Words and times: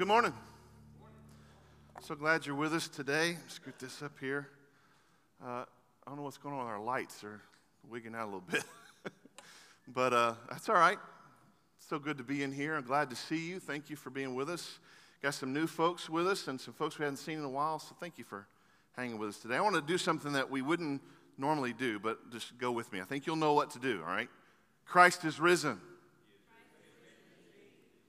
good 0.00 0.08
morning. 0.08 0.32
So 2.00 2.14
glad 2.14 2.46
you're 2.46 2.54
with 2.54 2.72
us 2.72 2.88
today. 2.88 3.36
Scoot 3.48 3.78
this 3.78 4.02
up 4.02 4.12
here. 4.18 4.48
Uh, 5.44 5.46
I 5.46 5.64
don't 6.06 6.16
know 6.16 6.22
what's 6.22 6.38
going 6.38 6.54
on 6.54 6.64
with 6.64 6.68
our 6.68 6.80
lights. 6.80 7.20
They're 7.20 7.42
wigging 7.86 8.14
out 8.14 8.22
a 8.22 8.24
little 8.24 8.40
bit. 8.40 8.64
but 9.88 10.14
uh, 10.14 10.34
that's 10.48 10.70
all 10.70 10.76
right. 10.76 10.96
So 11.86 11.98
good 11.98 12.16
to 12.16 12.24
be 12.24 12.42
in 12.42 12.50
here. 12.50 12.76
I'm 12.76 12.82
glad 12.82 13.10
to 13.10 13.16
see 13.16 13.46
you. 13.46 13.60
Thank 13.60 13.90
you 13.90 13.96
for 13.96 14.08
being 14.08 14.34
with 14.34 14.48
us. 14.48 14.78
Got 15.20 15.34
some 15.34 15.52
new 15.52 15.66
folks 15.66 16.08
with 16.08 16.26
us 16.26 16.48
and 16.48 16.58
some 16.58 16.72
folks 16.72 16.98
we 16.98 17.04
hadn't 17.04 17.18
seen 17.18 17.36
in 17.36 17.44
a 17.44 17.50
while. 17.50 17.78
So 17.78 17.94
thank 18.00 18.16
you 18.16 18.24
for 18.24 18.46
hanging 18.96 19.18
with 19.18 19.28
us 19.28 19.36
today. 19.36 19.56
I 19.56 19.60
want 19.60 19.74
to 19.74 19.82
do 19.82 19.98
something 19.98 20.32
that 20.32 20.50
we 20.50 20.62
wouldn't 20.62 21.02
normally 21.36 21.74
do, 21.74 21.98
but 21.98 22.32
just 22.32 22.56
go 22.56 22.72
with 22.72 22.90
me. 22.90 23.02
I 23.02 23.04
think 23.04 23.26
you'll 23.26 23.36
know 23.36 23.52
what 23.52 23.68
to 23.72 23.78
do, 23.78 24.00
all 24.00 24.14
right? 24.14 24.30
Christ 24.86 25.26
is 25.26 25.38
risen. 25.38 25.78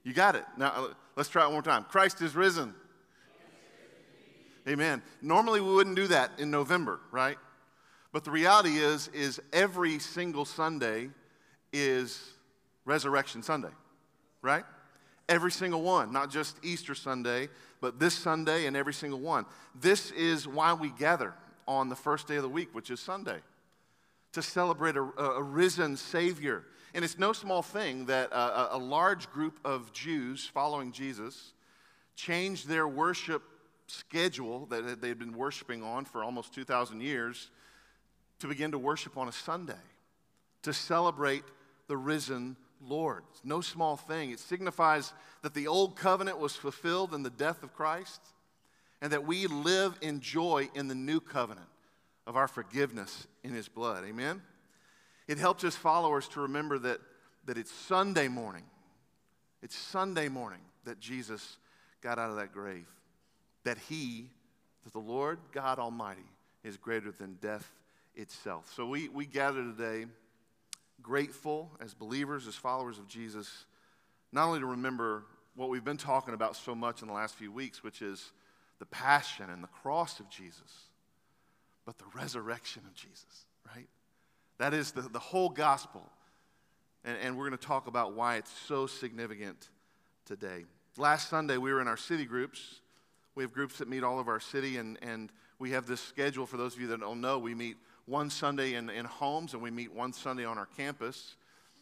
You 0.04 0.12
got 0.12 0.34
it. 0.34 0.44
Now, 0.56 0.72
uh, 0.74 0.94
let's 1.16 1.28
try 1.28 1.42
it 1.42 1.46
one 1.46 1.54
more 1.54 1.62
time. 1.62 1.84
Christ 1.84 2.22
is 2.22 2.34
risen. 2.34 2.74
Amen. 4.68 5.02
Normally 5.20 5.60
we 5.60 5.72
wouldn't 5.74 5.96
do 5.96 6.06
that 6.08 6.32
in 6.38 6.50
November, 6.50 7.00
right? 7.10 7.36
But 8.12 8.24
the 8.24 8.30
reality 8.30 8.76
is 8.76 9.08
is 9.08 9.40
every 9.52 9.98
single 9.98 10.44
Sunday 10.44 11.10
is 11.72 12.30
Resurrection 12.84 13.42
Sunday, 13.42 13.70
right? 14.40 14.64
Every 15.28 15.50
single 15.50 15.82
one, 15.82 16.12
not 16.12 16.30
just 16.30 16.56
Easter 16.62 16.94
Sunday, 16.94 17.48
but 17.80 17.98
this 17.98 18.14
Sunday 18.14 18.66
and 18.66 18.76
every 18.76 18.92
single 18.92 19.20
one. 19.20 19.46
This 19.74 20.10
is 20.12 20.46
why 20.46 20.74
we 20.74 20.90
gather 20.90 21.32
on 21.66 21.88
the 21.88 21.96
first 21.96 22.28
day 22.28 22.36
of 22.36 22.42
the 22.42 22.48
week, 22.48 22.74
which 22.74 22.90
is 22.90 23.00
Sunday, 23.00 23.38
to 24.32 24.42
celebrate 24.42 24.96
a, 24.96 25.02
a 25.02 25.42
risen 25.42 25.96
Savior 25.96 26.64
and 26.94 27.04
it's 27.04 27.18
no 27.18 27.32
small 27.32 27.62
thing 27.62 28.06
that 28.06 28.30
a, 28.32 28.76
a 28.76 28.78
large 28.78 29.30
group 29.30 29.58
of 29.64 29.92
Jews 29.92 30.48
following 30.52 30.92
Jesus 30.92 31.52
changed 32.16 32.68
their 32.68 32.86
worship 32.86 33.42
schedule 33.86 34.66
that 34.66 35.00
they 35.00 35.08
had 35.08 35.18
been 35.18 35.36
worshiping 35.36 35.82
on 35.82 36.04
for 36.04 36.22
almost 36.22 36.54
2,000 36.54 37.00
years 37.00 37.50
to 38.40 38.46
begin 38.46 38.72
to 38.72 38.78
worship 38.78 39.16
on 39.16 39.28
a 39.28 39.32
Sunday 39.32 39.74
to 40.62 40.72
celebrate 40.72 41.44
the 41.88 41.96
risen 41.96 42.56
Lord. 42.80 43.22
It's 43.30 43.44
no 43.44 43.60
small 43.60 43.96
thing. 43.96 44.30
It 44.30 44.40
signifies 44.40 45.12
that 45.42 45.54
the 45.54 45.68
old 45.68 45.96
covenant 45.96 46.38
was 46.38 46.56
fulfilled 46.56 47.14
in 47.14 47.22
the 47.22 47.30
death 47.30 47.62
of 47.62 47.74
Christ 47.74 48.20
and 49.00 49.12
that 49.12 49.24
we 49.24 49.46
live 49.46 49.96
in 50.00 50.20
joy 50.20 50.68
in 50.74 50.88
the 50.88 50.94
new 50.94 51.20
covenant 51.20 51.66
of 52.26 52.36
our 52.36 52.48
forgiveness 52.48 53.26
in 53.42 53.52
his 53.52 53.68
blood. 53.68 54.04
Amen? 54.04 54.42
It 55.32 55.38
helps 55.38 55.62
his 55.62 55.74
followers 55.74 56.28
to 56.28 56.42
remember 56.42 56.78
that, 56.80 57.00
that 57.46 57.56
it's 57.56 57.72
Sunday 57.72 58.28
morning. 58.28 58.64
It's 59.62 59.74
Sunday 59.74 60.28
morning 60.28 60.60
that 60.84 61.00
Jesus 61.00 61.56
got 62.02 62.18
out 62.18 62.28
of 62.28 62.36
that 62.36 62.52
grave. 62.52 62.86
That 63.64 63.78
he, 63.88 64.28
that 64.84 64.92
the 64.92 64.98
Lord 64.98 65.38
God 65.50 65.78
Almighty, 65.78 66.28
is 66.62 66.76
greater 66.76 67.10
than 67.10 67.38
death 67.40 67.72
itself. 68.14 68.70
So 68.76 68.84
we, 68.84 69.08
we 69.08 69.24
gather 69.24 69.64
today 69.64 70.04
grateful 71.00 71.70
as 71.80 71.94
believers, 71.94 72.46
as 72.46 72.54
followers 72.54 72.98
of 72.98 73.08
Jesus, 73.08 73.64
not 74.32 74.48
only 74.48 74.60
to 74.60 74.66
remember 74.66 75.24
what 75.56 75.70
we've 75.70 75.82
been 75.82 75.96
talking 75.96 76.34
about 76.34 76.56
so 76.56 76.74
much 76.74 77.00
in 77.00 77.08
the 77.08 77.14
last 77.14 77.36
few 77.36 77.50
weeks, 77.50 77.82
which 77.82 78.02
is 78.02 78.32
the 78.80 78.86
passion 78.86 79.48
and 79.48 79.64
the 79.64 79.68
cross 79.68 80.20
of 80.20 80.28
Jesus, 80.28 80.90
but 81.86 81.96
the 81.96 82.04
resurrection 82.14 82.82
of 82.86 82.92
Jesus, 82.92 83.46
right? 83.74 83.88
That 84.62 84.74
is 84.74 84.92
the, 84.92 85.02
the 85.02 85.18
whole 85.18 85.48
gospel. 85.48 86.08
And, 87.04 87.18
and 87.20 87.36
we're 87.36 87.48
going 87.48 87.58
to 87.58 87.66
talk 87.66 87.88
about 87.88 88.14
why 88.14 88.36
it's 88.36 88.52
so 88.68 88.86
significant 88.86 89.70
today. 90.24 90.66
Last 90.96 91.28
Sunday, 91.28 91.56
we 91.56 91.72
were 91.72 91.80
in 91.80 91.88
our 91.88 91.96
city 91.96 92.24
groups. 92.24 92.78
We 93.34 93.42
have 93.42 93.52
groups 93.52 93.78
that 93.78 93.88
meet 93.88 94.04
all 94.04 94.20
of 94.20 94.28
our 94.28 94.38
city, 94.38 94.76
and, 94.76 95.00
and 95.02 95.32
we 95.58 95.72
have 95.72 95.86
this 95.86 96.00
schedule. 96.00 96.46
For 96.46 96.58
those 96.58 96.76
of 96.76 96.80
you 96.80 96.86
that 96.86 97.00
don't 97.00 97.20
know, 97.20 97.40
we 97.40 97.56
meet 97.56 97.76
one 98.06 98.30
Sunday 98.30 98.74
in, 98.74 98.88
in 98.88 99.04
homes, 99.04 99.54
and 99.54 99.64
we 99.64 99.72
meet 99.72 99.92
one 99.92 100.12
Sunday 100.12 100.44
on 100.44 100.58
our 100.58 100.68
campus. 100.76 101.34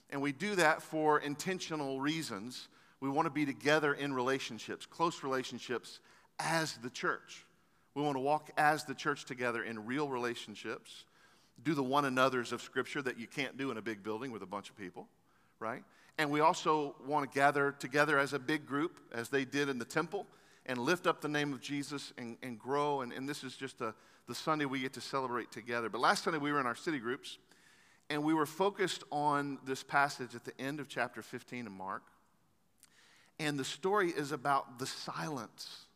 And 0.08 0.22
we 0.22 0.32
do 0.32 0.54
that 0.54 0.80
for 0.80 1.18
intentional 1.20 2.00
reasons. 2.00 2.68
We 3.00 3.10
want 3.10 3.26
to 3.26 3.30
be 3.30 3.44
together 3.44 3.92
in 3.92 4.14
relationships, 4.14 4.86
close 4.86 5.22
relationships, 5.22 6.00
as 6.38 6.78
the 6.78 6.88
church. 6.88 7.44
We 7.94 8.02
want 8.02 8.16
to 8.16 8.20
walk 8.20 8.48
as 8.56 8.84
the 8.84 8.94
church 8.94 9.26
together 9.26 9.62
in 9.62 9.84
real 9.84 10.08
relationships 10.08 11.04
do 11.64 11.74
the 11.74 11.82
one 11.82 12.04
another's 12.04 12.52
of 12.52 12.62
Scripture 12.62 13.02
that 13.02 13.18
you 13.18 13.26
can't 13.26 13.56
do 13.56 13.70
in 13.70 13.76
a 13.76 13.82
big 13.82 14.02
building 14.02 14.30
with 14.30 14.42
a 14.42 14.46
bunch 14.46 14.70
of 14.70 14.76
people, 14.76 15.08
right? 15.58 15.82
And 16.18 16.30
we 16.30 16.40
also 16.40 16.94
want 17.06 17.30
to 17.30 17.34
gather 17.34 17.72
together 17.72 18.18
as 18.18 18.32
a 18.32 18.38
big 18.38 18.66
group, 18.66 19.00
as 19.12 19.28
they 19.28 19.44
did 19.44 19.68
in 19.68 19.78
the 19.78 19.84
temple, 19.84 20.26
and 20.66 20.78
lift 20.78 21.06
up 21.06 21.20
the 21.20 21.28
name 21.28 21.52
of 21.52 21.60
Jesus 21.60 22.12
and, 22.18 22.36
and 22.42 22.58
grow. 22.58 23.00
And, 23.00 23.12
and 23.12 23.28
this 23.28 23.42
is 23.42 23.56
just 23.56 23.80
a, 23.80 23.94
the 24.26 24.34
Sunday 24.34 24.64
we 24.64 24.80
get 24.80 24.92
to 24.94 25.00
celebrate 25.00 25.50
together. 25.50 25.88
But 25.88 26.00
last 26.00 26.24
Sunday 26.24 26.38
we 26.38 26.52
were 26.52 26.60
in 26.60 26.66
our 26.66 26.74
city 26.74 26.98
groups, 26.98 27.38
and 28.08 28.22
we 28.22 28.34
were 28.34 28.46
focused 28.46 29.04
on 29.10 29.58
this 29.64 29.82
passage 29.82 30.34
at 30.34 30.44
the 30.44 30.58
end 30.60 30.80
of 30.80 30.88
chapter 30.88 31.22
15 31.22 31.66
of 31.66 31.72
Mark. 31.72 32.02
And 33.38 33.58
the 33.58 33.64
story 33.64 34.10
is 34.10 34.32
about 34.32 34.78
the 34.78 34.86
silence 34.86 35.86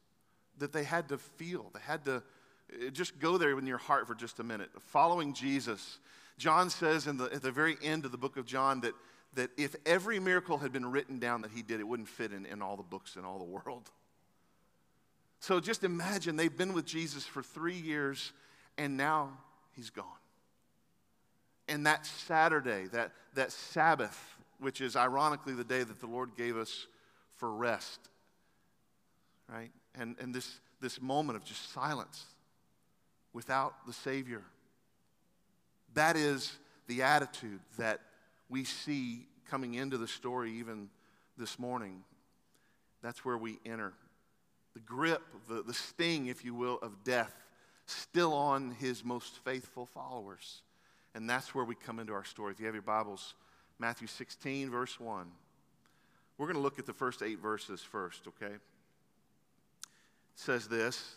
that 0.59 0.73
they 0.73 0.85
had 0.85 1.09
to 1.11 1.19
feel. 1.19 1.71
They 1.75 1.81
had 1.81 2.05
to 2.07 2.23
Uh, 2.73 2.91
just 2.91 3.19
go 3.19 3.39
there 3.39 3.59
in 3.59 3.67
your 3.67 3.79
heart 3.79 4.07
for 4.07 4.15
just 4.15 4.41
a 4.41 4.45
minute. 4.45 4.71
Following 4.79 5.35
Jesus, 5.35 5.99
John 6.39 6.71
says 6.71 7.07
in 7.07 7.17
the, 7.17 7.25
at 7.27 7.43
the 7.43 7.51
very 7.51 7.77
end 7.83 8.05
of 8.05 8.13
the 8.13 8.19
book 8.19 8.37
of 8.37 8.47
John 8.47 8.81
that, 8.81 8.95
that 9.35 9.51
if 9.57 9.75
every 9.87 10.19
miracle 10.19 10.59
had 10.59 10.73
been 10.73 10.91
written 10.91 11.19
down 11.19 11.43
that 11.43 11.51
he 11.53 11.63
did, 11.63 11.81
it 11.81 11.85
wouldn't 11.89 12.09
fit 12.09 12.33
in, 12.33 12.47
in 12.47 12.63
all 12.63 12.77
the 12.77 12.83
books 12.83 13.17
in 13.17 13.25
all 13.25 13.39
the 13.39 13.45
world. 13.45 13.91
So 15.41 15.61
just 15.61 15.85
imagine 15.85 16.37
they've 16.37 16.57
been 16.57 16.73
with 16.73 16.87
Jesus 16.87 17.25
for 17.27 17.43
three 17.43 17.77
years 17.77 18.33
and 18.79 18.97
now 18.97 19.37
he's 19.73 19.91
gone. 19.91 20.07
And 21.69 21.87
that 21.87 22.07
Saturday, 22.07 22.87
that, 22.93 23.13
that 23.35 23.53
Sabbath, 23.53 24.19
which 24.59 24.81
is 24.81 24.97
ironically 24.97 25.55
the 25.55 25.65
day 25.65 25.83
that 25.83 26.01
the 26.01 26.07
Lord 26.07 26.31
gave 26.37 26.57
us 26.57 26.87
for 27.37 27.53
rest, 27.53 28.01
right? 29.49 29.71
And, 29.95 30.17
and 30.19 30.35
this, 30.35 30.61
this 30.81 31.01
moment 31.01 31.37
of 31.37 31.45
just 31.45 31.73
silence 31.73 32.25
without 33.35 33.87
the 33.87 33.93
Savior. 33.93 34.43
That 35.93 36.17
is 36.17 36.57
the 36.87 37.03
attitude 37.03 37.61
that 37.77 38.01
we 38.49 38.65
see 38.65 39.27
coming 39.51 39.75
into 39.75 39.99
the 39.99 40.09
story 40.09 40.53
even 40.53 40.89
this 41.37 41.59
morning. 41.59 42.03
That's 43.03 43.25
where 43.25 43.37
we 43.37 43.59
enter. 43.67 43.93
The 44.73 44.81
grip, 44.81 45.23
the, 45.49 45.63
the 45.63 45.75
sting, 45.75 46.27
if 46.27 46.45
you 46.45 46.55
will, 46.55 46.79
of 46.81 47.05
death 47.05 47.35
still 47.87 48.33
on 48.33 48.71
his 48.81 49.05
most 49.05 49.39
faithful 49.45 49.85
followers. 49.85 50.63
And 51.15 51.29
that's 51.29 51.55
where 51.55 51.65
we 51.65 51.75
come 51.75 52.01
into 52.01 52.13
our 52.13 52.25
story. 52.25 52.53
If 52.53 52.61
you 52.61 52.67
have 52.67 52.75
your 52.75 52.83
Bibles, 52.83 53.35
Matthew 53.79 54.09
16, 54.09 54.71
verse 54.71 54.99
1. 54.99 55.27
We're 56.39 56.47
going 56.47 56.57
to 56.57 56.63
look 56.63 56.79
at 56.79 56.87
the 56.87 56.93
first 56.93 57.23
eight 57.23 57.39
verses 57.39 57.83
first, 57.83 58.27
okay? 58.27 58.55
It 58.55 58.61
says 60.35 60.67
this 60.67 61.17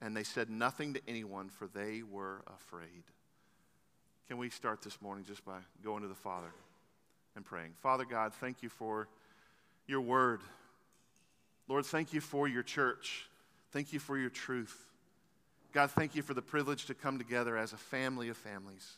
and 0.00 0.16
they 0.16 0.22
said 0.22 0.50
nothing 0.50 0.94
to 0.94 1.00
anyone, 1.08 1.48
for 1.48 1.66
they 1.66 2.02
were 2.02 2.42
afraid. 2.46 3.04
Can 4.28 4.38
we 4.38 4.50
start 4.50 4.82
this 4.82 5.00
morning 5.00 5.24
just 5.24 5.44
by 5.44 5.58
going 5.82 6.02
to 6.02 6.08
the 6.08 6.14
Father 6.14 6.52
and 7.34 7.44
praying? 7.44 7.72
Father 7.82 8.04
God, 8.04 8.34
thank 8.34 8.62
you 8.62 8.68
for 8.68 9.08
your 9.86 10.00
word. 10.00 10.40
Lord, 11.66 11.86
thank 11.86 12.12
you 12.12 12.20
for 12.20 12.46
your 12.46 12.62
church. 12.62 13.28
Thank 13.72 13.92
you 13.92 13.98
for 13.98 14.18
your 14.18 14.30
truth. 14.30 14.86
God, 15.72 15.90
thank 15.90 16.14
you 16.14 16.22
for 16.22 16.34
the 16.34 16.42
privilege 16.42 16.86
to 16.86 16.94
come 16.94 17.18
together 17.18 17.56
as 17.56 17.72
a 17.72 17.76
family 17.76 18.28
of 18.28 18.36
families 18.36 18.96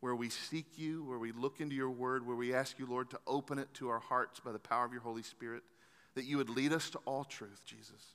where 0.00 0.14
we 0.14 0.28
seek 0.28 0.66
you, 0.76 1.04
where 1.04 1.18
we 1.18 1.32
look 1.32 1.60
into 1.60 1.74
your 1.74 1.90
word, 1.90 2.26
where 2.26 2.36
we 2.36 2.54
ask 2.54 2.78
you, 2.78 2.86
Lord, 2.86 3.10
to 3.10 3.18
open 3.26 3.58
it 3.58 3.72
to 3.74 3.88
our 3.88 3.98
hearts 3.98 4.40
by 4.40 4.52
the 4.52 4.58
power 4.58 4.84
of 4.84 4.92
your 4.92 5.00
Holy 5.00 5.22
Spirit, 5.22 5.62
that 6.14 6.24
you 6.24 6.36
would 6.36 6.50
lead 6.50 6.72
us 6.72 6.90
to 6.90 6.98
all 7.06 7.24
truth, 7.24 7.62
Jesus. 7.64 8.14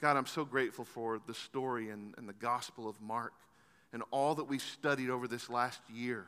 God, 0.00 0.16
I'm 0.16 0.26
so 0.26 0.44
grateful 0.44 0.84
for 0.84 1.20
the 1.26 1.34
story 1.34 1.90
and, 1.90 2.14
and 2.18 2.28
the 2.28 2.34
gospel 2.34 2.88
of 2.88 3.00
Mark 3.00 3.32
and 3.92 4.02
all 4.10 4.34
that 4.34 4.44
we've 4.44 4.62
studied 4.62 5.08
over 5.08 5.28
this 5.28 5.48
last 5.48 5.80
year. 5.88 6.26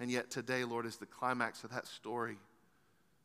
And 0.00 0.10
yet 0.10 0.30
today, 0.30 0.64
Lord, 0.64 0.86
is 0.86 0.96
the 0.96 1.06
climax 1.06 1.64
of 1.64 1.70
that 1.70 1.86
story. 1.86 2.38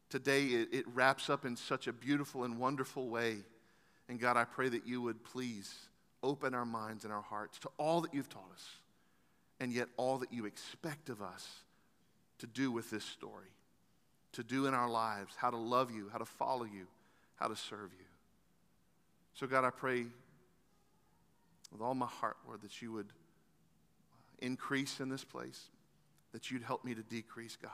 Today, 0.10 0.45
it, 0.45 0.74
it 0.74 0.86
wraps 0.94 1.30
up 1.30 1.45
in 1.45 1.56
such 1.56 1.88
a 1.88 1.94
beautiful 1.94 2.44
and 2.44 2.60
wonderful 2.60 3.07
way. 3.07 3.38
And 4.10 4.19
God, 4.19 4.38
I 4.38 4.44
pray 4.44 4.69
that 4.69 4.86
you 4.86 5.01
would 5.01 5.24
please 5.24 5.74
open 6.21 6.54
our 6.54 6.65
minds 6.65 7.04
and 7.04 7.13
our 7.13 7.21
hearts 7.21 7.57
to 7.60 7.69
all 7.77 8.01
that 8.01 8.13
you've 8.13 8.30
taught 8.30 8.51
us 8.54 8.65
and 9.60 9.71
yet 9.71 9.88
all 9.98 10.18
that 10.18 10.33
you 10.33 10.45
expect 10.45 11.10
of 11.10 11.21
us 11.21 11.48
to 12.39 12.48
do 12.48 12.71
with 12.71 12.89
this 12.89 13.06
story, 13.06 13.51
to 14.33 14.44
do 14.44 14.65
in 14.65 14.74
our 14.74 14.89
lives, 14.89 15.36
how 15.38 15.50
to 15.50 15.57
love 15.57 15.89
you, 15.89 16.10
how 16.12 16.18
to 16.18 16.25
follow 16.25 16.65
you, 16.65 16.88
how 17.36 17.48
to 17.48 17.56
serve 17.56 17.92
you. 17.98 18.06
So, 19.34 19.48
God, 19.48 19.64
I 19.66 19.72
pray 19.72 20.06
with 21.72 21.82
all 21.82 21.96
my 21.96 22.06
heart, 22.06 22.38
Lord, 22.46 22.62
that 22.62 22.82
you 22.82 22.92
would 22.92 23.08
increase 24.40 25.00
in 25.00 25.10
this 25.10 25.24
place, 25.24 25.70
that 26.34 26.52
you'd 26.52 26.64
help 26.64 26.86
me 26.86 26.94
to 26.94 27.02
decrease, 27.02 27.56
God, 27.56 27.72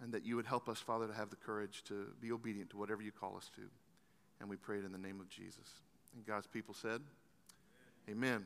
and 0.00 0.12
that 0.12 0.24
you 0.24 0.36
would 0.36 0.46
help 0.46 0.68
us, 0.68 0.78
Father, 0.78 1.08
to 1.08 1.14
have 1.14 1.30
the 1.30 1.36
courage 1.36 1.82
to 1.88 2.12
be 2.20 2.30
obedient 2.30 2.70
to 2.70 2.76
whatever 2.76 3.02
you 3.02 3.10
call 3.10 3.36
us 3.36 3.50
to. 3.56 3.62
And 4.40 4.48
we 4.48 4.56
pray 4.56 4.78
it 4.78 4.84
in 4.84 4.92
the 4.92 4.98
name 4.98 5.20
of 5.20 5.28
Jesus. 5.28 5.68
And 6.14 6.24
God's 6.24 6.46
people 6.46 6.74
said, 6.74 7.00
Amen. 8.08 8.28
Amen. 8.28 8.44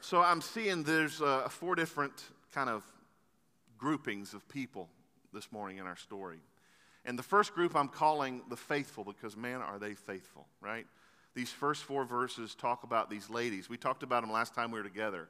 So 0.00 0.22
I'm 0.22 0.40
seeing 0.40 0.82
there's 0.82 1.20
uh, 1.20 1.48
four 1.48 1.74
different 1.74 2.24
kind 2.52 2.68
of 2.68 2.82
groupings 3.78 4.34
of 4.34 4.48
people 4.48 4.88
this 5.32 5.52
morning 5.52 5.76
in 5.76 5.86
our 5.86 5.96
story. 5.96 6.38
And 7.04 7.18
the 7.18 7.22
first 7.22 7.54
group 7.54 7.74
I'm 7.74 7.88
calling 7.88 8.42
the 8.48 8.56
faithful 8.56 9.04
because, 9.04 9.36
man, 9.36 9.60
are 9.60 9.78
they 9.78 9.94
faithful, 9.94 10.46
right? 10.60 10.86
These 11.34 11.50
first 11.50 11.84
four 11.84 12.04
verses 12.04 12.54
talk 12.54 12.82
about 12.82 13.08
these 13.08 13.30
ladies. 13.30 13.68
We 13.68 13.76
talked 13.76 14.02
about 14.02 14.22
them 14.22 14.32
last 14.32 14.54
time 14.54 14.70
we 14.70 14.78
were 14.78 14.84
together. 14.84 15.28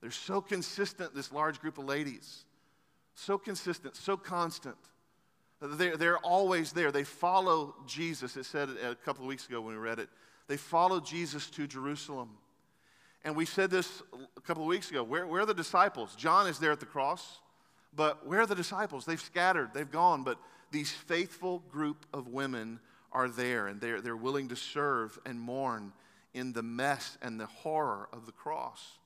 They're 0.00 0.10
so 0.10 0.40
consistent, 0.40 1.14
this 1.14 1.32
large 1.32 1.60
group 1.60 1.78
of 1.78 1.84
ladies. 1.84 2.44
So 3.14 3.38
consistent, 3.38 3.96
so 3.96 4.16
constant. 4.16 4.76
They're, 5.60 5.96
they're 5.96 6.18
always 6.18 6.72
there. 6.72 6.90
They 6.90 7.04
follow 7.04 7.74
Jesus. 7.86 8.36
It 8.36 8.44
said 8.44 8.68
a 8.70 8.94
couple 8.94 9.22
of 9.24 9.28
weeks 9.28 9.46
ago 9.46 9.60
when 9.60 9.74
we 9.74 9.80
read 9.80 9.98
it. 9.98 10.08
They 10.48 10.56
follow 10.56 11.00
Jesus 11.00 11.48
to 11.50 11.66
Jerusalem. 11.66 12.30
And 13.24 13.34
we 13.34 13.46
said 13.46 13.70
this 13.70 14.02
a 14.36 14.40
couple 14.42 14.62
of 14.62 14.68
weeks 14.68 14.90
ago. 14.90 15.02
Where, 15.02 15.26
where 15.26 15.42
are 15.42 15.46
the 15.46 15.54
disciples? 15.54 16.14
John 16.16 16.46
is 16.46 16.58
there 16.58 16.72
at 16.72 16.80
the 16.80 16.86
cross, 16.86 17.40
but 17.94 18.26
where 18.26 18.40
are 18.40 18.46
the 18.46 18.54
disciples? 18.54 19.06
They've 19.06 19.20
scattered, 19.20 19.70
they've 19.72 19.90
gone, 19.90 20.22
but 20.24 20.38
these 20.74 20.90
faithful 20.90 21.60
group 21.70 22.04
of 22.12 22.26
women 22.26 22.80
are 23.12 23.28
there, 23.28 23.68
and 23.68 23.80
they're, 23.80 24.00
they're 24.00 24.16
willing 24.16 24.48
to 24.48 24.56
serve 24.56 25.16
and 25.24 25.40
mourn 25.40 25.92
in 26.34 26.52
the 26.52 26.64
mess 26.64 27.16
and 27.22 27.38
the 27.38 27.46
horror 27.46 28.08
of 28.12 28.26
the 28.26 28.32
cross. 28.32 28.98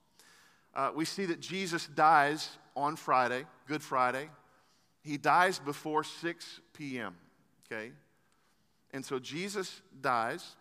Uh, 0.74 0.90
we 0.94 1.04
see 1.04 1.26
that 1.26 1.40
Jesus 1.40 1.86
dies 1.86 2.48
on 2.74 2.96
Friday, 2.96 3.44
Good 3.66 3.82
Friday. 3.82 4.30
He 5.04 5.18
dies 5.18 5.58
before 5.58 6.04
6 6.04 6.60
p.m., 6.72 7.14
okay? 7.70 7.92
And 8.92 9.04
so 9.04 9.18
Jesus 9.18 9.82
dies, 10.00 10.56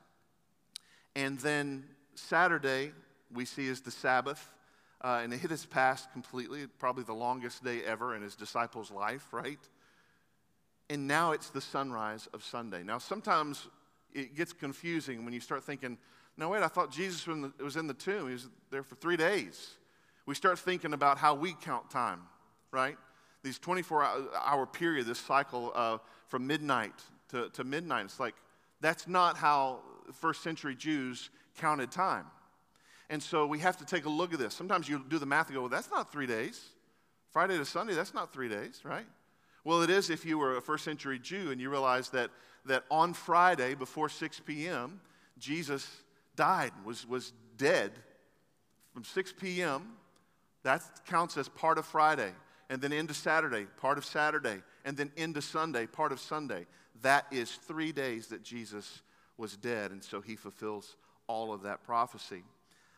and 1.16 1.40
then 1.40 1.86
Saturday, 2.16 2.92
we 3.34 3.46
see 3.46 3.68
is 3.68 3.80
the 3.80 3.92
Sabbath. 3.92 4.50
Uh, 5.00 5.22
and 5.24 5.32
it 5.32 5.38
hit 5.38 5.52
his 5.52 5.66
past 5.66 6.12
completely, 6.12 6.66
probably 6.80 7.04
the 7.04 7.14
longest 7.14 7.64
day 7.64 7.84
ever 7.86 8.16
in 8.16 8.24
his 8.24 8.36
disciples' 8.36 8.92
life, 8.92 9.32
right? 9.32 9.60
And 10.90 11.08
now 11.08 11.34
it's 11.34 11.50
the 11.50 11.62
sunrise 11.62 12.28
of 12.34 12.44
Sunday. 12.44 12.84
Now, 12.84 12.98
sometimes 12.98 13.68
it 14.14 14.36
gets 14.36 14.54
confusing 14.54 15.26
when 15.26 15.34
you 15.34 15.40
start 15.40 15.64
thinking, 15.64 15.98
no, 16.38 16.50
wait, 16.50 16.64
I 16.64 16.68
thought 16.68 16.92
Jesus 16.92 17.28
was 17.60 17.76
in 17.76 17.88
the 17.88 17.94
tomb. 17.94 18.28
He 18.28 18.34
was 18.34 18.48
there 18.72 18.84
for 18.84 18.96
three 18.96 19.18
days. 19.18 19.72
We 20.26 20.36
start 20.36 20.60
thinking 20.60 20.94
about 20.94 21.18
how 21.18 21.34
we 21.34 21.54
count 21.54 21.90
time, 21.90 22.22
right? 22.72 22.98
These 23.44 23.60
24 23.60 24.04
hour 24.46 24.66
period, 24.66 25.08
this 25.08 25.20
cycle 25.20 25.72
uh, 25.74 25.98
from 26.28 26.46
midnight 26.46 26.94
to, 27.30 27.50
to 27.50 27.64
midnight. 27.64 28.06
It's 28.06 28.20
like, 28.20 28.36
that's 28.82 29.08
not 29.08 29.38
how 29.38 29.80
first 30.14 30.44
century 30.44 30.76
Jews 30.76 31.30
counted 31.58 31.92
time. 31.92 32.26
And 33.10 33.24
so 33.24 33.48
we 33.48 33.60
have 33.60 33.78
to 33.78 33.86
take 33.86 34.06
a 34.06 34.10
look 34.10 34.34
at 34.34 34.40
this. 34.40 34.54
Sometimes 34.54 34.88
you 34.88 35.04
do 35.08 35.18
the 35.18 35.26
math 35.26 35.48
and 35.48 35.56
go, 35.56 35.62
well, 35.62 35.70
that's 35.70 35.90
not 35.90 36.12
three 36.12 36.28
days. 36.28 36.62
Friday 37.32 37.58
to 37.58 37.66
Sunday, 37.66 37.94
that's 37.94 38.14
not 38.14 38.34
three 38.34 38.50
days, 38.50 38.82
right? 38.84 39.06
Well, 39.68 39.82
it 39.82 39.90
is 39.90 40.10
if 40.10 40.24
you 40.24 40.38
were 40.38 40.56
a 40.56 40.62
first 40.62 40.86
century 40.86 41.20
Jew 41.20 41.52
and 41.52 41.60
you 41.60 41.70
realize 41.70 42.08
that, 42.12 42.30
that 42.68 42.86
on 42.90 43.14
Friday 43.14 43.76
before 43.76 44.08
6 44.08 44.40
p.m., 44.46 45.02
Jesus 45.38 45.86
died, 46.38 46.72
was, 46.86 47.06
was 47.06 47.34
dead 47.58 47.92
from 48.94 49.04
6 49.04 49.34
p.m. 49.34 49.90
That 50.64 50.84
counts 51.06 51.36
as 51.36 51.50
part 51.50 51.78
of 51.78 51.86
Friday. 51.86 52.32
And 52.70 52.82
then 52.82 52.94
into 52.94 53.14
Saturday, 53.14 53.66
part 53.76 53.98
of 53.98 54.06
Saturday. 54.06 54.64
And 54.86 54.96
then 54.96 55.12
into 55.18 55.42
Sunday, 55.42 55.86
part 55.86 56.14
of 56.14 56.22
Sunday. 56.22 56.66
That 57.02 57.26
is 57.30 57.52
three 57.52 57.92
days 57.92 58.28
that 58.28 58.44
Jesus 58.44 59.02
was 59.36 59.58
dead. 59.58 59.92
And 59.92 60.02
so 60.02 60.22
he 60.22 60.38
fulfills 60.38 60.96
all 61.28 61.52
of 61.52 61.64
that 61.64 61.84
prophecy. 61.84 62.44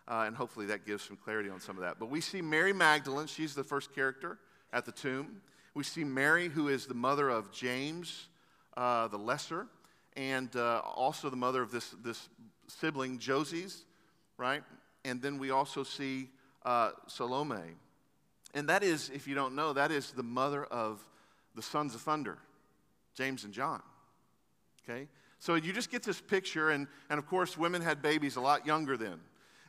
Uh, 0.07 0.25
and 0.27 0.35
hopefully 0.35 0.67
that 0.67 0.85
gives 0.85 1.01
some 1.01 1.17
clarity 1.17 1.49
on 1.49 1.61
some 1.61 1.77
of 1.77 1.81
that. 1.81 1.97
But 1.97 2.11
we 2.11 2.21
see 2.21 2.43
Mary 2.43 2.73
Magdalene, 2.73 3.25
she's 3.25 3.55
the 3.55 3.63
first 3.63 3.91
character 3.95 4.37
at 4.71 4.85
the 4.85 4.91
tomb. 4.91 5.41
We 5.73 5.83
see 5.83 6.03
Mary, 6.03 6.49
who 6.49 6.67
is 6.67 6.85
the 6.85 6.93
mother 6.93 7.29
of 7.29 7.51
James 7.51 8.27
uh, 8.77 9.07
the 9.07 9.17
Lesser, 9.17 9.67
and 10.15 10.53
uh, 10.55 10.81
also 10.83 11.29
the 11.29 11.35
mother 11.35 11.61
of 11.61 11.71
this, 11.71 11.89
this 12.03 12.29
sibling, 12.67 13.19
Joses, 13.19 13.85
right? 14.37 14.63
And 15.05 15.21
then 15.21 15.37
we 15.37 15.51
also 15.51 15.83
see 15.83 16.29
uh, 16.63 16.91
Salome. 17.07 17.75
And 18.53 18.69
that 18.69 18.83
is, 18.83 19.11
if 19.13 19.27
you 19.27 19.35
don't 19.35 19.55
know, 19.55 19.73
that 19.73 19.91
is 19.91 20.11
the 20.11 20.23
mother 20.23 20.65
of 20.65 21.05
the 21.55 21.61
sons 21.61 21.93
of 21.93 22.01
thunder, 22.01 22.37
James 23.15 23.43
and 23.43 23.53
John. 23.53 23.81
Okay? 24.83 25.07
So 25.39 25.55
you 25.55 25.73
just 25.73 25.91
get 25.91 26.03
this 26.03 26.19
picture, 26.19 26.69
and, 26.69 26.87
and 27.09 27.19
of 27.19 27.27
course, 27.27 27.57
women 27.57 27.81
had 27.81 28.01
babies 28.01 28.35
a 28.35 28.41
lot 28.41 28.65
younger 28.65 28.97
then 28.97 29.19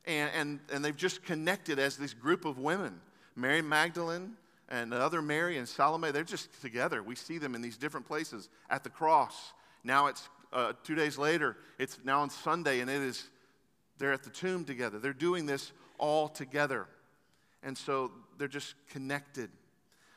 and, 0.04 0.30
and, 0.34 0.60
and 0.72 0.84
they've 0.84 0.96
just 0.96 1.22
connected 1.22 1.78
as 1.78 1.96
this 1.96 2.14
group 2.14 2.44
of 2.44 2.58
women. 2.58 3.00
Mary 3.36 3.62
Magdalene 3.62 4.32
and 4.70 4.92
the 4.92 5.00
other 5.00 5.20
Mary 5.20 5.58
and 5.58 5.68
Salome, 5.68 6.12
they're 6.12 6.22
just 6.22 6.60
together. 6.60 7.02
We 7.02 7.16
see 7.16 7.38
them 7.38 7.54
in 7.54 7.62
these 7.62 7.76
different 7.76 8.06
places 8.06 8.48
at 8.68 8.84
the 8.84 8.90
cross. 8.90 9.52
Now 9.82 10.06
it's 10.06 10.28
uh, 10.52 10.72
two 10.84 10.94
days 10.94 11.18
later, 11.18 11.56
it's 11.78 11.98
now 12.04 12.20
on 12.20 12.30
Sunday, 12.30 12.80
and 12.80 12.90
it 12.90 13.02
is, 13.02 13.28
they're 13.98 14.12
at 14.12 14.22
the 14.22 14.30
tomb 14.30 14.64
together. 14.64 14.98
They're 14.98 15.12
doing 15.12 15.46
this 15.46 15.72
all 15.98 16.28
together. 16.28 16.86
And 17.62 17.76
so 17.76 18.10
they're 18.38 18.48
just 18.48 18.74
connected. 18.90 19.50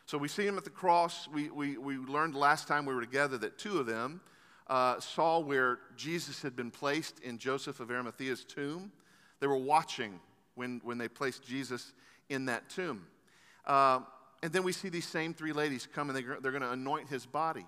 So 0.05 0.17
we 0.17 0.27
see 0.27 0.45
them 0.45 0.57
at 0.57 0.63
the 0.63 0.69
cross. 0.69 1.27
We, 1.27 1.50
we, 1.50 1.77
we 1.77 1.98
learned 1.98 2.36
last 2.36 2.67
time 2.67 2.86
we 2.86 2.93
were 2.93 3.01
together 3.01 3.38
that 3.39 3.57
two 3.57 3.79
of 3.79 3.86
them 3.86 4.22
uh, 4.67 5.00
saw 5.00 5.39
where 5.39 5.79
Jesus 5.95 6.41
had 6.41 6.55
been 6.55 6.72
placed 6.72 7.19
in 7.19 7.38
Joseph 7.38 7.79
of 7.79 7.89
Arimathea's 7.89 8.43
tomb. 8.43 8.91
They 9.39 9.48
were 9.48 9.57
watching 9.57 10.19
when, 10.55 10.81
when 10.83 10.98
they 10.98 11.07
placed 11.07 11.43
Jesus 11.43 11.93
in 12.29 12.45
that 12.45 12.69
tomb. 12.69 13.05
Uh, 13.65 14.00
and 14.44 14.52
then 14.52 14.64
we 14.64 14.74
see 14.74 14.90
these 14.90 15.08
same 15.08 15.34
three 15.34 15.54
ladies 15.54 15.88
come 15.96 16.10
and 16.10 16.18
they, 16.18 16.22
they're 16.22 16.52
going 16.52 16.62
to 16.62 16.72
anoint 16.72 17.08
his 17.08 17.26
body. 17.26 17.66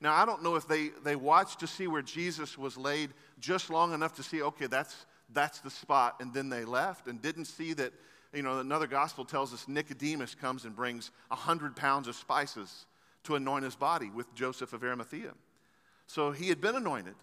Now, 0.00 0.14
I 0.14 0.24
don't 0.24 0.42
know 0.42 0.56
if 0.56 0.66
they, 0.66 0.88
they 1.04 1.16
watched 1.16 1.60
to 1.60 1.66
see 1.66 1.86
where 1.86 2.00
Jesus 2.00 2.56
was 2.56 2.78
laid 2.78 3.10
just 3.38 3.68
long 3.68 3.92
enough 3.92 4.16
to 4.16 4.22
see, 4.22 4.42
okay, 4.42 4.66
that's, 4.66 5.04
that's 5.34 5.60
the 5.60 5.70
spot, 5.70 6.16
and 6.20 6.32
then 6.32 6.48
they 6.48 6.64
left 6.64 7.08
and 7.08 7.20
didn't 7.20 7.44
see 7.44 7.74
that, 7.74 7.92
you 8.32 8.42
know, 8.42 8.58
another 8.58 8.86
gospel 8.86 9.26
tells 9.26 9.52
us 9.52 9.68
Nicodemus 9.68 10.34
comes 10.34 10.64
and 10.64 10.74
brings 10.74 11.10
100 11.28 11.76
pounds 11.76 12.08
of 12.08 12.16
spices 12.16 12.86
to 13.24 13.34
anoint 13.34 13.64
his 13.64 13.76
body 13.76 14.10
with 14.10 14.34
Joseph 14.34 14.72
of 14.72 14.82
Arimathea. 14.82 15.32
So 16.06 16.32
he 16.32 16.48
had 16.48 16.60
been 16.60 16.74
anointed 16.74 17.14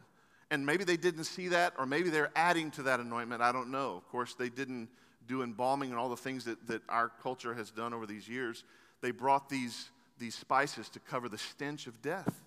and 0.52 0.64
maybe 0.64 0.84
they 0.84 0.98
didn't 0.98 1.24
see 1.24 1.48
that, 1.48 1.74
or 1.80 1.88
maybe 1.88 2.10
they're 2.10 2.32
adding 2.36 2.70
to 2.72 2.84
that 2.84 3.00
anointment. 3.00 3.42
I 3.42 3.52
don't 3.52 3.72
know. 3.72 3.96
Of 3.96 4.08
course, 4.10 4.36
they 4.36 4.50
didn't 4.50 4.90
do 5.28 5.44
embalming 5.44 5.92
and 5.92 6.00
all 6.00 6.10
the 6.10 6.18
things 6.18 6.46
that, 6.46 6.68
that 6.68 6.82
our 6.90 7.10
culture 7.24 7.54
has 7.54 7.72
done 7.72 7.94
over 7.94 8.06
these 8.06 8.28
years. 8.28 8.64
They 9.02 9.12
brought 9.12 9.50
these, 9.50 9.90
these 10.20 10.36
spices 10.36 10.90
to 10.90 11.00
cover 11.00 11.30
the 11.30 11.38
stench 11.38 11.88
of 11.88 12.02
death. 12.02 12.44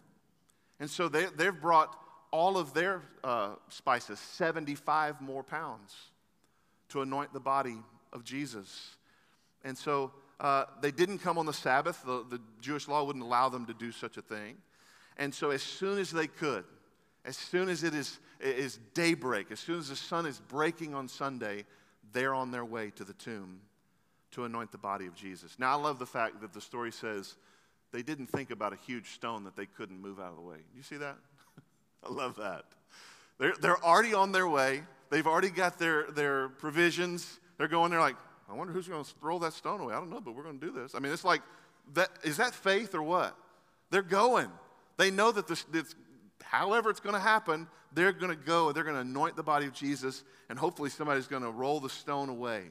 And 0.81 0.89
so 0.89 1.09
they, 1.09 1.27
they've 1.37 1.61
brought 1.61 1.97
all 2.31 2.57
of 2.57 2.75
their 2.75 3.03
uh, 3.23 3.51
spices, 3.69 4.19
75 4.19 5.21
more 5.21 5.43
pounds, 5.43 5.95
to 6.89 7.03
anoint 7.03 7.33
the 7.33 7.41
body 7.41 7.77
of 8.13 8.25
Jesus. 8.25 8.97
And 9.65 9.77
so 9.77 10.13
uh, 10.41 10.65
they 10.81 10.91
didn't 10.91 11.19
come 11.19 11.39
on 11.39 11.47
the 11.47 11.53
Sabbath. 11.53 12.03
The, 12.05 12.25
the 12.29 12.41
Jewish 12.61 12.89
law 12.89 13.05
wouldn't 13.05 13.25
allow 13.25 13.49
them 13.49 13.67
to 13.67 13.75
do 13.75 13.93
such 13.93 14.17
a 14.17 14.23
thing. 14.23 14.57
And 15.17 15.33
so 15.33 15.51
as 15.51 15.63
soon 15.63 15.99
as 15.99 16.11
they 16.11 16.27
could, 16.27 16.65
As 17.25 17.37
soon 17.37 17.69
as 17.71 17.83
it 17.83 17.95
is, 17.95 18.21
it 18.39 18.59
is 18.59 18.79
daybreak, 18.93 19.51
as 19.51 19.59
soon 19.59 19.79
as 19.79 19.89
the 19.89 19.97
sun 19.97 20.27
is 20.27 20.41
breaking 20.49 20.95
on 20.95 21.09
Sunday, 21.09 21.65
they're 22.13 22.35
on 22.35 22.51
their 22.51 22.65
way 22.65 22.91
to 22.97 23.05
the 23.05 23.15
tomb 23.15 23.61
to 24.35 24.45
anoint 24.45 24.73
the 24.73 24.79
body 24.79 25.07
of 25.07 25.14
Jesus. 25.14 25.57
Now, 25.59 25.76
I 25.79 25.81
love 25.81 25.99
the 25.99 26.07
fact 26.07 26.41
that 26.41 26.53
the 26.53 26.61
story 26.61 26.93
says 26.93 27.37
they 27.93 28.03
didn't 28.03 28.26
think 28.26 28.50
about 28.50 28.73
a 28.73 28.76
huge 28.76 29.11
stone 29.11 29.45
that 29.45 29.57
they 29.57 29.67
couldn't 29.67 30.00
move 30.00 30.19
out 30.19 30.31
of 30.31 30.37
the 30.37 30.43
way. 30.43 30.59
You 30.76 30.83
see 30.83 30.97
that? 30.97 31.17
I 32.05 32.12
love 32.12 32.37
that. 32.37 32.64
They're, 33.38 33.55
they're 33.61 33.85
already 33.85 34.14
on 34.14 34.33
their 34.33 34.49
way. 34.49 34.83
They've 35.11 35.26
already 35.26 35.50
got 35.50 35.79
their, 35.79 36.11
their 36.11 36.49
provisions. 36.49 37.38
They're 37.59 37.69
going 37.69 37.91
there 37.91 38.00
like, 38.00 38.17
I 38.49 38.55
wonder 38.55 38.73
who's 38.73 38.88
going 38.88 39.05
to 39.05 39.11
throw 39.21 39.38
that 39.41 39.53
stone 39.53 39.81
away. 39.81 39.95
I 39.95 39.99
don't 39.99 40.11
know, 40.11 40.21
but 40.21 40.35
we're 40.35 40.43
going 40.43 40.59
to 40.59 40.67
do 40.67 40.73
this. 40.73 40.95
I 40.95 40.99
mean, 40.99 41.12
it's 41.12 41.25
like, 41.25 41.43
that, 41.95 42.11
is 42.23 42.37
that 42.38 42.55
faith 42.55 42.95
or 42.95 43.03
what? 43.03 43.37
They're 43.91 44.03
going. 44.03 44.49
They 44.97 45.11
know 45.11 45.31
that 45.33 45.47
this, 45.47 45.62
this 45.64 45.95
however 46.43 46.91
it's 46.91 47.00
going 47.00 47.14
to 47.14 47.21
happen, 47.21 47.69
they're 47.93 48.12
going 48.12 48.31
to 48.31 48.45
go. 48.45 48.73
They're 48.73 48.85
going 48.85 48.97
to 48.97 49.03
anoint 49.03 49.37
the 49.37 49.43
body 49.43 49.67
of 49.67 49.73
Jesus, 49.73 50.25
and 50.49 50.59
hopefully 50.59 50.91
somebody's 50.91 51.26
going 51.26 51.43
to 51.43 51.50
roll 51.50 51.81
the 51.81 51.88
stone 51.88 52.29
away. 52.29 52.64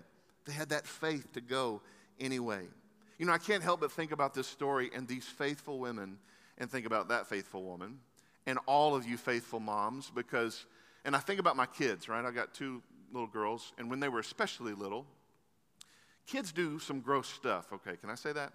They 0.46 0.54
had 0.54 0.70
that 0.70 0.86
faith 0.86 1.32
to 1.34 1.42
go 1.42 1.82
anyway. 2.20 2.68
You 3.18 3.26
know, 3.26 3.34
I 3.34 3.38
can't 3.38 3.64
help 3.64 3.82
but 3.82 3.92
think 3.92 4.12
about 4.12 4.34
this 4.34 4.48
story 4.48 4.90
and 4.94 5.08
these 5.08 5.26
faithful 5.26 5.80
women 5.80 6.18
and 6.58 6.70
think 6.70 6.86
about 6.86 7.10
that 7.10 7.28
faithful 7.28 7.64
woman 7.64 8.00
and 8.46 8.60
all 8.66 8.96
of 8.96 9.08
you 9.08 9.18
faithful 9.18 9.60
moms 9.60 10.12
because, 10.14 10.66
and 11.06 11.16
I 11.16 11.20
think 11.20 11.40
about 11.40 11.56
my 11.56 11.66
kids, 11.66 12.10
right? 12.10 12.24
I 12.26 12.32
got 12.32 12.54
two 12.54 12.82
little 13.12 13.28
girls, 13.28 13.74
and 13.78 13.90
when 13.90 14.00
they 14.00 14.10
were 14.10 14.20
especially 14.20 14.74
little, 14.74 15.06
kids 16.28 16.52
do 16.52 16.80
some 16.80 17.00
gross 17.00 17.28
stuff. 17.28 17.72
Okay, 17.72 17.96
can 17.98 18.10
I 18.10 18.16
say 18.16 18.34
that? 18.34 18.54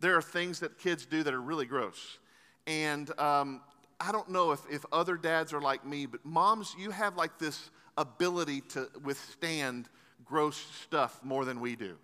There 0.00 0.16
are 0.16 0.22
things 0.22 0.60
that 0.60 0.78
kids 0.78 1.06
do 1.06 1.22
that 1.22 1.32
are 1.32 1.40
really 1.40 1.66
gross. 1.66 2.18
And 2.66 3.18
um, 3.18 3.60
I 4.00 4.12
don't 4.12 4.30
know 4.30 4.52
if, 4.52 4.60
if 4.70 4.84
other 4.92 5.16
dads 5.16 5.52
are 5.52 5.60
like 5.60 5.84
me, 5.86 6.06
but 6.06 6.24
moms, 6.24 6.74
you 6.78 6.90
have 6.90 7.16
like 7.16 7.38
this 7.38 7.70
ability 7.96 8.62
to 8.62 8.88
withstand 9.04 9.88
gross 10.24 10.56
stuff 10.82 11.20
more 11.22 11.44
than 11.44 11.60
we 11.60 11.76
do. 11.76 11.96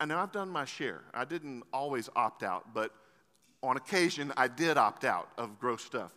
And 0.00 0.08
know 0.08 0.18
I've 0.18 0.32
done 0.32 0.48
my 0.48 0.64
share. 0.64 1.02
I 1.14 1.24
didn't 1.24 1.62
always 1.72 2.08
opt 2.16 2.42
out, 2.42 2.74
but 2.74 2.92
on 3.62 3.76
occasion 3.76 4.32
I 4.36 4.48
did 4.48 4.76
opt 4.76 5.04
out 5.04 5.28
of 5.38 5.58
gross 5.58 5.82
stuff. 5.82 6.12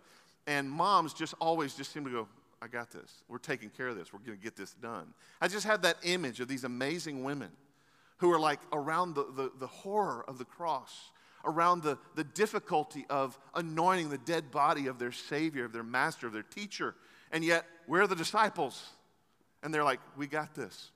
And 0.48 0.70
moms 0.70 1.14
just 1.14 1.34
always 1.40 1.76
just 1.76 1.92
seem 1.92 2.06
to 2.06 2.12
go, 2.12 2.28
I 2.62 2.68
got 2.68 2.90
this. 2.92 3.24
We're 3.28 3.38
taking 3.38 3.70
care 3.70 3.88
of 3.88 3.96
this. 3.96 4.12
We're 4.12 4.20
going 4.20 4.38
to 4.38 4.44
get 4.44 4.56
this 4.56 4.74
done. 4.74 5.14
I 5.40 5.48
just 5.48 5.66
have 5.66 5.84
that 5.84 5.98
image 6.04 6.40
of 6.40 6.48
these 6.48 6.64
amazing 6.64 7.24
women 7.24 7.50
who 8.18 8.32
are 8.32 8.40
like 8.40 8.60
around 8.74 9.14
the, 9.14 9.26
the, 9.36 9.52
the 9.60 9.68
horror 9.68 10.26
of 10.28 10.38
the 10.38 10.46
cross, 10.46 11.12
around 11.46 11.84
the, 11.84 11.98
the 12.16 12.24
difficulty 12.24 13.06
of 13.10 13.38
anointing 13.54 14.10
the 14.10 14.18
dead 14.18 14.50
body 14.52 14.88
of 14.88 14.98
their 14.98 15.12
Savior, 15.12 15.66
of 15.66 15.74
their 15.74 15.84
Master, 15.84 16.28
of 16.28 16.34
their 16.34 16.44
teacher. 16.44 16.96
And 17.32 17.44
yet, 17.44 17.66
we're 17.88 18.08
the 18.08 18.16
disciples. 18.16 18.84
And 19.68 19.74
they're 19.74 19.84
like, 19.84 20.00
we 20.16 20.28
got 20.28 20.56
this. 20.56 20.92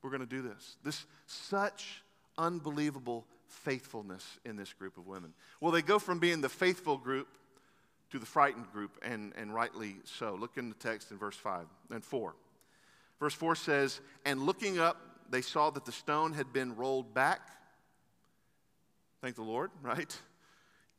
We're 0.00 0.08
going 0.08 0.20
to 0.20 0.26
do 0.26 0.40
this. 0.40 0.78
This 0.82 1.04
such 1.26 2.02
unbelievable 2.38 3.26
faithfulness 3.48 4.24
in 4.46 4.56
this 4.56 4.72
group 4.72 4.96
of 4.96 5.06
women. 5.06 5.34
Well, 5.60 5.72
they 5.72 5.82
go 5.82 5.98
from 5.98 6.18
being 6.18 6.40
the 6.40 6.48
faithful 6.48 6.96
group 6.96 7.28
to 8.12 8.18
the 8.18 8.24
frightened 8.24 8.72
group, 8.72 8.96
and, 9.02 9.34
and 9.36 9.54
rightly 9.54 9.96
so. 10.04 10.34
Look 10.40 10.56
in 10.56 10.70
the 10.70 10.74
text 10.76 11.10
in 11.10 11.18
verse 11.18 11.36
5 11.36 11.66
and 11.90 12.02
4. 12.02 12.34
Verse 13.20 13.34
4 13.34 13.56
says, 13.56 14.00
And 14.24 14.40
looking 14.40 14.78
up, 14.78 14.96
they 15.28 15.42
saw 15.42 15.68
that 15.68 15.84
the 15.84 15.92
stone 15.92 16.32
had 16.32 16.50
been 16.50 16.74
rolled 16.76 17.12
back. 17.12 17.42
Thank 19.20 19.36
the 19.36 19.42
Lord, 19.42 19.70
right? 19.82 20.18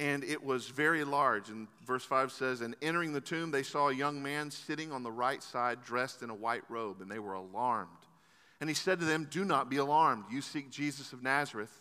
And 0.03 0.25
it 0.25 0.43
was 0.43 0.67
very 0.67 1.05
large. 1.05 1.47
And 1.47 1.69
verse 1.85 2.03
5 2.03 2.33
says, 2.33 2.59
And 2.59 2.75
entering 2.81 3.13
the 3.13 3.21
tomb, 3.21 3.51
they 3.51 3.63
saw 3.63 3.87
a 3.87 3.95
young 3.95 4.21
man 4.21 4.51
sitting 4.51 4.91
on 4.91 5.01
the 5.01 5.11
right 5.11 5.41
side, 5.41 5.81
dressed 5.85 6.21
in 6.21 6.29
a 6.29 6.35
white 6.35 6.63
robe, 6.67 6.99
and 6.99 7.09
they 7.09 7.19
were 7.19 7.35
alarmed. 7.35 7.89
And 8.59 8.69
he 8.69 8.73
said 8.73 8.99
to 8.99 9.05
them, 9.05 9.29
Do 9.31 9.45
not 9.45 9.69
be 9.69 9.77
alarmed. 9.77 10.25
You 10.29 10.41
seek 10.41 10.69
Jesus 10.69 11.13
of 11.13 11.23
Nazareth, 11.23 11.71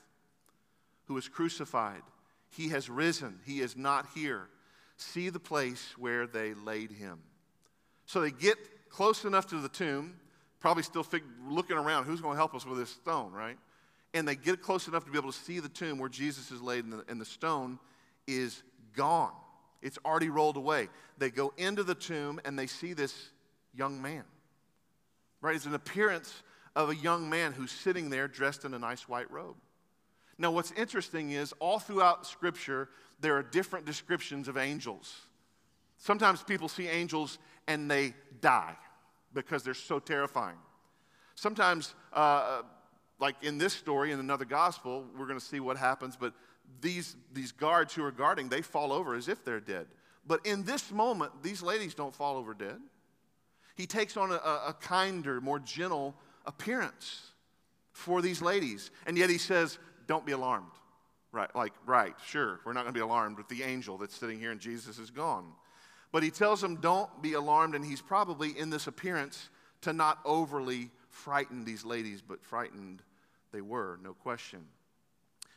who 1.08 1.14
was 1.14 1.28
crucified. 1.28 2.02
He 2.48 2.68
has 2.68 2.88
risen, 2.88 3.40
he 3.44 3.58
is 3.58 3.76
not 3.76 4.06
here. 4.14 4.48
See 4.98 5.28
the 5.28 5.40
place 5.40 5.94
where 5.98 6.28
they 6.28 6.54
laid 6.54 6.92
him. 6.92 7.18
So 8.06 8.20
they 8.20 8.30
get 8.30 8.56
close 8.88 9.24
enough 9.24 9.48
to 9.48 9.56
the 9.56 9.68
tomb, 9.68 10.14
probably 10.60 10.84
still 10.84 11.02
fig- 11.02 11.24
looking 11.48 11.76
around, 11.76 12.04
who's 12.04 12.20
going 12.20 12.34
to 12.34 12.38
help 12.38 12.54
us 12.54 12.64
with 12.64 12.78
this 12.78 12.90
stone, 12.90 13.32
right? 13.32 13.58
And 14.14 14.28
they 14.28 14.36
get 14.36 14.62
close 14.62 14.86
enough 14.86 15.04
to 15.06 15.10
be 15.10 15.18
able 15.18 15.32
to 15.32 15.38
see 15.38 15.58
the 15.58 15.68
tomb 15.68 15.98
where 15.98 16.08
Jesus 16.08 16.52
is 16.52 16.62
laid, 16.62 16.84
in 16.84 16.90
the, 16.90 17.04
and 17.08 17.20
the 17.20 17.24
stone 17.24 17.80
is 18.26 18.62
gone. 18.94 19.32
It's 19.80 19.98
already 20.04 20.28
rolled 20.28 20.56
away. 20.56 20.88
They 21.18 21.30
go 21.30 21.52
into 21.56 21.82
the 21.82 21.94
tomb 21.94 22.40
and 22.44 22.58
they 22.58 22.66
see 22.66 22.92
this 22.92 23.30
young 23.74 24.00
man. 24.00 24.24
Right? 25.40 25.56
It's 25.56 25.66
an 25.66 25.74
appearance 25.74 26.42
of 26.76 26.90
a 26.90 26.94
young 26.94 27.28
man 27.28 27.52
who's 27.52 27.72
sitting 27.72 28.10
there 28.10 28.28
dressed 28.28 28.64
in 28.64 28.74
a 28.74 28.78
nice 28.78 29.08
white 29.08 29.30
robe. 29.30 29.56
Now, 30.38 30.50
what's 30.50 30.72
interesting 30.72 31.30
is 31.30 31.52
all 31.58 31.78
throughout 31.78 32.26
Scripture, 32.26 32.88
there 33.20 33.36
are 33.36 33.42
different 33.42 33.86
descriptions 33.86 34.48
of 34.48 34.56
angels. 34.56 35.14
Sometimes 35.98 36.42
people 36.42 36.68
see 36.68 36.88
angels 36.88 37.38
and 37.68 37.90
they 37.90 38.14
die 38.40 38.76
because 39.34 39.62
they're 39.62 39.74
so 39.74 39.98
terrifying. 39.98 40.56
Sometimes, 41.34 41.94
uh, 42.12 42.62
like 43.20 43.36
in 43.42 43.58
this 43.58 43.72
story, 43.72 44.10
in 44.10 44.18
another 44.18 44.44
gospel, 44.44 45.04
we're 45.16 45.26
going 45.26 45.38
to 45.38 45.44
see 45.44 45.60
what 45.60 45.76
happens, 45.76 46.16
but 46.16 46.34
these, 46.80 47.16
these 47.32 47.52
guards 47.52 47.94
who 47.94 48.04
are 48.04 48.10
guarding, 48.10 48.48
they 48.48 48.62
fall 48.62 48.92
over 48.92 49.14
as 49.14 49.28
if 49.28 49.44
they're 49.44 49.60
dead. 49.60 49.86
But 50.26 50.46
in 50.46 50.64
this 50.64 50.90
moment, 50.92 51.42
these 51.42 51.62
ladies 51.62 51.94
don't 51.94 52.14
fall 52.14 52.36
over 52.36 52.54
dead. 52.54 52.78
He 53.74 53.86
takes 53.86 54.16
on 54.16 54.30
a, 54.30 54.34
a 54.34 54.76
kinder, 54.80 55.40
more 55.40 55.58
gentle 55.58 56.14
appearance 56.46 57.32
for 57.92 58.22
these 58.22 58.42
ladies. 58.42 58.90
And 59.06 59.16
yet 59.16 59.30
he 59.30 59.38
says, 59.38 59.78
Don't 60.06 60.26
be 60.26 60.32
alarmed. 60.32 60.66
Right, 61.32 61.54
like, 61.56 61.72
right, 61.86 62.14
sure, 62.26 62.60
we're 62.64 62.74
not 62.74 62.82
going 62.82 62.92
to 62.92 62.98
be 62.98 63.02
alarmed 63.02 63.38
with 63.38 63.48
the 63.48 63.62
angel 63.62 63.96
that's 63.96 64.14
sitting 64.14 64.38
here 64.38 64.50
and 64.50 64.60
Jesus 64.60 64.98
is 64.98 65.10
gone. 65.10 65.46
But 66.12 66.22
he 66.22 66.30
tells 66.30 66.60
them, 66.60 66.76
Don't 66.76 67.22
be 67.22 67.32
alarmed. 67.32 67.74
And 67.74 67.84
he's 67.84 68.02
probably 68.02 68.56
in 68.56 68.70
this 68.70 68.86
appearance 68.86 69.48
to 69.80 69.92
not 69.92 70.18
overly 70.24 70.90
frighten 71.08 71.64
these 71.64 71.84
ladies, 71.84 72.22
but 72.22 72.44
frightened 72.44 73.02
they 73.52 73.60
were, 73.60 73.98
no 74.02 74.14
question. 74.14 74.64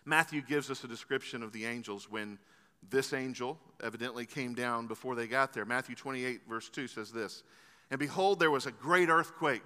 Matthew 0.05 0.41
gives 0.41 0.69
us 0.69 0.83
a 0.83 0.87
description 0.87 1.43
of 1.43 1.51
the 1.51 1.65
angels 1.65 2.09
when 2.09 2.37
this 2.89 3.13
angel 3.13 3.57
evidently 3.83 4.25
came 4.25 4.53
down 4.53 4.87
before 4.87 5.15
they 5.15 5.27
got 5.27 5.53
there. 5.53 5.65
Matthew 5.65 5.95
28, 5.95 6.41
verse 6.47 6.69
2 6.69 6.87
says 6.87 7.11
this 7.11 7.43
And 7.89 7.99
behold, 7.99 8.39
there 8.39 8.51
was 8.51 8.65
a 8.67 8.71
great 8.71 9.09
earthquake 9.09 9.63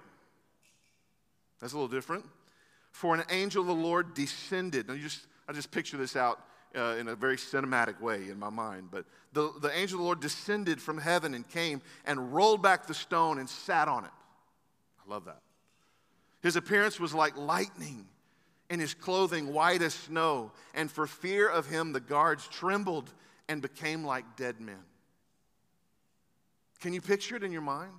that's 1.60 1.72
a 1.72 1.76
little 1.76 1.88
different. 1.88 2.24
For 2.90 3.14
an 3.14 3.22
angel 3.30 3.62
of 3.62 3.68
the 3.68 3.74
Lord 3.74 4.14
descended. 4.14 4.88
Now, 4.88 4.94
you 4.94 5.02
just, 5.02 5.26
I 5.48 5.52
just 5.52 5.70
picture 5.70 5.96
this 5.96 6.16
out 6.16 6.40
uh, 6.74 6.96
in 6.98 7.08
a 7.08 7.14
very 7.14 7.36
cinematic 7.36 8.00
way 8.00 8.28
in 8.28 8.38
my 8.38 8.50
mind. 8.50 8.88
But 8.90 9.04
the, 9.32 9.52
the 9.60 9.70
angel 9.70 9.96
of 9.96 10.00
the 10.00 10.04
Lord 10.04 10.20
descended 10.20 10.80
from 10.80 10.98
heaven 10.98 11.34
and 11.34 11.46
came 11.48 11.82
and 12.04 12.34
rolled 12.34 12.62
back 12.62 12.86
the 12.86 12.94
stone 12.94 13.38
and 13.38 13.48
sat 13.48 13.88
on 13.88 14.04
it. 14.04 14.10
I 15.06 15.10
love 15.10 15.26
that. 15.26 15.40
His 16.42 16.56
appearance 16.56 16.98
was 16.98 17.14
like 17.14 17.36
lightning, 17.36 18.06
and 18.70 18.80
his 18.80 18.94
clothing 18.94 19.52
white 19.52 19.82
as 19.82 19.92
snow. 19.92 20.52
And 20.74 20.90
for 20.90 21.06
fear 21.06 21.48
of 21.48 21.66
him, 21.66 21.92
the 21.92 22.00
guards 22.00 22.48
trembled 22.48 23.12
and 23.48 23.60
became 23.60 24.04
like 24.04 24.36
dead 24.36 24.60
men. 24.60 24.78
Can 26.80 26.94
you 26.94 27.00
picture 27.00 27.36
it 27.36 27.42
in 27.42 27.52
your 27.52 27.60
mind? 27.60 27.92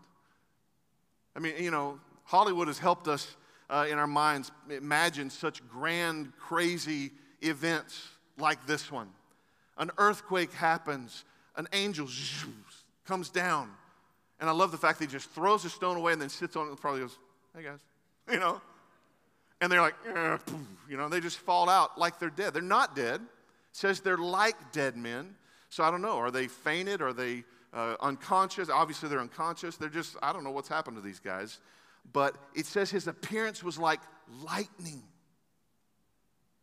I 1.35 1.39
mean, 1.39 1.53
you 1.59 1.69
know, 1.69 1.99
Hollywood 2.23 2.67
has 2.67 2.79
helped 2.79 3.07
us 3.07 3.35
uh, 3.69 3.85
in 3.89 3.99
our 3.99 4.07
minds 4.07 4.51
imagine 4.69 5.29
such 5.29 5.65
grand, 5.67 6.31
crazy 6.39 7.11
events 7.41 8.07
like 8.37 8.65
this 8.65 8.91
one. 8.91 9.09
An 9.77 9.91
earthquake 9.97 10.53
happens, 10.53 11.25
an 11.57 11.67
angel 11.73 12.07
comes 13.05 13.29
down. 13.29 13.69
And 14.39 14.49
I 14.49 14.53
love 14.53 14.71
the 14.71 14.77
fact 14.77 14.99
that 14.99 15.05
he 15.05 15.11
just 15.11 15.29
throws 15.31 15.63
the 15.63 15.69
stone 15.69 15.97
away 15.97 16.13
and 16.13 16.21
then 16.21 16.29
sits 16.29 16.55
on 16.55 16.67
it 16.67 16.69
and 16.69 16.79
probably 16.79 17.01
goes, 17.01 17.17
hey 17.55 17.63
guys, 17.63 17.79
you 18.31 18.39
know? 18.39 18.61
And 19.61 19.71
they're 19.71 19.81
like, 19.81 19.95
you 20.89 20.97
know, 20.97 21.07
they 21.07 21.19
just 21.19 21.37
fall 21.37 21.69
out 21.69 21.97
like 21.97 22.19
they're 22.19 22.29
dead. 22.29 22.53
They're 22.53 22.61
not 22.61 22.95
dead. 22.95 23.21
It 23.21 23.27
says 23.71 24.01
they're 24.01 24.17
like 24.17 24.71
dead 24.71 24.97
men. 24.97 25.35
So 25.69 25.83
I 25.83 25.91
don't 25.91 26.01
know. 26.01 26.17
Are 26.17 26.31
they 26.31 26.47
fainted? 26.47 27.01
Are 27.01 27.13
they 27.13 27.43
uh, 27.73 27.95
unconscious? 28.01 28.69
Obviously, 28.69 29.07
they're 29.07 29.21
unconscious. 29.21 29.77
They're 29.77 29.87
just, 29.87 30.17
I 30.21 30.33
don't 30.33 30.43
know 30.43 30.51
what's 30.51 30.67
happened 30.67 30.97
to 30.97 31.01
these 31.01 31.19
guys 31.19 31.59
but 32.13 32.35
it 32.55 32.65
says 32.65 32.89
his 32.89 33.07
appearance 33.07 33.63
was 33.63 33.77
like 33.77 34.01
lightning. 34.43 35.03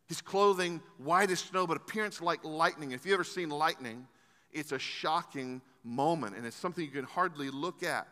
His 0.07 0.21
clothing 0.21 0.81
white 0.97 1.29
as 1.29 1.39
snow, 1.39 1.67
but 1.67 1.77
appearance 1.77 2.21
like 2.21 2.43
lightning. 2.43 2.91
If 2.91 3.05
you've 3.05 3.13
ever 3.13 3.23
seen 3.23 3.49
lightning, 3.49 4.07
it's 4.51 4.71
a 4.71 4.79
shocking 4.79 5.61
moment 5.83 6.35
and 6.35 6.45
it's 6.45 6.55
something 6.55 6.83
you 6.83 6.91
can 6.91 7.05
hardly 7.05 7.49
look 7.49 7.83
at. 7.83 8.07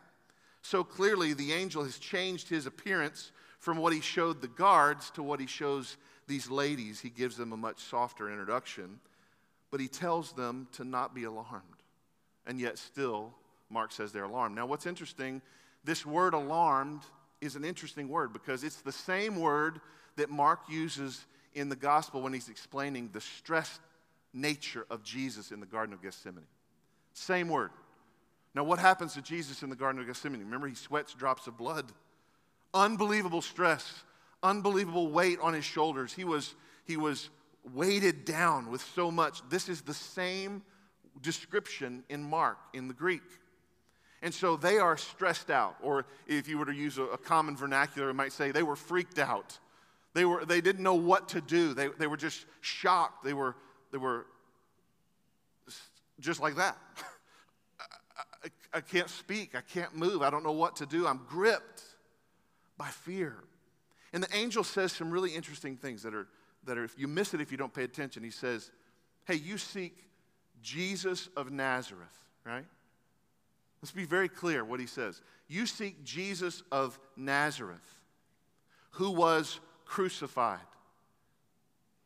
So 0.62 0.84
clearly, 0.84 1.34
the 1.34 1.54
angel 1.54 1.84
has 1.84 1.98
changed 1.98 2.50
his 2.50 2.66
appearance 2.66 3.32
from 3.58 3.78
what 3.78 3.94
he 3.94 4.02
showed 4.02 4.42
the 4.42 4.48
guards 4.48 5.10
to 5.12 5.24
what 5.24 5.40
he 5.40 5.48
shows 5.48 5.98
these 6.28 6.50
ladies. 6.50 7.00
He 7.00 7.10
gives 7.10 7.38
them 7.38 7.54
a 7.54 7.58
much 7.58 7.80
softer 7.80 8.30
introduction, 8.30 9.00
but 9.72 9.80
he 9.80 9.88
tells 9.88 10.34
them 10.34 10.68
to 10.74 10.84
not 10.84 11.16
be 11.16 11.24
alarmed 11.24 11.78
and 12.48 12.60
yet 12.60 12.80
still, 12.80 13.36
Mark 13.70 13.92
says 13.92 14.12
they're 14.12 14.24
alarmed. 14.24 14.56
Now, 14.56 14.66
what's 14.66 14.88
interesting, 14.88 15.42
this 15.84 16.06
word 16.06 16.34
alarmed 16.34 17.02
is 17.42 17.56
an 17.56 17.66
interesting 17.66 18.08
word 18.08 18.34
because 18.34 18.64
it's 18.64 18.82
the 18.82 18.92
same 18.92 19.36
word 19.36 19.80
that 20.16 20.30
Mark 20.30 20.62
uses 20.70 21.26
in 21.54 21.70
the 21.70 21.76
gospel 21.76 22.22
when 22.22 22.34
he's 22.34 22.50
explaining 22.50 23.10
the 23.12 23.22
stressed 23.22 23.82
nature 24.34 24.86
of 24.90 25.04
Jesus 25.04 25.52
in 25.52 25.60
the 25.60 25.66
Garden 25.66 25.94
of 25.94 26.02
Gethsemane. 26.02 26.46
Same 27.14 27.50
word. 27.50 27.72
Now, 28.56 28.64
what 28.64 28.80
happens 28.80 29.14
to 29.14 29.22
Jesus 29.22 29.62
in 29.62 29.70
the 29.70 29.76
Garden 29.76 30.02
of 30.02 30.08
Gethsemane? 30.08 30.40
Remember, 30.40 30.68
he 30.68 30.76
sweats 30.76 31.14
drops 31.14 31.48
of 31.48 31.58
blood. 31.58 31.92
Unbelievable 32.78 33.42
stress, 33.42 34.04
unbelievable 34.44 35.10
weight 35.10 35.40
on 35.42 35.56
his 35.56 35.66
shoulders. 35.66 36.14
He 36.14 36.24
was, 36.24 36.54
he 36.86 36.96
was 36.96 37.32
weighted 37.74 38.24
down 38.24 38.70
with 38.70 38.84
so 38.94 39.10
much. 39.10 39.42
This 39.50 39.68
is 39.68 39.82
the 39.82 39.96
same 39.96 40.62
description 41.24 42.04
in 42.08 42.22
Mark, 42.22 42.60
in 42.74 42.88
the 42.88 42.94
Greek. 42.94 43.24
And 44.22 44.32
so 44.32 44.58
they 44.58 44.78
are 44.78 44.96
stressed 44.96 45.50
out, 45.50 45.76
or 45.82 46.06
if 46.28 46.48
you 46.48 46.60
were 46.60 46.66
to 46.66 46.74
use 46.74 47.00
a, 47.00 47.06
a 47.06 47.18
common 47.18 47.58
vernacular, 47.58 48.12
it 48.12 48.14
might 48.14 48.32
say 48.32 48.52
they 48.52 48.62
were 48.62 48.76
freaked 48.76 49.18
out. 49.18 49.58
They, 50.14 50.26
were, 50.26 50.46
they 50.46 50.62
didn't 50.62 50.84
know 50.84 50.94
what 50.94 51.30
to 51.30 51.42
do. 51.42 51.74
They, 51.74 51.88
they 51.88 52.06
were 52.06 52.16
just 52.16 52.46
shocked. 52.62 53.24
They 53.24 53.34
were, 53.34 53.56
they 53.92 53.98
were 53.98 54.28
just 56.20 56.40
like 56.40 56.58
that. 56.58 56.78
I, 57.80 57.84
I, 58.46 58.78
I 58.78 58.82
can't 58.82 59.10
speak. 59.10 59.56
I 59.56 59.62
can't 59.62 59.96
move. 59.96 60.22
I 60.22 60.30
don't 60.30 60.44
know 60.44 60.52
what 60.52 60.76
to 60.76 60.86
do. 60.86 61.08
I'm 61.08 61.22
gripped 61.28 61.82
by 62.78 62.88
fear. 62.88 63.36
And 64.14 64.24
the 64.24 64.36
angel 64.36 64.64
says 64.64 64.92
some 64.92 65.12
really 65.12 65.36
interesting 65.36 65.76
things 65.76 66.04
that 66.04 66.14
are, 66.14 66.28
that 66.66 66.78
are, 66.78 66.84
if 66.84 66.98
you 66.98 67.08
miss 67.08 67.34
it, 67.34 67.42
if 67.42 67.52
you 67.52 67.58
don't 67.58 67.74
pay 67.74 67.84
attention, 67.84 68.24
he 68.24 68.32
says, 68.32 68.72
Hey, 69.26 69.36
you 69.36 69.58
seek 69.58 70.06
Jesus 70.62 71.30
of 71.36 71.52
Nazareth, 71.52 72.08
right? 72.46 72.66
Let's 73.82 73.92
be 73.92 74.06
very 74.06 74.30
clear 74.30 74.64
what 74.64 74.80
he 74.80 74.86
says. 74.86 75.22
You 75.48 75.66
seek 75.66 76.04
Jesus 76.04 76.64
of 76.72 76.98
Nazareth, 77.16 78.00
who 78.92 79.12
was 79.12 79.60
crucified. 79.86 80.60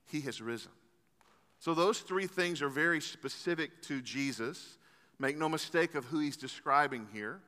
He 0.08 0.22
has 0.22 0.42
risen. 0.42 0.72
So, 1.60 1.74
those 1.74 2.00
three 2.00 2.28
things 2.28 2.62
are 2.62 2.70
very 2.70 3.00
specific 3.00 3.84
to 3.84 4.02
Jesus. 4.02 4.78
Make 5.20 5.38
no 5.38 5.48
mistake 5.48 5.94
of 5.96 6.06
who 6.06 6.20
he's 6.20 6.36
describing 6.36 7.08
here. 7.14 7.40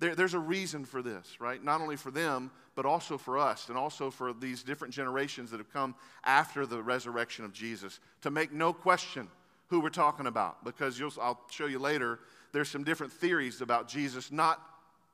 There, 0.00 0.14
there's 0.14 0.34
a 0.34 0.38
reason 0.38 0.84
for 0.84 1.02
this, 1.02 1.40
right? 1.40 1.62
Not 1.62 1.80
only 1.80 1.96
for 1.96 2.10
them, 2.10 2.50
but 2.74 2.86
also 2.86 3.18
for 3.18 3.38
us, 3.38 3.68
and 3.68 3.76
also 3.76 4.10
for 4.10 4.32
these 4.32 4.62
different 4.62 4.94
generations 4.94 5.50
that 5.50 5.58
have 5.58 5.72
come 5.72 5.94
after 6.24 6.66
the 6.66 6.82
resurrection 6.82 7.44
of 7.44 7.52
Jesus. 7.52 8.00
To 8.22 8.30
make 8.30 8.52
no 8.52 8.72
question 8.72 9.28
who 9.68 9.80
we're 9.80 9.90
talking 9.90 10.26
about, 10.26 10.64
because 10.64 11.00
I'll 11.20 11.40
show 11.50 11.66
you 11.66 11.78
later 11.78 12.18
there's 12.52 12.68
some 12.68 12.82
different 12.82 13.12
theories 13.12 13.60
about 13.60 13.86
Jesus 13.86 14.32
not 14.32 14.60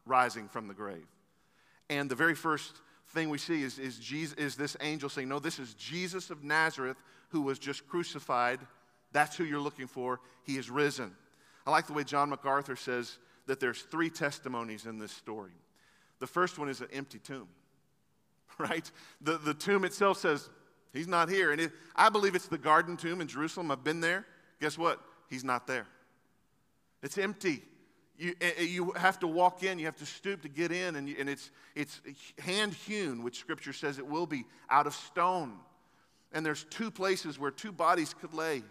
rising 0.07 0.49
from 0.49 0.69
the 0.69 0.75
grave. 0.75 1.07
And 1.91 2.09
the 2.11 2.15
very 2.15 2.35
first 2.35 2.81
thing 3.09 3.29
we 3.29 3.39
see 3.39 3.63
is, 3.63 3.79
is, 3.79 3.99
Jesus, 3.99 4.39
is 4.39 4.57
this 4.57 4.77
angel 4.81 5.09
saying, 5.09 5.29
No, 5.29 5.39
this 5.39 5.59
is 5.59 5.75
Jesus 5.75 6.31
of 6.31 6.45
Nazareth 6.45 6.97
who 7.31 7.43
was 7.43 7.59
just 7.59 7.87
crucified. 7.89 8.61
That's 9.13 9.37
who 9.37 9.45
you're 9.45 9.61
looking 9.61 9.87
for. 9.87 10.21
He 10.45 10.57
is 10.57 10.71
risen. 10.71 11.15
I 11.67 11.71
like 11.71 11.87
the 11.87 11.93
way 11.93 12.05
John 12.05 12.31
MacArthur 12.31 12.77
says 12.77 13.19
that 13.47 13.61
there's 13.61 13.83
three 13.83 14.11
testimonies 14.11 14.87
in 14.87 14.99
this 14.99 15.13
story. 15.13 15.53
The 16.19 16.27
first 16.27 16.59
one 16.59 16.69
is 16.69 16.81
an 16.81 16.89
empty 16.93 17.19
tomb, 17.19 17.49
right? 18.59 18.91
The, 19.21 19.39
the 19.39 19.55
tomb 19.55 19.85
itself 19.85 20.19
says, 20.19 20.49
He's 20.97 21.07
not 21.07 21.29
here. 21.29 21.53
And 21.53 21.61
it, 21.61 21.73
I 21.95 22.09
believe 22.09 22.35
it's 22.35 22.49
the 22.49 22.59
garden 22.59 22.97
tomb 22.97 23.21
in 23.21 23.29
Jerusalem. 23.29 23.71
I've 23.71 23.85
been 23.85 24.01
there. 24.01 24.25
Guess 24.61 24.79
what? 24.79 25.01
He's 25.29 25.45
not 25.45 25.67
there. 25.67 25.87
It's 27.03 27.19
empty. 27.19 27.63
You, 28.19 28.35
you 28.59 28.93
have 28.93 29.19
to 29.19 29.27
walk 29.27 29.63
in, 29.63 29.79
you 29.79 29.85
have 29.85 29.97
to 29.97 30.07
stoop 30.07 30.41
to 30.43 30.49
get 30.49 30.73
in, 30.73 30.97
and, 30.97 31.07
you, 31.07 31.17
and 31.19 31.29
it's, 31.29 31.51
it's 31.75 32.01
hand 32.39 32.73
hewn, 32.73 33.23
which 33.23 33.39
scripture 33.39 33.75
says 33.75 33.99
it 33.99 34.07
will 34.07 34.27
be, 34.27 34.47
out 34.71 34.87
of 34.87 34.95
stone. 34.95 35.59
And 36.33 36.45
there's 36.45 36.65
two 36.65 36.91
places 36.91 37.39
where 37.39 37.51
two 37.51 37.73
bodies 37.73 38.15
could 38.15 38.33
lay. 38.33 38.63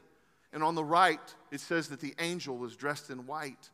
And 0.51 0.63
on 0.63 0.73
the 0.73 0.83
right, 0.83 1.19
it 1.51 1.59
says 1.59 1.89
that 1.89 1.99
the 1.99 2.15
angel 2.17 2.57
was 2.57 2.75
dressed 2.75 3.11
in 3.11 3.27
white. 3.27 3.69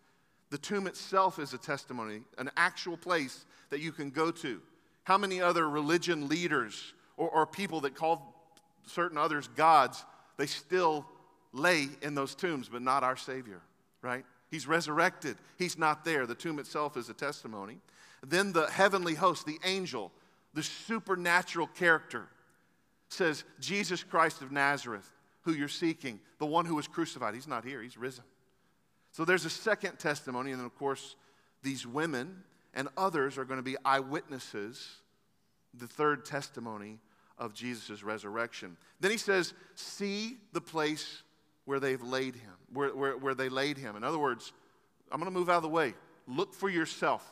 The 0.51 0.57
tomb 0.57 0.85
itself 0.85 1.39
is 1.39 1.53
a 1.53 1.57
testimony, 1.57 2.21
an 2.37 2.51
actual 2.57 2.97
place 2.97 3.45
that 3.69 3.79
you 3.79 3.91
can 3.91 4.11
go 4.11 4.31
to. 4.31 4.61
How 5.03 5.17
many 5.17 5.41
other 5.41 5.67
religion 5.67 6.27
leaders 6.27 6.93
or, 7.17 7.29
or 7.29 7.45
people 7.47 7.81
that 7.81 7.95
call 7.95 8.35
certain 8.85 9.17
others 9.17 9.47
gods, 9.55 10.03
they 10.37 10.45
still 10.45 11.05
lay 11.53 11.87
in 12.01 12.15
those 12.15 12.35
tombs, 12.35 12.69
but 12.69 12.81
not 12.81 13.03
our 13.03 13.15
Savior, 13.15 13.61
right? 14.01 14.25
He's 14.49 14.67
resurrected. 14.67 15.37
He's 15.57 15.77
not 15.77 16.03
there. 16.03 16.27
The 16.27 16.35
tomb 16.35 16.59
itself 16.59 16.97
is 16.97 17.09
a 17.09 17.13
testimony. 17.13 17.77
Then 18.21 18.51
the 18.51 18.69
heavenly 18.69 19.15
host, 19.15 19.45
the 19.45 19.59
angel, 19.63 20.11
the 20.53 20.63
supernatural 20.63 21.67
character, 21.67 22.27
says, 23.07 23.45
Jesus 23.59 24.03
Christ 24.03 24.41
of 24.41 24.51
Nazareth, 24.51 25.09
who 25.43 25.53
you're 25.53 25.69
seeking, 25.69 26.19
the 26.39 26.45
one 26.45 26.65
who 26.65 26.75
was 26.75 26.87
crucified, 26.87 27.33
he's 27.33 27.47
not 27.47 27.63
here, 27.63 27.81
he's 27.81 27.97
risen. 27.97 28.25
So 29.11 29.25
there's 29.25 29.45
a 29.45 29.49
second 29.49 29.99
testimony, 29.99 30.51
and 30.51 30.59
then, 30.59 30.65
of 30.65 30.75
course, 30.75 31.15
these 31.63 31.85
women 31.85 32.43
and 32.73 32.87
others 32.97 33.37
are 33.37 33.45
going 33.45 33.59
to 33.59 33.63
be 33.63 33.75
eyewitnesses, 33.83 34.87
the 35.73 35.87
third 35.87 36.25
testimony 36.25 36.99
of 37.37 37.53
Jesus' 37.53 38.03
resurrection. 38.03 38.77
Then 38.99 39.11
he 39.11 39.17
says, 39.17 39.53
See 39.75 40.37
the 40.53 40.61
place 40.61 41.23
where 41.65 41.79
they've 41.79 42.01
laid 42.01 42.35
him, 42.35 42.53
where, 42.73 42.95
where, 42.95 43.17
where 43.17 43.35
they 43.35 43.49
laid 43.49 43.77
him. 43.77 43.95
In 43.95 44.03
other 44.03 44.17
words, 44.17 44.53
I'm 45.11 45.19
going 45.19 45.31
to 45.31 45.37
move 45.37 45.49
out 45.49 45.57
of 45.57 45.63
the 45.63 45.69
way. 45.69 45.93
Look 46.27 46.53
for 46.53 46.69
yourself. 46.69 47.29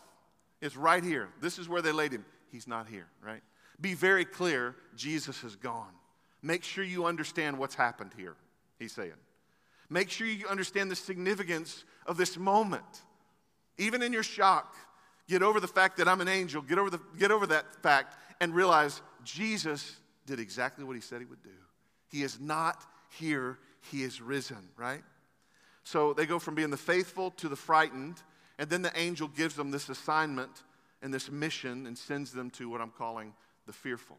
It's 0.61 0.75
right 0.75 1.03
here. 1.03 1.29
This 1.41 1.57
is 1.57 1.69
where 1.69 1.81
they 1.81 1.91
laid 1.91 2.11
him. 2.11 2.25
He's 2.51 2.67
not 2.67 2.87
here, 2.87 3.07
right? 3.23 3.41
Be 3.79 3.93
very 3.93 4.25
clear 4.25 4.75
Jesus 4.95 5.43
is 5.43 5.55
gone. 5.55 5.93
Make 6.41 6.63
sure 6.63 6.83
you 6.83 7.05
understand 7.05 7.57
what's 7.57 7.75
happened 7.75 8.11
here, 8.17 8.35
he's 8.77 8.91
saying. 8.91 9.13
Make 9.89 10.09
sure 10.09 10.27
you 10.27 10.47
understand 10.47 10.91
the 10.91 10.95
significance 10.95 11.83
of 12.05 12.17
this 12.17 12.37
moment. 12.37 12.83
Even 13.77 14.01
in 14.01 14.13
your 14.13 14.23
shock, 14.23 14.75
get 15.27 15.41
over 15.41 15.59
the 15.59 15.67
fact 15.67 15.97
that 15.97 16.07
I'm 16.07 16.21
an 16.21 16.27
angel, 16.27 16.61
get 16.61 16.77
over, 16.77 16.89
the, 16.89 16.99
get 17.17 17.31
over 17.31 17.47
that 17.47 17.81
fact, 17.81 18.15
and 18.39 18.53
realize 18.53 19.01
Jesus 19.23 19.95
did 20.25 20.39
exactly 20.39 20.83
what 20.83 20.95
he 20.95 21.01
said 21.01 21.19
he 21.19 21.25
would 21.25 21.43
do. 21.43 21.49
He 22.09 22.23
is 22.23 22.39
not 22.39 22.85
here 23.17 23.57
he 23.91 24.03
is 24.03 24.21
risen, 24.21 24.69
right? 24.77 25.01
So 25.83 26.13
they 26.13 26.25
go 26.25 26.39
from 26.39 26.55
being 26.55 26.69
the 26.69 26.77
faithful 26.77 27.31
to 27.31 27.49
the 27.49 27.55
frightened, 27.55 28.21
and 28.57 28.69
then 28.69 28.81
the 28.81 28.97
angel 28.99 29.27
gives 29.27 29.55
them 29.55 29.71
this 29.71 29.89
assignment 29.89 30.63
and 31.01 31.13
this 31.13 31.31
mission 31.31 31.87
and 31.87 31.97
sends 31.97 32.31
them 32.31 32.49
to 32.51 32.69
what 32.69 32.81
I'm 32.81 32.91
calling 32.91 33.33
the 33.65 33.73
fearful. 33.73 34.17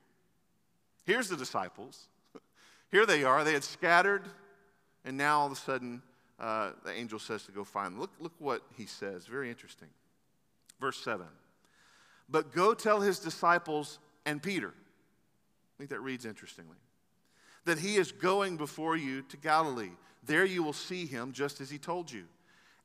Here's 1.05 1.29
the 1.29 1.37
disciples. 1.37 2.09
Here 2.91 3.07
they 3.07 3.25
are. 3.25 3.45
They 3.45 3.53
had 3.53 3.65
scattered, 3.65 4.23
and 5.05 5.17
now 5.17 5.41
all 5.41 5.47
of 5.47 5.53
a 5.53 5.57
sudden, 5.57 6.03
uh, 6.39 6.71
the 6.85 6.93
angel 6.93 7.19
says 7.19 7.45
to 7.45 7.53
go 7.53 7.65
find 7.65 7.95
them. 7.95 8.01
Look, 8.01 8.13
look 8.19 8.33
what 8.39 8.63
he 8.77 8.87
says. 8.87 9.27
Very 9.27 9.51
interesting. 9.51 9.89
Verse 10.81 10.99
7. 11.03 11.27
But 12.29 12.55
go 12.55 12.75
tell 12.75 13.01
his 13.01 13.19
disciples 13.19 13.99
and 14.25 14.43
Peter. 14.43 14.69
I 14.69 15.75
think 15.79 15.91
that 15.91 16.01
reads 16.01 16.25
interestingly 16.25 16.77
that 17.65 17.79
he 17.79 17.97
is 17.97 18.13
going 18.13 18.57
before 18.57 18.97
you 18.97 19.23
to 19.23 19.37
Galilee. 19.37 19.91
There 20.25 20.45
you 20.45 20.63
will 20.63 20.73
see 20.73 21.07
him 21.07 21.33
just 21.33 21.61
as 21.61 21.71
he 21.71 21.79
told 21.79 22.11
you. 22.11 22.25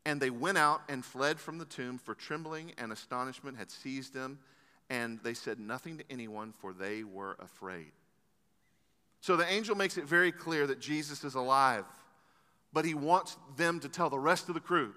And 0.06 0.22
they 0.22 0.30
went 0.30 0.58
out 0.58 0.82
and 0.90 1.04
fled 1.04 1.40
from 1.40 1.58
the 1.58 1.66
tomb, 1.66 1.98
for 1.98 2.14
trembling 2.14 2.74
and 2.78 2.92
astonishment 2.92 3.58
had 3.58 3.72
seized 3.72 4.14
them, 4.14 4.38
and 4.90 5.20
they 5.24 5.34
said 5.34 5.60
nothing 5.60 5.98
to 5.98 6.04
anyone, 6.10 6.54
for 6.60 6.74
they 6.74 7.04
were 7.04 7.36
afraid. 7.40 7.92
So 9.22 9.36
the 9.36 9.52
angel 9.52 9.76
makes 9.76 9.98
it 9.98 10.06
very 10.06 10.32
clear 10.32 10.68
that 10.68 10.80
Jesus 10.80 11.24
is 11.24 11.34
alive, 11.34 11.86
but 12.76 12.84
he 12.84 12.94
wants 12.94 13.38
them 13.56 13.80
to 13.80 13.88
tell 13.88 14.10
the 14.10 14.20
rest 14.20 14.50
of 14.50 14.54
the 14.54 14.60
crew, 14.60 14.94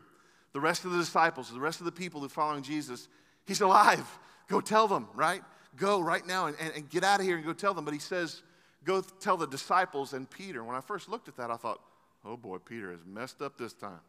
the 0.52 0.58
rest 0.58 0.84
of 0.84 0.90
the 0.90 0.98
disciples, 0.98 1.48
the 1.52 1.60
rest 1.60 1.78
of 1.78 1.86
the 1.86 1.92
people 1.92 2.18
who 2.18 2.26
are 2.26 2.28
following 2.28 2.60
Jesus, 2.60 3.06
he's 3.46 3.60
alive. 3.60 4.04
Go 4.48 4.60
tell 4.60 4.88
them, 4.88 5.06
right? 5.14 5.42
Go 5.76 6.00
right 6.00 6.26
now 6.26 6.46
and, 6.46 6.56
and, 6.58 6.72
and 6.74 6.90
get 6.90 7.04
out 7.04 7.20
of 7.20 7.26
here 7.26 7.36
and 7.36 7.46
go 7.46 7.52
tell 7.52 7.74
them. 7.74 7.84
But 7.84 7.94
he 7.94 8.00
says, 8.00 8.42
go 8.84 9.00
tell 9.20 9.36
the 9.36 9.46
disciples 9.46 10.12
and 10.12 10.28
Peter. 10.28 10.64
When 10.64 10.74
I 10.74 10.80
first 10.80 11.08
looked 11.08 11.28
at 11.28 11.36
that, 11.36 11.52
I 11.52 11.56
thought, 11.56 11.80
oh 12.24 12.36
boy, 12.36 12.58
Peter 12.58 12.90
has 12.90 12.98
messed 13.06 13.40
up 13.42 13.56
this 13.56 13.74
time. 13.74 14.00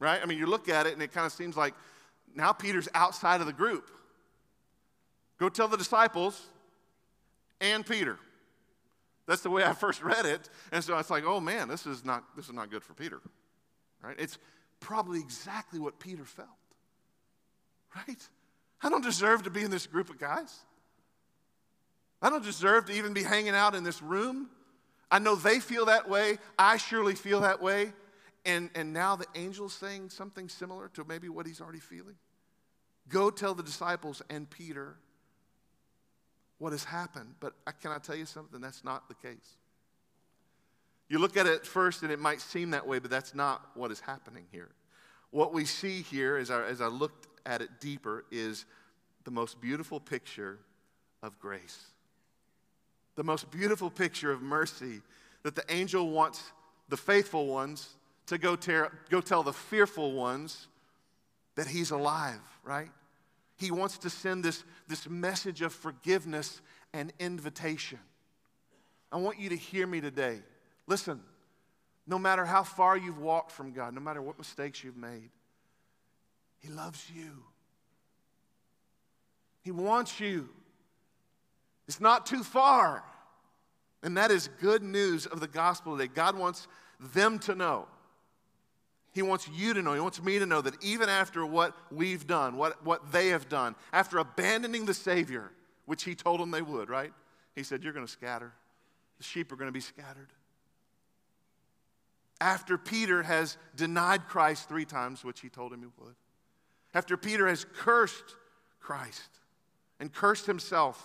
Right? 0.00 0.20
I 0.22 0.24
mean, 0.24 0.38
you 0.38 0.46
look 0.46 0.70
at 0.70 0.86
it 0.86 0.94
and 0.94 1.02
it 1.02 1.12
kind 1.12 1.26
of 1.26 1.32
seems 1.32 1.58
like 1.58 1.74
now 2.34 2.52
Peter's 2.52 2.88
outside 2.94 3.42
of 3.42 3.46
the 3.46 3.52
group. 3.52 3.90
Go 5.38 5.50
tell 5.50 5.68
the 5.68 5.76
disciples 5.76 6.40
and 7.60 7.84
Peter. 7.84 8.18
That's 9.28 9.42
the 9.42 9.50
way 9.50 9.62
I 9.62 9.74
first 9.74 10.02
read 10.02 10.24
it. 10.24 10.48
And 10.72 10.82
so 10.82 10.96
it's 10.98 11.10
like, 11.10 11.24
oh 11.24 11.38
man, 11.38 11.68
this 11.68 11.86
is 11.86 12.02
not, 12.02 12.24
this 12.34 12.46
is 12.46 12.54
not 12.54 12.70
good 12.70 12.82
for 12.82 12.94
Peter. 12.94 13.20
Right? 14.02 14.16
It's 14.18 14.38
probably 14.80 15.20
exactly 15.20 15.78
what 15.78 16.00
Peter 16.00 16.24
felt. 16.24 16.48
Right? 17.94 18.28
I 18.82 18.88
don't 18.88 19.04
deserve 19.04 19.42
to 19.42 19.50
be 19.50 19.62
in 19.62 19.70
this 19.70 19.86
group 19.86 20.08
of 20.08 20.18
guys. 20.18 20.56
I 22.22 22.30
don't 22.30 22.42
deserve 22.42 22.86
to 22.86 22.92
even 22.92 23.12
be 23.12 23.22
hanging 23.22 23.54
out 23.54 23.74
in 23.74 23.84
this 23.84 24.02
room. 24.02 24.48
I 25.10 25.18
know 25.18 25.34
they 25.34 25.60
feel 25.60 25.86
that 25.86 26.08
way. 26.08 26.38
I 26.58 26.78
surely 26.78 27.14
feel 27.14 27.40
that 27.40 27.60
way. 27.60 27.92
And, 28.46 28.70
and 28.74 28.94
now 28.94 29.16
the 29.16 29.26
angel's 29.34 29.74
saying 29.74 30.08
something 30.08 30.48
similar 30.48 30.88
to 30.94 31.04
maybe 31.04 31.28
what 31.28 31.46
he's 31.46 31.60
already 31.60 31.80
feeling. 31.80 32.16
Go 33.10 33.30
tell 33.30 33.54
the 33.54 33.62
disciples 33.62 34.22
and 34.30 34.48
Peter 34.48 34.96
what 36.58 36.72
has 36.72 36.84
happened. 36.84 37.34
But 37.40 37.54
can 37.80 37.92
I 37.92 37.98
tell 37.98 38.16
you 38.16 38.26
something? 38.26 38.60
That's 38.60 38.84
not 38.84 39.08
the 39.08 39.14
case. 39.14 39.56
You 41.08 41.18
look 41.18 41.36
at 41.36 41.46
it 41.46 41.66
first 41.66 42.02
and 42.02 42.12
it 42.12 42.18
might 42.18 42.40
seem 42.40 42.70
that 42.70 42.86
way, 42.86 42.98
but 42.98 43.10
that's 43.10 43.34
not 43.34 43.70
what 43.74 43.90
is 43.90 44.00
happening 44.00 44.44
here. 44.52 44.68
What 45.30 45.54
we 45.54 45.64
see 45.64 46.02
here, 46.02 46.36
as 46.36 46.50
I, 46.50 46.64
as 46.64 46.80
I 46.80 46.86
looked 46.86 47.26
at 47.46 47.62
it 47.62 47.80
deeper, 47.80 48.24
is 48.30 48.64
the 49.24 49.30
most 49.30 49.60
beautiful 49.60 50.00
picture 50.00 50.58
of 51.22 51.38
grace. 51.38 51.78
The 53.16 53.24
most 53.24 53.50
beautiful 53.50 53.90
picture 53.90 54.30
of 54.30 54.42
mercy 54.42 55.00
that 55.42 55.54
the 55.54 55.64
angel 55.68 56.10
wants 56.10 56.52
the 56.88 56.96
faithful 56.96 57.46
ones 57.46 57.88
to 58.26 58.38
go, 58.38 58.56
tear, 58.56 58.90
go 59.10 59.20
tell 59.20 59.42
the 59.42 59.52
fearful 59.52 60.12
ones 60.12 60.68
that 61.56 61.66
he's 61.66 61.90
alive, 61.90 62.40
right? 62.62 62.90
He 63.58 63.72
wants 63.72 63.98
to 63.98 64.10
send 64.10 64.44
this, 64.44 64.64
this 64.86 65.08
message 65.08 65.62
of 65.62 65.72
forgiveness 65.72 66.62
and 66.92 67.12
invitation. 67.18 67.98
I 69.10 69.16
want 69.16 69.40
you 69.40 69.48
to 69.48 69.56
hear 69.56 69.86
me 69.86 70.00
today. 70.00 70.40
Listen, 70.86 71.20
no 72.06 72.18
matter 72.18 72.44
how 72.44 72.62
far 72.62 72.96
you've 72.96 73.18
walked 73.18 73.50
from 73.50 73.72
God, 73.72 73.94
no 73.94 74.00
matter 74.00 74.22
what 74.22 74.38
mistakes 74.38 74.84
you've 74.84 74.96
made, 74.96 75.30
He 76.58 76.68
loves 76.68 77.10
you. 77.12 77.42
He 79.60 79.72
wants 79.72 80.20
you. 80.20 80.48
It's 81.88 82.00
not 82.00 82.26
too 82.26 82.44
far. 82.44 83.02
And 84.04 84.16
that 84.16 84.30
is 84.30 84.48
good 84.60 84.84
news 84.84 85.26
of 85.26 85.40
the 85.40 85.48
gospel 85.48 85.96
today. 85.96 86.12
God 86.14 86.38
wants 86.38 86.68
them 87.00 87.40
to 87.40 87.56
know. 87.56 87.88
He 89.18 89.22
wants 89.22 89.48
you 89.52 89.74
to 89.74 89.82
know, 89.82 89.94
He 89.94 90.00
wants 90.00 90.22
me 90.22 90.38
to 90.38 90.46
know 90.46 90.60
that 90.60 90.80
even 90.80 91.08
after 91.08 91.44
what 91.44 91.74
we've 91.90 92.24
done, 92.24 92.56
what, 92.56 92.84
what 92.86 93.10
they 93.10 93.30
have 93.30 93.48
done, 93.48 93.74
after 93.92 94.18
abandoning 94.18 94.86
the 94.86 94.94
Savior, 94.94 95.50
which 95.86 96.04
He 96.04 96.14
told 96.14 96.38
them 96.38 96.52
they 96.52 96.62
would, 96.62 96.88
right? 96.88 97.12
He 97.56 97.64
said, 97.64 97.82
You're 97.82 97.92
going 97.92 98.06
to 98.06 98.12
scatter. 98.12 98.52
The 99.16 99.24
sheep 99.24 99.50
are 99.50 99.56
going 99.56 99.66
to 99.66 99.72
be 99.72 99.80
scattered. 99.80 100.28
After 102.40 102.78
Peter 102.78 103.24
has 103.24 103.56
denied 103.74 104.28
Christ 104.28 104.68
three 104.68 104.84
times, 104.84 105.24
which 105.24 105.40
he 105.40 105.48
told 105.48 105.72
him 105.72 105.80
he 105.80 106.04
would, 106.04 106.14
after 106.94 107.16
Peter 107.16 107.48
has 107.48 107.64
cursed 107.64 108.36
Christ 108.78 109.30
and 109.98 110.12
cursed 110.12 110.46
himself, 110.46 111.04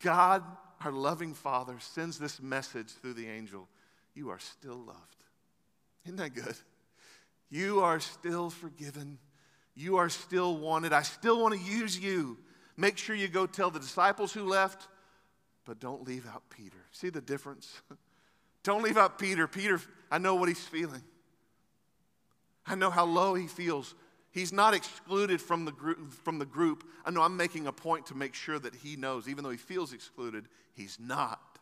God, 0.00 0.42
our 0.84 0.90
loving 0.90 1.34
Father, 1.34 1.76
sends 1.78 2.18
this 2.18 2.42
message 2.42 2.88
through 2.90 3.14
the 3.14 3.28
angel 3.28 3.68
You 4.16 4.30
are 4.30 4.40
still 4.40 4.78
loved. 4.78 5.17
Isn't 6.08 6.16
that 6.16 6.34
good? 6.34 6.54
You 7.50 7.80
are 7.80 8.00
still 8.00 8.48
forgiven. 8.48 9.18
You 9.74 9.98
are 9.98 10.08
still 10.08 10.56
wanted. 10.56 10.94
I 10.94 11.02
still 11.02 11.38
want 11.38 11.52
to 11.52 11.60
use 11.60 11.98
you. 11.98 12.38
Make 12.78 12.96
sure 12.96 13.14
you 13.14 13.28
go 13.28 13.44
tell 13.44 13.70
the 13.70 13.78
disciples 13.78 14.32
who 14.32 14.44
left, 14.44 14.88
but 15.66 15.80
don't 15.80 16.06
leave 16.08 16.26
out 16.26 16.44
Peter. 16.48 16.78
See 16.92 17.10
the 17.10 17.20
difference? 17.20 17.82
don't 18.62 18.82
leave 18.82 18.96
out 18.96 19.18
Peter. 19.18 19.46
Peter, 19.46 19.82
I 20.10 20.16
know 20.16 20.34
what 20.34 20.48
he's 20.48 20.64
feeling. 20.64 21.02
I 22.66 22.74
know 22.74 22.88
how 22.88 23.04
low 23.04 23.34
he 23.34 23.46
feels. 23.46 23.94
He's 24.30 24.50
not 24.50 24.72
excluded 24.72 25.42
from 25.42 25.66
the, 25.66 25.72
group, 25.72 26.10
from 26.24 26.38
the 26.38 26.46
group. 26.46 26.88
I 27.04 27.10
know 27.10 27.20
I'm 27.20 27.36
making 27.36 27.66
a 27.66 27.72
point 27.72 28.06
to 28.06 28.14
make 28.14 28.32
sure 28.32 28.58
that 28.58 28.74
he 28.74 28.96
knows, 28.96 29.28
even 29.28 29.44
though 29.44 29.50
he 29.50 29.58
feels 29.58 29.92
excluded, 29.92 30.48
he's 30.72 30.96
not. 30.98 31.58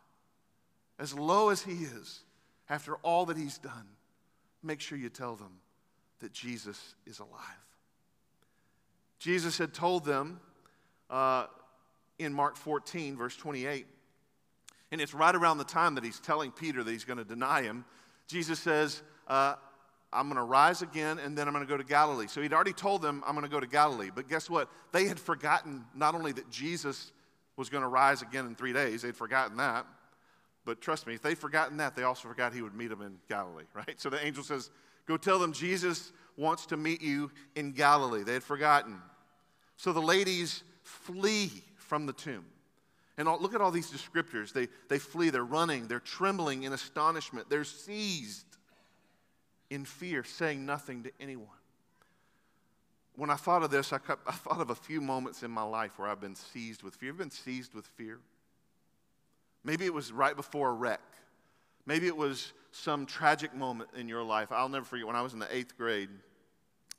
As 0.97 1.13
low 1.13 1.49
as 1.49 1.63
he 1.63 1.73
is, 1.73 2.21
after 2.69 2.95
all 2.97 3.25
that 3.25 3.35
he's 3.35 3.57
done, 3.57 3.87
make 4.63 4.81
sure 4.81 4.97
you 4.97 5.09
tell 5.09 5.35
them 5.35 5.59
that 6.19 6.33
Jesus 6.33 6.95
is 7.05 7.19
alive. 7.19 7.41
Jesus 9.19 9.57
had 9.57 9.73
told 9.73 10.05
them 10.05 10.39
uh, 11.09 11.45
in 12.19 12.33
Mark 12.33 12.55
14, 12.55 13.15
verse 13.17 13.35
28, 13.35 13.85
and 14.91 15.01
it's 15.01 15.13
right 15.13 15.35
around 15.35 15.57
the 15.57 15.63
time 15.63 15.95
that 15.95 16.03
he's 16.03 16.19
telling 16.19 16.51
Peter 16.51 16.83
that 16.83 16.91
he's 16.91 17.03
going 17.03 17.17
to 17.17 17.25
deny 17.25 17.61
him. 17.61 17.85
Jesus 18.27 18.59
says, 18.59 19.01
uh, 19.27 19.55
I'm 20.13 20.27
going 20.27 20.37
to 20.37 20.43
rise 20.43 20.81
again 20.81 21.19
and 21.19 21.37
then 21.37 21.47
I'm 21.47 21.53
going 21.53 21.65
to 21.65 21.69
go 21.69 21.77
to 21.77 21.83
Galilee. 21.83 22.27
So 22.27 22.41
he'd 22.41 22.53
already 22.53 22.73
told 22.73 23.01
them, 23.01 23.23
I'm 23.25 23.33
going 23.33 23.45
to 23.45 23.51
go 23.51 23.59
to 23.59 23.67
Galilee. 23.67 24.09
But 24.13 24.29
guess 24.29 24.49
what? 24.49 24.69
They 24.91 25.05
had 25.05 25.19
forgotten 25.19 25.85
not 25.93 26.15
only 26.15 26.31
that 26.33 26.49
Jesus 26.49 27.11
was 27.57 27.69
going 27.69 27.81
to 27.81 27.87
rise 27.87 28.21
again 28.21 28.45
in 28.45 28.55
three 28.55 28.73
days, 28.73 29.01
they'd 29.01 29.15
forgotten 29.15 29.57
that. 29.57 29.85
But 30.67 30.81
trust 30.81 31.07
me, 31.07 31.13
if 31.13 31.21
they'd 31.21 31.37
forgotten 31.37 31.77
that, 31.77 31.95
they 31.95 32.03
also 32.03 32.27
forgot 32.27 32.53
he 32.53 32.61
would 32.61 32.75
meet 32.75 32.89
them 32.89 33.01
in 33.01 33.15
Galilee, 33.29 33.63
right? 33.73 33.99
So 33.99 34.09
the 34.09 34.23
angel 34.23 34.43
says, 34.43 34.69
Go 35.07 35.15
tell 35.15 35.39
them 35.39 35.53
Jesus 35.53 36.11
wants 36.35 36.65
to 36.67 36.77
meet 36.77 37.01
you 37.01 37.31
in 37.55 37.71
Galilee. 37.71 38.23
They 38.23 38.33
had 38.33 38.43
forgotten. 38.43 38.97
So 39.77 39.93
the 39.93 40.01
ladies 40.01 40.63
flee 40.83 41.63
from 41.77 42.05
the 42.05 42.11
tomb. 42.11 42.43
And 43.17 43.29
all, 43.29 43.39
look 43.39 43.55
at 43.55 43.61
all 43.61 43.71
these 43.71 43.89
descriptors. 43.89 44.51
They, 44.51 44.67
they 44.89 44.99
flee, 44.99 45.29
they're 45.29 45.45
running, 45.45 45.87
they're 45.87 46.01
trembling 46.01 46.63
in 46.63 46.73
astonishment, 46.73 47.49
they're 47.49 47.63
seized 47.63 48.45
in 49.69 49.85
fear, 49.85 50.25
saying 50.25 50.65
nothing 50.65 51.03
to 51.03 51.11
anyone. 51.21 51.47
When 53.15 53.29
I 53.29 53.35
thought 53.35 53.63
of 53.63 53.71
this, 53.71 53.93
I, 53.93 53.99
I 54.27 54.33
thought 54.33 54.59
of 54.59 54.69
a 54.69 54.75
few 54.75 54.99
moments 54.99 55.43
in 55.43 55.49
my 55.49 55.63
life 55.63 55.97
where 55.97 56.09
I've 56.09 56.19
been 56.19 56.35
seized 56.35 56.83
with 56.83 56.95
fear. 56.95 57.07
You've 57.07 57.17
been 57.17 57.31
seized 57.31 57.73
with 57.73 57.87
fear? 57.87 58.19
Maybe 59.63 59.85
it 59.85 59.93
was 59.93 60.11
right 60.11 60.35
before 60.35 60.69
a 60.69 60.73
wreck. 60.73 61.01
Maybe 61.85 62.07
it 62.07 62.15
was 62.15 62.53
some 62.71 63.05
tragic 63.05 63.55
moment 63.55 63.89
in 63.95 64.07
your 64.07 64.23
life. 64.23 64.51
I'll 64.51 64.69
never 64.69 64.85
forget 64.85 65.07
when 65.07 65.15
I 65.15 65.21
was 65.21 65.33
in 65.33 65.39
the 65.39 65.55
eighth 65.55 65.77
grade. 65.77 66.09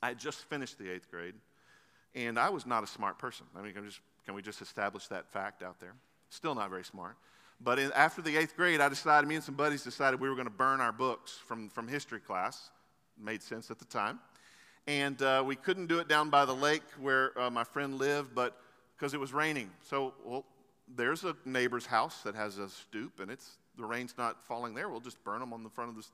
I 0.01 0.09
had 0.09 0.19
just 0.19 0.45
finished 0.45 0.77
the 0.77 0.89
eighth 0.89 1.09
grade, 1.11 1.35
and 2.15 2.39
I 2.39 2.49
was 2.49 2.65
not 2.65 2.83
a 2.83 2.87
smart 2.87 3.19
person. 3.19 3.45
I 3.55 3.61
mean, 3.61 3.73
can, 3.73 3.85
just, 3.85 3.99
can 4.25 4.33
we 4.33 4.41
just 4.41 4.61
establish 4.61 5.07
that 5.07 5.27
fact 5.27 5.61
out 5.61 5.79
there? 5.79 5.93
Still 6.29 6.55
not 6.55 6.69
very 6.69 6.83
smart. 6.83 7.17
But 7.61 7.79
in, 7.79 7.91
after 7.91 8.21
the 8.21 8.37
eighth 8.37 8.55
grade, 8.55 8.79
I 8.79 8.87
decided, 8.87 9.27
me 9.27 9.35
and 9.35 9.43
some 9.43 9.55
buddies 9.55 9.83
decided 9.83 10.19
we 10.21 10.29
were 10.29 10.35
going 10.35 10.47
to 10.47 10.53
burn 10.53 10.79
our 10.79 10.93
books 10.93 11.33
from, 11.33 11.69
from 11.69 11.87
history 11.87 12.19
class. 12.19 12.69
Made 13.21 13.43
sense 13.43 13.69
at 13.69 13.79
the 13.79 13.85
time. 13.85 14.19
And 14.87 15.21
uh, 15.21 15.43
we 15.45 15.55
couldn't 15.55 15.87
do 15.87 15.99
it 15.99 16.07
down 16.07 16.29
by 16.29 16.45
the 16.45 16.55
lake 16.55 16.83
where 16.99 17.37
uh, 17.37 17.49
my 17.49 17.65
friend 17.65 17.99
lived, 17.99 18.33
but 18.33 18.57
because 18.95 19.13
it 19.13 19.19
was 19.19 19.33
raining. 19.33 19.69
So, 19.81 20.13
well, 20.23 20.45
there's 20.95 21.23
a 21.23 21.35
neighbor's 21.45 21.85
house 21.85 22.21
that 22.23 22.35
has 22.35 22.57
a 22.57 22.69
stoop, 22.69 23.19
and 23.19 23.29
it's 23.29 23.57
the 23.77 23.85
rain's 23.85 24.15
not 24.17 24.43
falling 24.45 24.73
there. 24.73 24.89
We'll 24.89 24.99
just 24.99 25.23
burn 25.23 25.39
them 25.39 25.53
on 25.53 25.63
the 25.63 25.69
front 25.69 25.89
of 25.89 25.95
the 25.95 26.05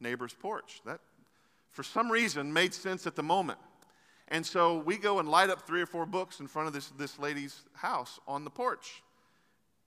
neighbor's 0.00 0.34
porch. 0.34 0.80
That, 0.84 1.00
for 1.70 1.82
some 1.82 2.10
reason, 2.10 2.52
made 2.52 2.74
sense 2.74 3.06
at 3.06 3.16
the 3.16 3.22
moment. 3.22 3.58
And 4.28 4.44
so 4.44 4.78
we 4.78 4.96
go 4.96 5.18
and 5.18 5.28
light 5.28 5.50
up 5.50 5.66
three 5.66 5.82
or 5.82 5.86
four 5.86 6.06
books 6.06 6.40
in 6.40 6.46
front 6.46 6.68
of 6.68 6.74
this, 6.74 6.88
this 6.98 7.18
lady's 7.18 7.62
house 7.74 8.18
on 8.26 8.44
the 8.44 8.50
porch 8.50 9.02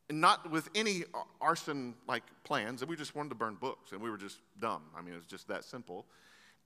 and 0.10 0.22
not 0.22 0.50
with 0.50 0.70
any 0.76 1.04
arson 1.42 1.94
like 2.08 2.24
plans. 2.44 2.82
and 2.82 2.90
We 2.90 2.96
just 2.96 3.16
wanted 3.16 3.30
to 3.30 3.36
burn 3.36 3.56
books, 3.56 3.92
and 3.92 4.02
we 4.02 4.10
were 4.10 4.18
just 4.18 4.40
dumb. 4.60 4.84
I 4.96 5.02
mean, 5.02 5.14
it 5.14 5.18
was 5.18 5.26
just 5.26 5.48
that 5.50 5.64
simple. 5.64 6.06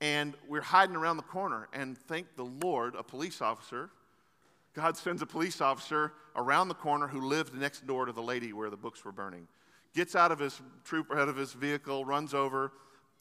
And 0.00 0.34
we're 0.48 0.60
hiding 0.62 0.96
around 0.96 1.16
the 1.16 1.22
corner, 1.24 1.68
and 1.72 1.96
thank 1.96 2.36
the 2.36 2.44
Lord, 2.44 2.94
a 2.94 3.02
police 3.02 3.40
officer, 3.40 3.90
God 4.74 4.96
sends 4.96 5.22
a 5.22 5.26
police 5.26 5.60
officer 5.60 6.12
around 6.34 6.68
the 6.68 6.74
corner 6.74 7.06
who 7.06 7.20
lived 7.20 7.54
next 7.54 7.86
door 7.86 8.06
to 8.06 8.12
the 8.12 8.22
lady 8.22 8.52
where 8.52 8.70
the 8.70 8.76
books 8.76 9.04
were 9.04 9.12
burning. 9.12 9.46
Gets 9.94 10.16
out 10.16 10.32
of 10.32 10.38
his 10.38 10.60
trooper 10.84 11.18
out 11.18 11.28
of 11.28 11.36
his 11.36 11.52
vehicle, 11.52 12.04
runs 12.04 12.32
over, 12.32 12.72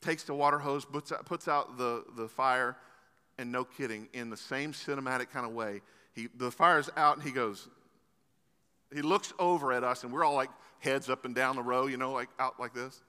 takes 0.02 0.24
the 0.24 0.34
water 0.34 0.60
hose, 0.60 0.86
puts 0.86 1.12
out, 1.12 1.26
puts 1.26 1.48
out 1.48 1.78
the, 1.78 2.06
the 2.16 2.28
fire, 2.28 2.78
and 3.38 3.52
no 3.52 3.66
kidding, 3.66 4.08
in 4.14 4.30
the 4.30 4.38
same 4.38 4.72
cinematic 4.72 5.30
kind 5.32 5.46
of 5.46 5.52
way, 5.52 5.82
he, 6.14 6.28
the 6.36 6.52
fire's 6.52 6.90
out, 6.96 7.18
and 7.18 7.26
he 7.26 7.32
goes, 7.32 7.68
he 8.94 9.02
looks 9.02 9.34
over 9.40 9.72
at 9.72 9.84
us, 9.84 10.04
and 10.04 10.12
we're 10.12 10.24
all 10.24 10.36
like 10.36 10.50
heads 10.80 11.10
up 11.10 11.26
and 11.26 11.34
down 11.34 11.56
the 11.56 11.62
row, 11.62 11.88
you 11.88 11.98
know, 11.98 12.12
like 12.12 12.30
out 12.40 12.60
like 12.60 12.74
this. 12.74 13.02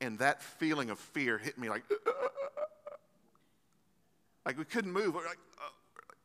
And 0.00 0.18
that 0.18 0.42
feeling 0.42 0.90
of 0.90 0.98
fear 0.98 1.38
hit 1.38 1.58
me 1.58 1.70
like, 1.70 1.84
like 4.46 4.58
we 4.58 4.64
couldn't 4.64 4.92
move. 4.92 5.14
We're 5.14 5.26
like, 5.26 5.38
uh, 5.58 5.68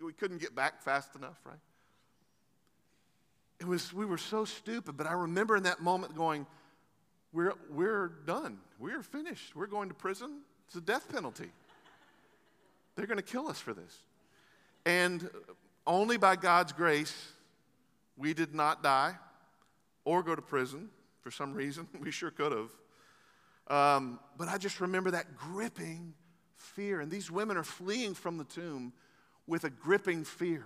we 0.04 0.14
couldn't 0.14 0.40
get 0.40 0.56
back 0.56 0.82
fast 0.82 1.16
enough, 1.16 1.40
right? 1.46 1.60
It 3.60 3.66
was, 3.66 3.92
we 3.94 4.06
were 4.06 4.18
so 4.18 4.46
stupid, 4.46 4.98
but 4.98 5.08
I 5.08 5.14
remember 5.14 5.56
in 5.56 5.64
that 5.64 5.82
moment 5.82 6.16
going, 6.16 6.46
we're, 7.34 7.54
we're 7.70 8.10
done. 8.26 8.60
We're 8.80 9.02
finished. 9.02 9.56
We're 9.56 9.68
going 9.68 9.90
to 9.90 9.96
prison. 9.96 10.42
It's 10.68 10.76
a 10.76 10.82
death 10.82 11.10
penalty. 11.10 11.50
They're 12.96 13.08
going 13.08 13.18
to 13.18 13.24
kill 13.24 13.48
us 13.48 13.60
for 13.60 13.74
this. 13.74 13.98
And 14.86 15.30
only 15.86 16.18
by 16.18 16.36
God's 16.36 16.72
grace 16.72 17.32
we 18.18 18.34
did 18.34 18.54
not 18.56 18.82
die 18.82 19.16
or 20.06 20.24
go 20.24 20.36
to 20.36 20.42
prison 20.42 20.90
for 21.22 21.32
some 21.32 21.54
reason. 21.54 21.88
We 22.00 22.12
sure 22.12 22.32
could 22.32 22.52
have. 22.52 22.72
Um, 23.70 24.20
but 24.38 24.48
I 24.48 24.58
just 24.58 24.80
remember 24.80 25.12
that 25.12 25.36
gripping 25.36 26.14
fear. 26.58 27.02
And 27.02 27.12
these 27.12 27.30
women 27.30 27.58
are 27.58 27.64
fleeing 27.64 28.14
from 28.14 28.38
the 28.38 28.46
tomb 28.46 28.94
with 29.48 29.64
a 29.64 29.70
gripping 29.70 30.24
fear. 30.24 30.66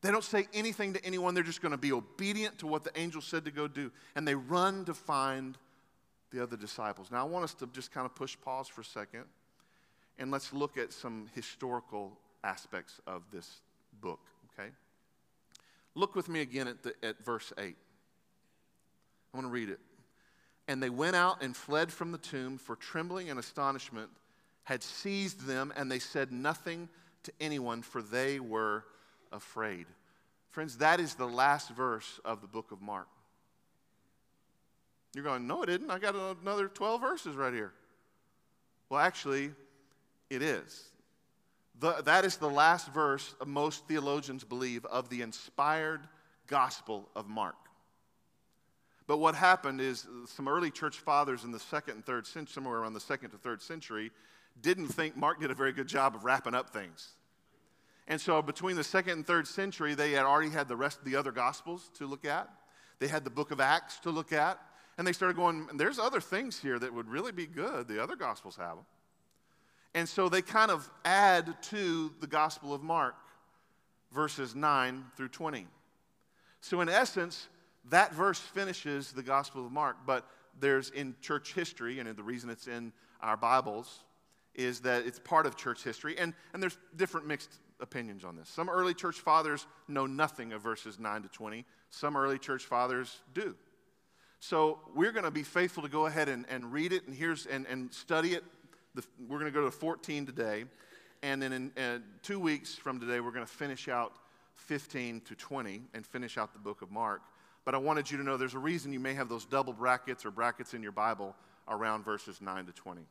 They 0.00 0.10
don't 0.10 0.24
say 0.24 0.46
anything 0.54 0.92
to 0.94 1.04
anyone. 1.04 1.34
They're 1.34 1.42
just 1.42 1.60
going 1.60 1.72
to 1.72 1.78
be 1.78 1.92
obedient 1.92 2.58
to 2.58 2.66
what 2.66 2.84
the 2.84 2.96
angel 2.98 3.20
said 3.20 3.44
to 3.46 3.50
go 3.50 3.66
do. 3.66 3.90
And 4.14 4.26
they 4.26 4.36
run 4.36 4.84
to 4.84 4.94
find 4.94 5.58
the 6.30 6.42
other 6.42 6.56
disciples. 6.56 7.10
Now, 7.10 7.20
I 7.20 7.28
want 7.28 7.44
us 7.44 7.54
to 7.54 7.66
just 7.66 7.90
kind 7.90 8.06
of 8.06 8.14
push 8.14 8.36
pause 8.40 8.68
for 8.68 8.82
a 8.82 8.84
second 8.84 9.24
and 10.18 10.30
let's 10.30 10.52
look 10.52 10.76
at 10.76 10.92
some 10.92 11.28
historical 11.34 12.18
aspects 12.42 13.00
of 13.06 13.22
this 13.32 13.60
book, 14.00 14.20
okay? 14.52 14.70
Look 15.94 16.14
with 16.14 16.28
me 16.28 16.40
again 16.40 16.68
at, 16.68 16.82
the, 16.82 16.94
at 17.02 17.24
verse 17.24 17.52
8. 17.56 17.76
I 19.32 19.36
want 19.36 19.46
to 19.46 19.50
read 19.50 19.68
it. 19.68 19.80
And 20.66 20.82
they 20.82 20.90
went 20.90 21.16
out 21.16 21.42
and 21.42 21.56
fled 21.56 21.92
from 21.92 22.12
the 22.12 22.18
tomb, 22.18 22.58
for 22.58 22.76
trembling 22.76 23.30
and 23.30 23.38
astonishment 23.38 24.10
had 24.64 24.82
seized 24.82 25.46
them, 25.46 25.72
and 25.76 25.90
they 25.90 25.98
said 25.98 26.30
nothing 26.30 26.88
to 27.28 27.34
anyone, 27.40 27.82
for 27.82 28.02
they 28.02 28.40
were 28.40 28.84
afraid. 29.32 29.86
Friends, 30.50 30.78
that 30.78 31.00
is 31.00 31.14
the 31.14 31.26
last 31.26 31.70
verse 31.70 32.20
of 32.24 32.40
the 32.40 32.48
book 32.48 32.72
of 32.72 32.80
Mark. 32.82 33.08
You're 35.14 35.24
going, 35.24 35.46
no, 35.46 35.62
it 35.62 35.66
didn't. 35.66 35.90
I 35.90 35.98
got 35.98 36.14
another 36.42 36.68
12 36.68 37.00
verses 37.00 37.36
right 37.36 37.52
here. 37.52 37.72
Well, 38.88 39.00
actually, 39.00 39.52
it 40.30 40.42
is. 40.42 40.84
The, 41.80 42.02
that 42.04 42.24
is 42.24 42.36
the 42.36 42.50
last 42.50 42.92
verse 42.92 43.34
most 43.46 43.86
theologians 43.86 44.44
believe 44.44 44.84
of 44.86 45.08
the 45.08 45.22
inspired 45.22 46.00
gospel 46.46 47.08
of 47.14 47.28
Mark. 47.28 47.56
But 49.06 49.18
what 49.18 49.34
happened 49.34 49.80
is 49.80 50.06
some 50.26 50.48
early 50.48 50.70
church 50.70 50.98
fathers 50.98 51.44
in 51.44 51.50
the 51.50 51.58
second 51.58 51.94
and 51.94 52.04
third 52.04 52.26
century, 52.26 52.52
somewhere 52.52 52.78
around 52.78 52.92
the 52.92 53.00
second 53.00 53.30
to 53.30 53.38
third 53.38 53.62
century, 53.62 54.10
didn't 54.60 54.88
think 54.88 55.16
Mark 55.16 55.40
did 55.40 55.50
a 55.50 55.54
very 55.54 55.72
good 55.72 55.86
job 55.86 56.14
of 56.14 56.24
wrapping 56.24 56.54
up 56.54 56.70
things. 56.70 57.08
And 58.08 58.18
so 58.18 58.40
between 58.40 58.74
the 58.74 58.84
second 58.84 59.12
and 59.12 59.26
third 59.26 59.46
century, 59.46 59.94
they 59.94 60.12
had 60.12 60.24
already 60.24 60.50
had 60.50 60.66
the 60.66 60.76
rest 60.76 60.98
of 60.98 61.04
the 61.04 61.14
other 61.14 61.30
gospels 61.30 61.90
to 61.98 62.06
look 62.06 62.24
at. 62.24 62.48
They 62.98 63.06
had 63.06 63.22
the 63.22 63.30
book 63.30 63.50
of 63.50 63.60
Acts 63.60 63.98
to 64.00 64.10
look 64.10 64.32
at. 64.32 64.58
And 64.96 65.06
they 65.06 65.12
started 65.12 65.36
going, 65.36 65.68
there's 65.74 65.98
other 65.98 66.20
things 66.20 66.58
here 66.58 66.78
that 66.78 66.92
would 66.92 67.08
really 67.08 67.30
be 67.30 67.46
good. 67.46 67.86
The 67.86 68.02
other 68.02 68.16
gospels 68.16 68.56
have 68.56 68.76
them. 68.76 68.86
And 69.94 70.08
so 70.08 70.28
they 70.28 70.42
kind 70.42 70.70
of 70.70 70.90
add 71.04 71.62
to 71.64 72.12
the 72.20 72.26
Gospel 72.26 72.74
of 72.74 72.82
Mark, 72.82 73.14
verses 74.12 74.54
9 74.54 75.04
through 75.16 75.28
20. 75.28 75.66
So, 76.60 76.80
in 76.80 76.88
essence, 76.88 77.48
that 77.90 78.12
verse 78.12 78.40
finishes 78.40 79.12
the 79.12 79.22
Gospel 79.22 79.64
of 79.64 79.72
Mark, 79.72 79.96
but 80.04 80.28
there's 80.58 80.90
in 80.90 81.14
church 81.20 81.54
history, 81.54 82.00
and 82.00 82.16
the 82.16 82.22
reason 82.22 82.50
it's 82.50 82.66
in 82.66 82.92
our 83.22 83.36
Bibles 83.36 84.04
is 84.54 84.80
that 84.80 85.06
it's 85.06 85.20
part 85.20 85.46
of 85.46 85.56
church 85.56 85.84
history, 85.84 86.18
and, 86.18 86.34
and 86.52 86.62
there's 86.62 86.76
different 86.96 87.26
mixed 87.26 87.60
opinions 87.80 88.24
on 88.24 88.36
this. 88.36 88.48
Some 88.48 88.68
early 88.68 88.94
church 88.94 89.20
fathers 89.20 89.66
know 89.86 90.06
nothing 90.06 90.52
of 90.52 90.62
verses 90.62 90.98
9 90.98 91.22
to 91.22 91.28
20, 91.28 91.64
some 91.90 92.16
early 92.16 92.38
church 92.38 92.64
fathers 92.64 93.20
do. 93.34 93.54
So 94.40 94.78
we're 94.94 95.12
going 95.12 95.24
to 95.24 95.30
be 95.30 95.42
faithful 95.42 95.82
to 95.82 95.88
go 95.88 96.06
ahead 96.06 96.28
and, 96.28 96.46
and 96.48 96.72
read 96.72 96.92
it 96.92 97.06
and, 97.06 97.14
here's, 97.14 97.46
and, 97.46 97.66
and 97.66 97.92
study 97.92 98.34
it 98.34 98.44
the, 98.94 99.04
we're 99.28 99.38
going 99.38 99.52
to 99.52 99.58
go 99.58 99.64
to 99.64 99.70
14 99.70 100.26
today. 100.26 100.64
And 101.22 101.42
then 101.42 101.52
in 101.52 101.72
uh, 101.76 101.98
two 102.22 102.38
weeks 102.38 102.74
from 102.74 103.00
today, 103.00 103.20
we're 103.20 103.32
going 103.32 103.46
to 103.46 103.52
finish 103.52 103.88
out 103.88 104.12
15 104.56 105.22
to 105.22 105.34
20 105.34 105.82
and 105.94 106.06
finish 106.06 106.38
out 106.38 106.52
the 106.52 106.58
book 106.58 106.82
of 106.82 106.90
Mark. 106.90 107.22
But 107.64 107.74
I 107.74 107.78
wanted 107.78 108.10
you 108.10 108.18
to 108.18 108.24
know 108.24 108.36
there's 108.36 108.54
a 108.54 108.58
reason 108.58 108.92
you 108.92 109.00
may 109.00 109.14
have 109.14 109.28
those 109.28 109.44
double 109.44 109.72
brackets 109.72 110.24
or 110.24 110.30
brackets 110.30 110.74
in 110.74 110.82
your 110.82 110.92
Bible 110.92 111.34
around 111.68 112.04
verses 112.04 112.40
9 112.40 112.66
to 112.66 112.72
20. 112.72 113.02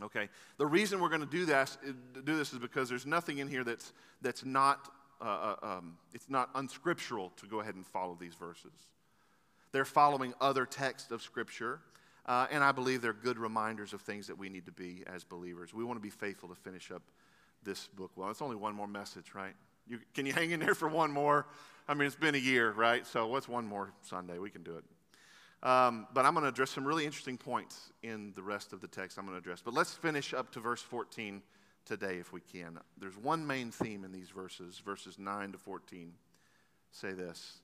Okay? 0.00 0.28
The 0.58 0.66
reason 0.66 1.00
we're 1.00 1.08
going 1.08 1.20
to 1.20 1.26
do 1.26 1.44
this, 1.44 1.78
do 2.24 2.36
this 2.36 2.52
is 2.52 2.58
because 2.58 2.88
there's 2.88 3.06
nothing 3.06 3.38
in 3.38 3.48
here 3.48 3.64
that's, 3.64 3.92
that's 4.22 4.44
not, 4.44 4.88
uh, 5.20 5.24
uh, 5.24 5.56
um, 5.62 5.98
it's 6.12 6.30
not 6.30 6.50
unscriptural 6.54 7.30
to 7.36 7.46
go 7.46 7.60
ahead 7.60 7.74
and 7.74 7.86
follow 7.86 8.16
these 8.18 8.34
verses. 8.34 8.72
They're 9.72 9.84
following 9.84 10.34
other 10.40 10.66
texts 10.66 11.10
of 11.10 11.22
Scripture 11.22 11.80
uh, 12.28 12.46
and 12.50 12.62
I 12.62 12.72
believe 12.72 13.00
they're 13.00 13.14
good 13.14 13.38
reminders 13.38 13.94
of 13.94 14.02
things 14.02 14.26
that 14.26 14.36
we 14.36 14.50
need 14.50 14.66
to 14.66 14.72
be 14.72 15.02
as 15.06 15.24
believers. 15.24 15.72
We 15.72 15.82
want 15.82 15.96
to 15.96 16.02
be 16.02 16.10
faithful 16.10 16.50
to 16.50 16.54
finish 16.54 16.90
up 16.90 17.02
this 17.64 17.88
book 17.88 18.10
well. 18.16 18.28
It's 18.28 18.42
only 18.42 18.54
one 18.54 18.74
more 18.74 18.86
message, 18.86 19.34
right? 19.34 19.54
You, 19.88 19.98
can 20.12 20.26
you 20.26 20.34
hang 20.34 20.50
in 20.50 20.60
there 20.60 20.74
for 20.74 20.88
one 20.88 21.10
more? 21.10 21.46
I 21.88 21.94
mean, 21.94 22.06
it's 22.06 22.16
been 22.16 22.34
a 22.34 22.38
year, 22.38 22.70
right? 22.72 23.06
So 23.06 23.26
what's 23.26 23.48
one 23.48 23.66
more 23.66 23.94
Sunday? 24.02 24.38
We 24.38 24.50
can 24.50 24.62
do 24.62 24.76
it. 24.76 24.84
Um, 25.62 26.06
but 26.14 26.24
I'm 26.24 26.34
going 26.34 26.44
to 26.44 26.48
address 26.48 26.70
some 26.70 26.84
really 26.84 27.04
interesting 27.04 27.36
points 27.36 27.92
in 28.02 28.32
the 28.36 28.42
rest 28.42 28.72
of 28.72 28.80
the 28.80 28.88
text 28.88 29.18
I'm 29.18 29.24
going 29.24 29.34
to 29.34 29.40
address. 29.40 29.60
But 29.64 29.74
let's 29.74 29.94
finish 29.94 30.32
up 30.32 30.52
to 30.52 30.60
verse 30.60 30.80
14 30.80 31.42
today 31.84 32.18
if 32.18 32.32
we 32.32 32.40
can. 32.40 32.78
There's 32.98 33.16
one 33.16 33.46
main 33.46 33.70
theme 33.70 34.04
in 34.04 34.12
these 34.12 34.28
verses, 34.28 34.80
verses 34.84 35.18
9 35.18 35.52
to 35.52 35.58
14. 35.58 36.12
Say 36.90 37.12
this 37.12 37.58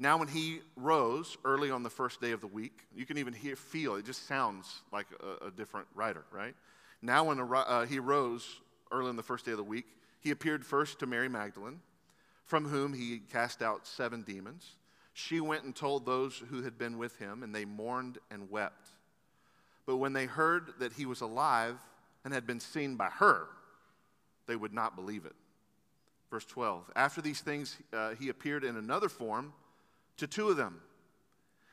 now, 0.00 0.16
when 0.16 0.28
he 0.28 0.62
rose 0.76 1.36
early 1.44 1.70
on 1.70 1.82
the 1.82 1.90
first 1.90 2.22
day 2.22 2.30
of 2.30 2.40
the 2.40 2.46
week, 2.46 2.86
you 2.96 3.04
can 3.04 3.18
even 3.18 3.34
hear, 3.34 3.54
feel, 3.54 3.96
it 3.96 4.06
just 4.06 4.26
sounds 4.26 4.80
like 4.90 5.06
a, 5.42 5.48
a 5.48 5.50
different 5.50 5.88
writer, 5.94 6.24
right? 6.32 6.54
Now, 7.02 7.24
when 7.24 7.38
uh, 7.38 7.84
he 7.84 7.98
rose 7.98 8.62
early 8.90 9.10
on 9.10 9.16
the 9.16 9.22
first 9.22 9.44
day 9.44 9.50
of 9.50 9.58
the 9.58 9.62
week, 9.62 9.84
he 10.20 10.30
appeared 10.30 10.64
first 10.64 11.00
to 11.00 11.06
Mary 11.06 11.28
Magdalene, 11.28 11.80
from 12.46 12.66
whom 12.66 12.94
he 12.94 13.18
cast 13.30 13.60
out 13.60 13.86
seven 13.86 14.22
demons. 14.22 14.76
She 15.20 15.40
went 15.40 15.64
and 15.64 15.76
told 15.76 16.06
those 16.06 16.42
who 16.48 16.62
had 16.62 16.78
been 16.78 16.96
with 16.96 17.18
him, 17.18 17.42
and 17.42 17.54
they 17.54 17.66
mourned 17.66 18.18
and 18.30 18.50
wept. 18.50 18.88
But 19.84 19.96
when 19.96 20.14
they 20.14 20.24
heard 20.24 20.72
that 20.78 20.94
he 20.94 21.04
was 21.04 21.20
alive 21.20 21.76
and 22.24 22.32
had 22.32 22.46
been 22.46 22.60
seen 22.60 22.96
by 22.96 23.10
her, 23.10 23.46
they 24.46 24.56
would 24.56 24.72
not 24.72 24.96
believe 24.96 25.26
it. 25.26 25.34
Verse 26.30 26.46
12 26.46 26.90
After 26.96 27.20
these 27.20 27.40
things, 27.40 27.76
uh, 27.92 28.14
he 28.14 28.30
appeared 28.30 28.64
in 28.64 28.76
another 28.76 29.10
form 29.10 29.52
to 30.16 30.26
two 30.26 30.48
of 30.48 30.56
them 30.56 30.80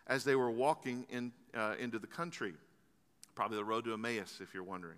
as 0.07 0.25
they 0.25 0.35
were 0.35 0.51
walking 0.51 1.05
in, 1.09 1.31
uh, 1.55 1.75
into 1.79 1.99
the 1.99 2.07
country. 2.07 2.53
Probably 3.33 3.57
the 3.57 3.65
road 3.65 3.85
to 3.85 3.93
Emmaus, 3.93 4.39
if 4.41 4.53
you're 4.53 4.63
wondering. 4.63 4.97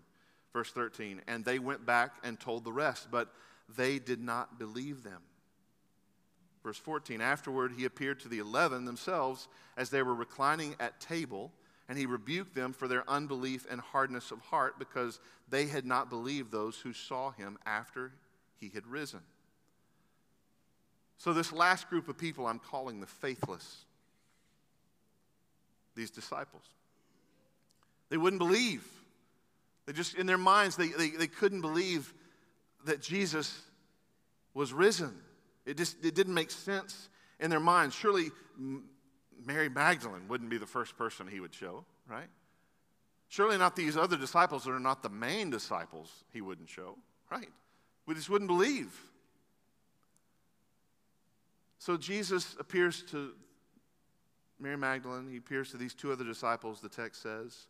Verse 0.53 0.71
13, 0.71 1.21
and 1.27 1.45
they 1.45 1.59
went 1.59 1.85
back 1.85 2.15
and 2.23 2.39
told 2.39 2.63
the 2.63 2.73
rest, 2.73 3.09
but 3.11 3.31
they 3.77 3.99
did 3.99 4.19
not 4.19 4.57
believe 4.57 5.03
them. 5.03 5.21
Verse 6.63 6.77
14, 6.77 7.21
afterward 7.21 7.73
he 7.77 7.85
appeared 7.85 8.19
to 8.19 8.27
the 8.27 8.39
eleven 8.39 8.85
themselves 8.85 9.47
as 9.77 9.89
they 9.89 10.03
were 10.03 10.13
reclining 10.13 10.75
at 10.79 10.99
table, 10.99 11.51
and 11.87 11.97
he 11.97 12.05
rebuked 12.05 12.53
them 12.53 12.73
for 12.73 12.87
their 12.87 13.09
unbelief 13.09 13.65
and 13.69 13.79
hardness 13.79 14.31
of 14.31 14.41
heart 14.41 14.77
because 14.77 15.19
they 15.49 15.65
had 15.65 15.85
not 15.85 16.09
believed 16.09 16.51
those 16.51 16.77
who 16.77 16.93
saw 16.93 17.31
him 17.31 17.57
after 17.65 18.11
he 18.59 18.69
had 18.73 18.85
risen. 18.85 19.21
So, 21.17 21.33
this 21.33 21.51
last 21.51 21.89
group 21.89 22.07
of 22.07 22.17
people 22.17 22.45
I'm 22.45 22.59
calling 22.59 22.99
the 22.99 23.07
faithless, 23.07 23.85
these 25.95 26.11
disciples. 26.11 26.63
They 28.09 28.17
wouldn't 28.17 28.39
believe. 28.39 28.85
They 29.85 29.93
just, 29.93 30.15
in 30.15 30.27
their 30.27 30.37
minds, 30.37 30.75
they, 30.75 30.89
they, 30.89 31.09
they 31.09 31.27
couldn't 31.27 31.61
believe 31.61 32.13
that 32.85 33.01
Jesus 33.01 33.61
was 34.53 34.73
risen. 34.73 35.13
It 35.69 35.77
just 35.77 36.03
it 36.03 36.15
didn't 36.15 36.33
make 36.33 36.49
sense 36.49 37.09
in 37.39 37.51
their 37.51 37.59
minds. 37.59 37.93
Surely 37.93 38.31
Mary 39.45 39.69
Magdalene 39.69 40.27
wouldn't 40.27 40.49
be 40.49 40.57
the 40.57 40.65
first 40.65 40.97
person 40.97 41.27
he 41.27 41.39
would 41.39 41.53
show, 41.53 41.85
right? 42.07 42.27
Surely 43.27 43.57
not 43.57 43.75
these 43.75 43.95
other 43.95 44.17
disciples 44.17 44.63
that 44.63 44.71
are 44.71 44.79
not 44.79 45.03
the 45.03 45.09
main 45.09 45.51
disciples 45.51 46.23
he 46.33 46.41
wouldn't 46.41 46.69
show, 46.69 46.97
right? 47.31 47.49
We 48.07 48.15
just 48.15 48.31
wouldn't 48.31 48.47
believe. 48.47 48.99
So 51.77 51.95
Jesus 51.95 52.55
appears 52.59 53.03
to 53.11 53.33
Mary 54.59 54.75
Magdalene, 54.75 55.29
he 55.29 55.37
appears 55.37 55.69
to 55.71 55.77
these 55.77 55.93
two 55.93 56.11
other 56.11 56.25
disciples, 56.25 56.81
the 56.81 56.89
text 56.89 57.21
says. 57.21 57.67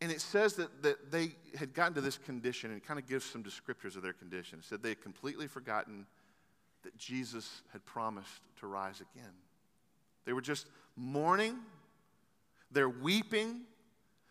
And 0.00 0.12
it 0.12 0.20
says 0.20 0.54
that, 0.54 0.82
that 0.82 1.10
they 1.10 1.32
had 1.56 1.74
gotten 1.74 1.94
to 1.94 2.00
this 2.00 2.18
condition, 2.18 2.70
and 2.70 2.80
it 2.80 2.86
kind 2.86 3.00
of 3.00 3.06
gives 3.08 3.24
some 3.24 3.42
descriptors 3.42 3.96
of 3.96 4.02
their 4.02 4.12
condition. 4.12 4.60
It 4.60 4.64
said 4.64 4.82
they 4.82 4.90
had 4.90 5.02
completely 5.02 5.48
forgotten 5.48 6.06
that 6.84 6.96
Jesus 6.96 7.62
had 7.72 7.84
promised 7.84 8.40
to 8.60 8.66
rise 8.66 9.00
again. 9.00 9.32
They 10.24 10.32
were 10.32 10.40
just 10.40 10.66
mourning, 10.94 11.56
they're 12.70 12.88
weeping, 12.88 13.62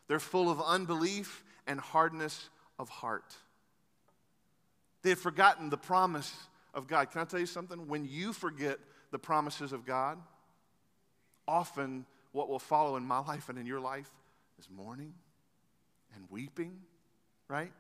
they're 0.07 0.19
full 0.19 0.49
of 0.49 0.61
unbelief 0.61 1.43
and 1.65 1.79
hardness 1.79 2.49
of 2.79 2.87
heart. 2.87 3.35
They 5.01 5.09
had 5.09 5.19
forgotten 5.19 5.69
the 5.69 5.77
promise 5.77 6.33
of 6.73 6.87
God. 6.87 7.11
Can 7.11 7.21
I 7.21 7.25
tell 7.25 7.39
you 7.39 7.45
something? 7.45 7.87
When 7.87 8.05
you 8.05 8.31
forget 8.31 8.79
the 9.11 9.19
promises 9.19 9.73
of 9.73 9.85
God, 9.85 10.17
often 11.45 12.05
what 12.31 12.47
will 12.47 12.59
follow 12.59 12.95
in 12.95 13.03
my 13.03 13.19
life 13.19 13.49
and 13.49 13.57
in 13.57 13.65
your 13.65 13.79
life 13.79 14.09
is 14.59 14.69
mourning 14.69 15.13
and 16.17 16.25
weeping, 16.29 16.79
right? 17.47 17.71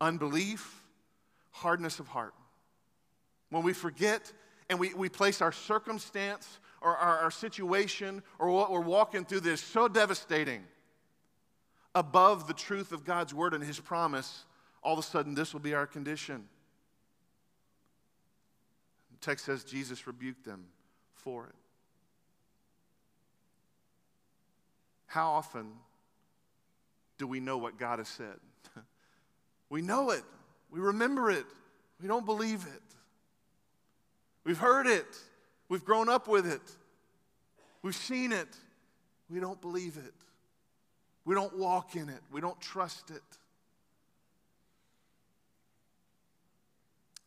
Unbelief, 0.00 0.82
hardness 1.50 2.00
of 2.00 2.08
heart. 2.08 2.34
When 3.50 3.62
we 3.62 3.72
forget 3.72 4.32
and 4.68 4.80
we, 4.80 4.94
we 4.94 5.08
place 5.08 5.40
our 5.40 5.52
circumstance 5.52 6.58
or 6.80 6.96
our, 6.96 7.18
our 7.18 7.30
situation 7.30 8.22
or 8.38 8.50
what 8.50 8.72
we're 8.72 8.80
walking 8.80 9.24
through 9.24 9.40
that 9.40 9.50
is 9.50 9.60
so 9.60 9.86
devastating 9.86 10.64
above 11.94 12.46
the 12.46 12.54
truth 12.54 12.92
of 12.92 13.04
God's 13.04 13.34
word 13.34 13.54
and 13.54 13.62
his 13.62 13.78
promise, 13.78 14.44
all 14.82 14.94
of 14.94 14.98
a 14.98 15.02
sudden 15.02 15.34
this 15.34 15.52
will 15.52 15.60
be 15.60 15.74
our 15.74 15.86
condition 15.86 16.48
The 19.10 19.18
text 19.20 19.44
says 19.44 19.64
Jesus 19.64 20.06
rebuked 20.06 20.44
them 20.44 20.64
for 21.14 21.46
it. 21.46 21.54
how 25.08 25.30
often 25.30 25.72
do 27.18 27.26
we 27.26 27.40
know 27.40 27.58
what 27.58 27.78
God 27.78 27.98
has 27.98 28.08
said? 28.08 28.36
we 29.68 29.82
know 29.82 30.10
it, 30.10 30.22
we 30.70 30.80
remember 30.80 31.30
it, 31.30 31.46
we 32.00 32.08
don't 32.08 32.24
believe 32.24 32.64
it. 32.64 32.82
We've 34.44 34.58
heard 34.58 34.86
it, 34.86 35.06
we've 35.68 35.84
grown 35.84 36.08
up 36.08 36.26
with 36.26 36.50
it, 36.50 36.62
we've 37.82 37.94
seen 37.96 38.32
it, 38.32 38.48
we 39.28 39.40
don't 39.40 39.60
believe 39.60 39.96
it. 39.96 40.14
We 41.28 41.34
don't 41.34 41.58
walk 41.58 41.94
in 41.94 42.08
it, 42.08 42.22
we 42.32 42.40
don't 42.40 42.58
trust 42.58 43.10
it. 43.10 43.22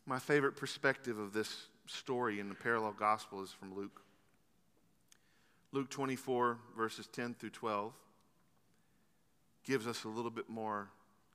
My 0.06 0.18
favorite 0.18 0.56
perspective 0.56 1.20
of 1.20 1.32
this 1.32 1.68
story 1.86 2.40
in 2.40 2.48
the 2.48 2.56
parallel 2.56 2.96
gospel 2.98 3.44
is 3.44 3.52
from 3.52 3.76
Luke. 3.76 4.02
Luke 5.70 5.88
24, 5.88 6.58
verses 6.76 7.06
10 7.12 7.34
through 7.34 7.50
12, 7.50 7.92
gives 9.64 9.86
us 9.86 10.04
a 10.04 10.08
little 10.08 10.30
bit 10.30 10.48
more 10.48 10.88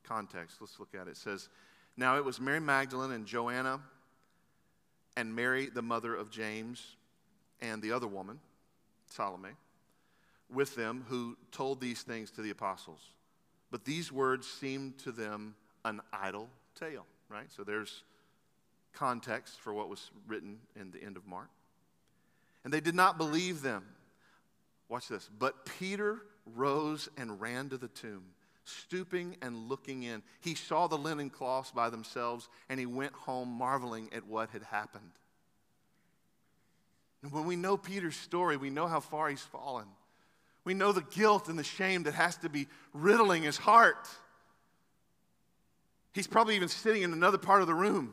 context. 0.04 0.58
Let's 0.60 0.78
look 0.78 0.94
at 0.94 1.06
it. 1.06 1.12
It 1.12 1.16
says, 1.16 1.48
Now 1.96 2.16
it 2.16 2.24
was 2.24 2.40
Mary 2.40 2.60
Magdalene 2.60 3.12
and 3.12 3.26
Joanna 3.26 3.80
and 5.16 5.34
Mary, 5.34 5.66
the 5.66 5.82
mother 5.82 6.14
of 6.14 6.30
James, 6.30 6.96
and 7.60 7.82
the 7.82 7.92
other 7.92 8.06
woman, 8.06 8.38
Salome, 9.06 9.50
with 10.48 10.74
them 10.76 11.04
who 11.08 11.36
told 11.50 11.80
these 11.80 12.02
things 12.02 12.30
to 12.32 12.42
the 12.42 12.50
apostles. 12.50 13.00
But 13.70 13.84
these 13.84 14.12
words 14.12 14.46
seemed 14.46 14.98
to 15.00 15.12
them 15.12 15.54
an 15.84 16.00
idle 16.12 16.48
tale, 16.78 17.04
right? 17.28 17.50
So 17.54 17.64
there's 17.64 18.04
context 18.92 19.60
for 19.60 19.72
what 19.72 19.88
was 19.88 20.10
written 20.26 20.58
in 20.78 20.90
the 20.90 21.02
end 21.02 21.16
of 21.16 21.26
Mark. 21.26 21.48
And 22.64 22.72
they 22.72 22.80
did 22.80 22.94
not 22.94 23.18
believe 23.18 23.62
them. 23.62 23.84
Watch 24.88 25.08
this. 25.08 25.28
But 25.38 25.66
Peter 25.78 26.20
rose 26.56 27.08
and 27.16 27.40
ran 27.40 27.68
to 27.70 27.78
the 27.78 27.88
tomb, 27.88 28.24
stooping 28.64 29.36
and 29.42 29.68
looking 29.68 30.02
in. 30.02 30.22
He 30.40 30.54
saw 30.54 30.86
the 30.86 30.98
linen 30.98 31.30
cloths 31.30 31.70
by 31.70 31.90
themselves, 31.90 32.48
and 32.68 32.78
he 32.78 32.86
went 32.86 33.12
home 33.12 33.48
marveling 33.48 34.10
at 34.12 34.26
what 34.26 34.50
had 34.50 34.62
happened. 34.62 35.12
And 37.22 37.32
when 37.32 37.46
we 37.46 37.56
know 37.56 37.76
Peter's 37.76 38.16
story, 38.16 38.56
we 38.56 38.70
know 38.70 38.86
how 38.86 39.00
far 39.00 39.28
he's 39.28 39.42
fallen. 39.42 39.86
We 40.64 40.74
know 40.74 40.92
the 40.92 41.02
guilt 41.02 41.48
and 41.48 41.58
the 41.58 41.64
shame 41.64 42.04
that 42.04 42.14
has 42.14 42.36
to 42.38 42.48
be 42.48 42.68
riddling 42.92 43.42
his 43.42 43.56
heart. 43.56 44.08
He's 46.12 46.26
probably 46.26 46.56
even 46.56 46.68
sitting 46.68 47.02
in 47.02 47.12
another 47.12 47.38
part 47.38 47.60
of 47.60 47.66
the 47.66 47.74
room. 47.74 48.12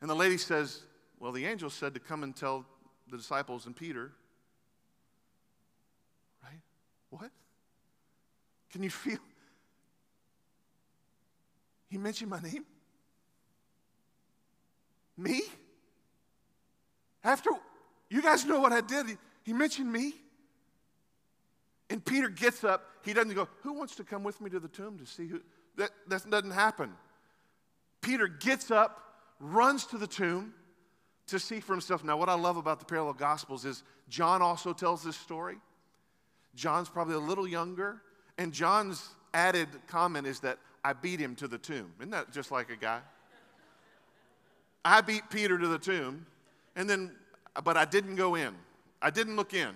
And 0.00 0.08
the 0.08 0.14
lady 0.14 0.38
says, 0.38 0.82
Well, 1.18 1.32
the 1.32 1.46
angel 1.46 1.70
said 1.70 1.94
to 1.94 2.00
come 2.00 2.22
and 2.22 2.34
tell 2.34 2.64
the 3.10 3.16
disciples 3.16 3.66
and 3.66 3.76
Peter. 3.76 4.12
What? 7.10 7.30
Can 8.70 8.82
you 8.82 8.90
feel? 8.90 9.18
He 11.88 11.98
mentioned 11.98 12.30
my 12.30 12.40
name? 12.40 12.64
Me? 15.16 15.42
After 17.22 17.50
you 18.08 18.22
guys 18.22 18.44
know 18.46 18.60
what 18.60 18.72
I 18.72 18.80
did, 18.80 19.08
he, 19.08 19.16
he 19.42 19.52
mentioned 19.52 19.92
me. 19.92 20.14
And 21.90 22.04
Peter 22.04 22.28
gets 22.28 22.62
up. 22.62 22.84
He 23.04 23.12
doesn't 23.12 23.34
go, 23.34 23.48
Who 23.62 23.72
wants 23.72 23.96
to 23.96 24.04
come 24.04 24.22
with 24.22 24.40
me 24.40 24.48
to 24.50 24.60
the 24.60 24.68
tomb 24.68 24.98
to 24.98 25.06
see 25.06 25.26
who? 25.26 25.40
That, 25.76 25.90
that 26.08 26.30
doesn't 26.30 26.52
happen. 26.52 26.92
Peter 28.00 28.28
gets 28.28 28.70
up, 28.70 29.02
runs 29.40 29.84
to 29.86 29.98
the 29.98 30.06
tomb 30.06 30.54
to 31.26 31.38
see 31.38 31.60
for 31.60 31.72
himself. 31.72 32.04
Now, 32.04 32.16
what 32.16 32.28
I 32.28 32.34
love 32.34 32.56
about 32.56 32.78
the 32.78 32.84
parallel 32.86 33.14
gospels 33.14 33.64
is 33.64 33.82
John 34.08 34.42
also 34.42 34.72
tells 34.72 35.02
this 35.02 35.16
story. 35.16 35.56
John's 36.54 36.88
probably 36.88 37.14
a 37.14 37.20
little 37.20 37.46
younger, 37.46 38.02
and 38.38 38.52
John's 38.52 39.08
added 39.32 39.68
comment 39.86 40.26
is 40.26 40.40
that 40.40 40.58
I 40.84 40.92
beat 40.92 41.20
him 41.20 41.34
to 41.36 41.48
the 41.48 41.58
tomb. 41.58 41.92
Isn't 41.98 42.10
that 42.10 42.32
just 42.32 42.50
like 42.50 42.70
a 42.70 42.76
guy? 42.76 43.00
I 44.84 45.00
beat 45.00 45.28
Peter 45.30 45.58
to 45.58 45.68
the 45.68 45.78
tomb, 45.78 46.26
and 46.74 46.88
then, 46.88 47.12
but 47.64 47.76
I 47.76 47.84
didn't 47.84 48.16
go 48.16 48.34
in. 48.34 48.54
I 49.02 49.10
didn't 49.10 49.36
look 49.36 49.54
in. 49.54 49.72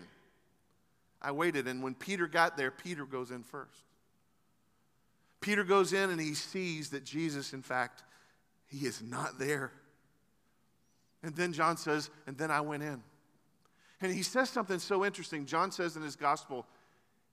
I 1.21 1.33
waited, 1.33 1.69
and 1.69 1.83
when 1.83 1.95
Peter 1.95 2.27
got 2.27 2.57
there, 2.57 2.71
Peter 2.71 3.05
goes 3.07 3.31
in 3.31 3.43
first. 3.43 3.85
Peter 5.45 5.63
goes 5.63 5.93
in 5.93 6.09
and 6.09 6.19
he 6.19 6.33
sees 6.33 6.89
that 6.89 7.05
Jesus, 7.05 7.53
in 7.53 7.61
fact, 7.61 8.03
he 8.67 8.87
is 8.87 9.03
not 9.03 9.39
there. 9.39 9.73
And 11.23 11.37
then 11.37 11.53
John 11.53 11.77
says, 11.77 12.09
and 12.27 12.39
then 12.39 12.51
I 12.51 12.63
went 12.63 12.83
in. 12.83 13.03
And 14.05 14.13
he 14.13 14.23
says 14.23 14.51
something 14.51 14.81
so 14.81 15.03
interesting. 15.03 15.47
John 15.47 15.73
says 15.73 15.97
in 15.97 16.03
his 16.03 16.15
gospel, 16.15 16.67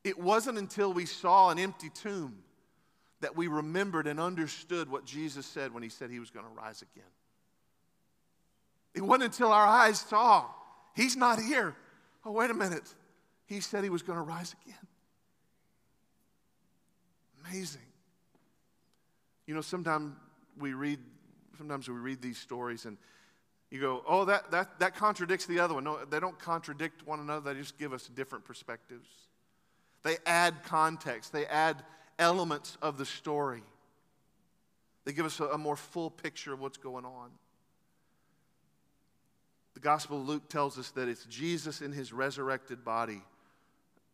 it 0.06 0.18
wasn't 0.18 0.58
until 0.58 0.94
we 0.94 1.06
saw 1.06 1.50
an 1.50 1.60
empty 1.60 1.90
tomb 1.90 2.38
that 3.20 3.36
we 3.36 3.50
remembered 3.50 4.08
and 4.08 4.22
understood 4.22 4.90
what 4.90 5.04
Jesus 5.04 5.46
said 5.46 5.74
when 5.74 5.84
he 5.84 5.90
said 5.90 6.10
he 6.10 6.22
was 6.22 6.30
going 6.30 6.46
to 6.46 6.52
rise 6.54 6.82
again. 6.82 7.10
It 8.96 9.02
wasn't 9.02 9.26
until 9.26 9.52
our 9.52 9.66
eyes 9.66 10.00
saw, 10.00 10.46
he's 10.96 11.18
not 11.18 11.42
here. 11.42 11.76
Oh, 12.24 12.32
wait 12.32 12.50
a 12.50 12.54
minute. 12.54 12.96
He 13.48 13.60
said 13.60 13.84
he 13.84 13.90
was 13.90 14.02
going 14.02 14.18
to 14.18 14.24
rise 14.24 14.56
again. 14.64 14.88
Amazing. 17.46 17.82
You 19.46 19.56
know, 19.56 19.62
sometimes 19.62 20.14
we 20.58 20.72
read 20.72 21.00
sometimes 21.58 21.90
we 21.90 21.96
read 21.96 22.22
these 22.22 22.38
stories 22.38 22.86
and 22.86 22.98
you 23.72 23.80
go, 23.80 24.04
oh, 24.06 24.26
that, 24.26 24.52
that, 24.52 24.80
that 24.80 24.96
contradicts 24.96 25.46
the 25.46 25.60
other 25.60 25.74
one. 25.74 25.86
No, 25.86 26.04
they 26.04 26.20
don't 26.20 26.38
contradict 26.38 27.08
one 27.08 27.22
another, 27.22 27.54
they 27.54 27.60
just 27.60 27.78
give 27.78 27.94
us 27.94 28.08
different 28.08 28.44
perspectives. 28.44 29.08
They 30.04 30.18
add 30.26 30.64
context, 30.64 31.32
they 31.32 31.46
add 31.46 31.84
elements 32.20 32.78
of 32.82 32.98
the 32.98 33.06
story. 33.06 33.64
They 35.06 35.14
give 35.14 35.26
us 35.26 35.40
a, 35.40 35.46
a 35.46 35.58
more 35.58 35.78
full 35.78 36.12
picture 36.12 36.54
of 36.54 36.60
what's 36.60 36.78
going 36.78 37.06
on. 37.06 37.30
The 39.74 39.80
Gospel 39.80 40.20
of 40.20 40.28
Luke 40.28 40.50
tells 40.50 40.78
us 40.78 40.92
that 40.92 41.08
it's 41.08 41.26
Jesus 41.26 41.82
in 41.82 41.94
his 41.94 42.12
resurrected 42.12 42.84
body. 42.84 43.22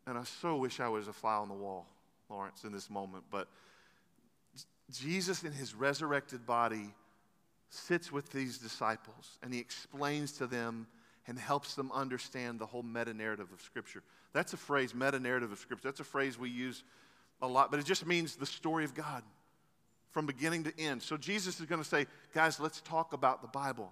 And 0.05 0.17
I 0.17 0.23
so 0.23 0.55
wish 0.55 0.79
I 0.79 0.87
was 0.87 1.07
a 1.07 1.13
fly 1.13 1.35
on 1.35 1.49
the 1.49 1.55
wall, 1.55 1.87
Lawrence, 2.29 2.63
in 2.63 2.71
this 2.71 2.89
moment. 2.89 3.25
But 3.31 3.47
Jesus 4.91 5.43
in 5.43 5.51
his 5.51 5.73
resurrected 5.73 6.45
body 6.45 6.93
sits 7.69 8.11
with 8.11 8.31
these 8.31 8.57
disciples 8.57 9.37
and 9.43 9.53
he 9.53 9.59
explains 9.59 10.31
to 10.33 10.47
them 10.47 10.87
and 11.27 11.37
helps 11.37 11.75
them 11.75 11.91
understand 11.91 12.59
the 12.59 12.65
whole 12.65 12.83
meta 12.83 13.13
narrative 13.13 13.47
of 13.53 13.61
Scripture. 13.61 14.01
That's 14.33 14.53
a 14.53 14.57
phrase, 14.57 14.95
meta 14.95 15.19
narrative 15.19 15.51
of 15.51 15.59
Scripture. 15.59 15.87
That's 15.87 15.99
a 15.99 16.05
phrase 16.05 16.39
we 16.39 16.49
use 16.49 16.83
a 17.41 17.47
lot, 17.47 17.69
but 17.69 17.79
it 17.79 17.85
just 17.85 18.05
means 18.05 18.35
the 18.35 18.45
story 18.45 18.85
of 18.85 18.93
God 18.93 19.23
from 20.11 20.25
beginning 20.25 20.63
to 20.63 20.79
end. 20.79 21.01
So 21.01 21.17
Jesus 21.17 21.59
is 21.59 21.65
going 21.65 21.81
to 21.81 21.87
say, 21.87 22.07
guys, 22.33 22.59
let's 22.59 22.81
talk 22.81 23.13
about 23.13 23.41
the 23.41 23.47
Bible, 23.49 23.91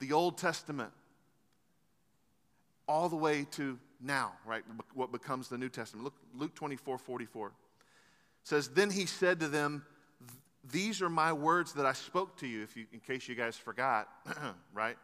the 0.00 0.12
Old 0.12 0.38
Testament, 0.38 0.90
all 2.88 3.08
the 3.08 3.16
way 3.16 3.46
to 3.52 3.78
now, 4.00 4.32
right? 4.46 4.62
What 4.94 5.12
becomes 5.12 5.48
the 5.48 5.58
New 5.58 5.68
Testament. 5.68 6.04
Look, 6.04 6.14
Luke 6.34 6.54
24 6.54 6.98
44 6.98 7.52
says, 8.42 8.68
Then 8.68 8.90
he 8.90 9.06
said 9.06 9.40
to 9.40 9.48
them, 9.48 9.84
these 10.72 11.02
are 11.02 11.10
my 11.10 11.32
words 11.32 11.72
that 11.74 11.86
I 11.86 11.92
spoke 11.92 12.36
to 12.38 12.46
you, 12.46 12.62
if 12.62 12.76
you, 12.76 12.86
in 12.92 13.00
case 13.00 13.28
you 13.28 13.34
guys 13.34 13.56
forgot, 13.56 14.08
right? 14.72 14.96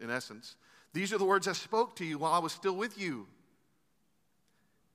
In 0.00 0.10
essence, 0.10 0.56
these 0.92 1.12
are 1.12 1.18
the 1.18 1.24
words 1.24 1.46
I 1.46 1.52
spoke 1.52 1.96
to 1.96 2.04
you 2.04 2.18
while 2.18 2.32
I 2.32 2.38
was 2.38 2.52
still 2.52 2.74
with 2.74 2.98
you. 2.98 3.26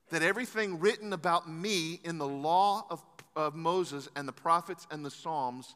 That 0.09 0.21
everything 0.21 0.79
written 0.79 1.13
about 1.13 1.49
me 1.49 1.99
in 2.03 2.17
the 2.17 2.27
law 2.27 2.85
of, 2.89 3.03
of 3.35 3.55
Moses 3.55 4.07
and 4.15 4.27
the 4.27 4.33
prophets 4.33 4.85
and 4.91 5.03
the 5.03 5.11
Psalms, 5.11 5.75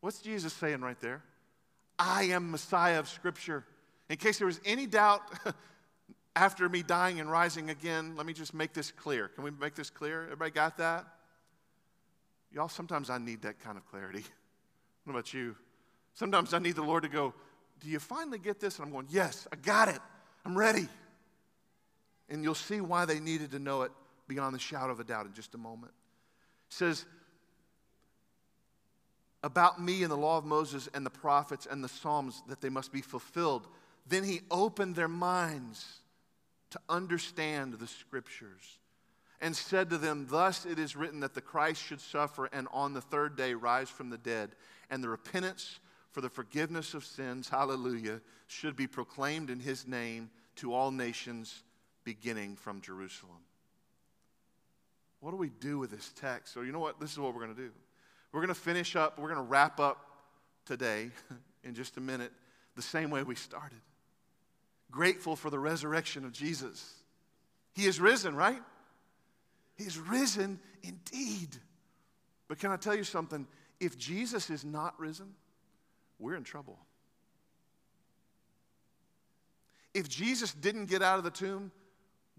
what's 0.00 0.20
Jesus 0.20 0.52
saying 0.52 0.80
right 0.80 1.00
there? 1.00 1.22
I 1.98 2.24
am 2.24 2.50
Messiah 2.50 2.98
of 2.98 3.08
Scripture. 3.08 3.64
In 4.08 4.16
case 4.16 4.38
there 4.38 4.46
was 4.46 4.60
any 4.64 4.86
doubt 4.86 5.22
after 6.36 6.68
me 6.68 6.82
dying 6.82 7.20
and 7.20 7.30
rising 7.30 7.70
again, 7.70 8.14
let 8.16 8.26
me 8.26 8.32
just 8.32 8.52
make 8.52 8.72
this 8.72 8.90
clear. 8.90 9.28
Can 9.28 9.44
we 9.44 9.50
make 9.50 9.74
this 9.74 9.90
clear? 9.90 10.24
Everybody 10.24 10.50
got 10.50 10.76
that? 10.78 11.06
Y'all, 12.52 12.68
sometimes 12.68 13.10
I 13.10 13.18
need 13.18 13.42
that 13.42 13.60
kind 13.60 13.76
of 13.76 13.86
clarity. 13.86 14.24
What 15.04 15.12
about 15.12 15.32
you? 15.32 15.54
Sometimes 16.14 16.52
I 16.52 16.58
need 16.58 16.74
the 16.74 16.82
Lord 16.82 17.04
to 17.04 17.08
go, 17.08 17.32
Do 17.78 17.88
you 17.88 18.00
finally 18.00 18.40
get 18.40 18.58
this? 18.58 18.78
And 18.78 18.86
I'm 18.86 18.92
going, 18.92 19.06
Yes, 19.08 19.46
I 19.52 19.56
got 19.56 19.88
it. 19.88 20.00
I'm 20.44 20.58
ready. 20.58 20.88
And 22.28 22.42
you'll 22.42 22.56
see 22.56 22.80
why 22.80 23.04
they 23.04 23.20
needed 23.20 23.52
to 23.52 23.60
know 23.60 23.82
it 23.82 23.92
beyond 24.26 24.52
the 24.52 24.58
shadow 24.58 24.90
of 24.90 24.98
a 24.98 25.04
doubt 25.04 25.26
in 25.26 25.32
just 25.32 25.54
a 25.54 25.58
moment. 25.58 25.92
It 26.68 26.74
says, 26.74 27.04
about 29.42 29.80
me 29.80 30.02
and 30.02 30.10
the 30.10 30.16
law 30.16 30.38
of 30.38 30.44
Moses 30.44 30.88
and 30.92 31.06
the 31.06 31.10
prophets 31.10 31.68
and 31.70 31.82
the 31.82 31.88
Psalms 31.88 32.42
that 32.48 32.60
they 32.60 32.68
must 32.68 32.92
be 32.92 33.00
fulfilled. 33.00 33.68
Then 34.06 34.24
he 34.24 34.40
opened 34.50 34.96
their 34.96 35.08
minds 35.08 36.00
to 36.70 36.80
understand 36.88 37.74
the 37.74 37.86
scriptures 37.86 38.78
and 39.40 39.54
said 39.54 39.90
to 39.90 39.98
them, 39.98 40.26
Thus 40.28 40.64
it 40.64 40.78
is 40.78 40.96
written 40.96 41.20
that 41.20 41.34
the 41.34 41.40
Christ 41.40 41.82
should 41.82 42.00
suffer 42.00 42.46
and 42.46 42.68
on 42.72 42.94
the 42.94 43.00
third 43.00 43.36
day 43.36 43.54
rise 43.54 43.88
from 43.88 44.10
the 44.10 44.18
dead, 44.18 44.50
and 44.90 45.02
the 45.02 45.08
repentance 45.08 45.78
for 46.12 46.20
the 46.20 46.30
forgiveness 46.30 46.94
of 46.94 47.04
sins, 47.04 47.48
hallelujah, 47.48 48.20
should 48.46 48.76
be 48.76 48.86
proclaimed 48.86 49.50
in 49.50 49.60
his 49.60 49.86
name 49.86 50.30
to 50.56 50.72
all 50.72 50.90
nations, 50.90 51.62
beginning 52.04 52.56
from 52.56 52.80
Jerusalem. 52.80 53.36
What 55.20 55.32
do 55.32 55.36
we 55.36 55.50
do 55.50 55.78
with 55.78 55.90
this 55.90 56.12
text? 56.16 56.54
So, 56.54 56.62
you 56.62 56.72
know 56.72 56.78
what? 56.78 57.00
This 57.00 57.12
is 57.12 57.18
what 57.18 57.34
we're 57.34 57.44
going 57.44 57.54
to 57.54 57.60
do. 57.60 57.70
We're 58.32 58.40
going 58.40 58.48
to 58.48 58.60
finish 58.60 58.96
up, 58.96 59.18
we're 59.18 59.28
going 59.28 59.44
to 59.44 59.50
wrap 59.50 59.80
up 59.80 59.98
today 60.64 61.10
in 61.64 61.74
just 61.74 61.96
a 61.96 62.00
minute 62.00 62.32
the 62.76 62.82
same 62.82 63.10
way 63.10 63.22
we 63.22 63.34
started. 63.34 63.80
Grateful 64.90 65.36
for 65.36 65.50
the 65.50 65.58
resurrection 65.58 66.24
of 66.24 66.32
Jesus. 66.32 66.94
He 67.74 67.86
is 67.86 68.00
risen, 68.00 68.34
right? 68.34 68.62
He 69.76 69.84
is 69.84 69.98
risen 69.98 70.58
indeed. 70.82 71.56
But 72.48 72.58
can 72.58 72.70
I 72.70 72.76
tell 72.76 72.94
you 72.94 73.04
something? 73.04 73.46
If 73.80 73.98
Jesus 73.98 74.50
is 74.50 74.64
not 74.64 74.98
risen, 74.98 75.34
we're 76.18 76.34
in 76.36 76.44
trouble. 76.44 76.78
If 79.92 80.08
Jesus 80.08 80.52
didn't 80.52 80.86
get 80.86 81.02
out 81.02 81.18
of 81.18 81.24
the 81.24 81.30
tomb, 81.30 81.70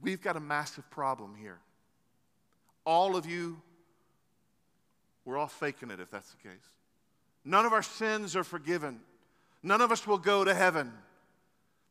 we've 0.01 0.21
got 0.21 0.35
a 0.35 0.39
massive 0.39 0.89
problem 0.89 1.35
here. 1.35 1.59
All 2.85 3.15
of 3.15 3.25
you, 3.25 3.61
we're 5.25 5.37
all 5.37 5.47
faking 5.47 5.91
it 5.91 5.99
if 5.99 6.09
that's 6.09 6.31
the 6.31 6.49
case. 6.49 6.69
None 7.43 7.65
of 7.65 7.73
our 7.73 7.83
sins 7.83 8.35
are 8.35 8.43
forgiven. 8.43 8.99
None 9.63 9.81
of 9.81 9.91
us 9.91 10.07
will 10.07 10.17
go 10.17 10.43
to 10.43 10.53
heaven. 10.53 10.93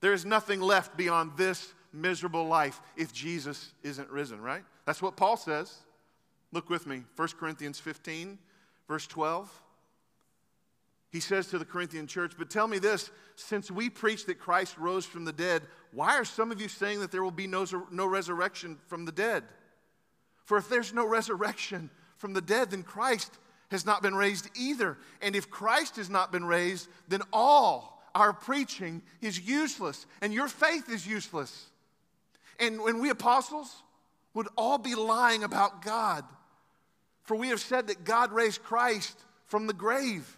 There 0.01 0.13
is 0.13 0.25
nothing 0.25 0.61
left 0.61 0.97
beyond 0.97 1.33
this 1.37 1.73
miserable 1.93 2.47
life 2.47 2.81
if 2.97 3.13
Jesus 3.13 3.73
isn't 3.83 4.09
risen, 4.11 4.41
right? 4.41 4.65
That's 4.87 5.03
what 5.03 5.17
Paul 5.17 5.37
says. 5.37 5.75
Look 6.53 6.71
with 6.71 6.87
me, 6.87 7.03
1 7.17 7.29
Corinthians 7.39 7.79
15, 7.79 8.39
verse 8.89 9.07
12. 9.07 9.63
He 11.11 11.21
says 11.21 11.49
to 11.49 11.59
the 11.59 11.65
Corinthian 11.65 12.07
church, 12.07 12.33
But 12.39 12.51
tell 12.51 12.69
me 12.69 12.79
this 12.79 13.11
since 13.35 13.71
we 13.71 13.91
preach 13.91 14.27
that 14.27 14.39
Christ 14.39 14.79
rose 14.79 15.05
from 15.05 15.25
the 15.25 15.33
dead, 15.33 15.63
why 15.93 16.17
are 16.17 16.25
some 16.25 16.53
of 16.53 16.61
you 16.61 16.69
saying 16.69 17.01
that 17.01 17.11
there 17.11 17.23
will 17.23 17.31
be 17.31 17.47
no, 17.47 17.67
no 17.91 18.07
resurrection 18.07 18.79
from 18.87 19.05
the 19.05 19.13
dead? 19.13 19.45
For 20.45 20.57
if 20.57 20.69
there's 20.69 20.93
no 20.93 21.07
resurrection 21.07 21.91
from 22.17 22.33
the 22.33 22.41
dead, 22.41 22.71
then 22.71 22.83
Christ 22.83 23.33
has 23.71 23.85
not 23.85 24.03
been 24.03 24.15
raised 24.15 24.49
either. 24.55 24.97
And 25.21 25.35
if 25.35 25.51
Christ 25.51 25.97
has 25.97 26.09
not 26.09 26.31
been 26.31 26.45
raised, 26.45 26.89
then 27.09 27.23
all 27.33 28.03
our 28.15 28.33
preaching 28.33 29.03
is 29.21 29.41
useless, 29.41 30.07
and 30.23 30.33
your 30.33 30.49
faith 30.49 30.89
is 30.89 31.07
useless. 31.07 31.67
And 32.59 32.81
when 32.83 33.01
we 33.01 33.11
apostles 33.11 33.83
would 34.37 34.49
all 34.55 34.77
be 34.77 34.95
lying 34.95 35.45
about 35.45 35.81
God, 35.81 36.23
for 37.23 37.39
we 37.39 37.49
have 37.49 37.61
said 37.61 37.87
that 37.87 38.05
God 38.05 38.33
raised 38.33 38.63
Christ 38.63 39.19
from 39.47 39.67
the 39.67 39.73
grave. 39.73 40.37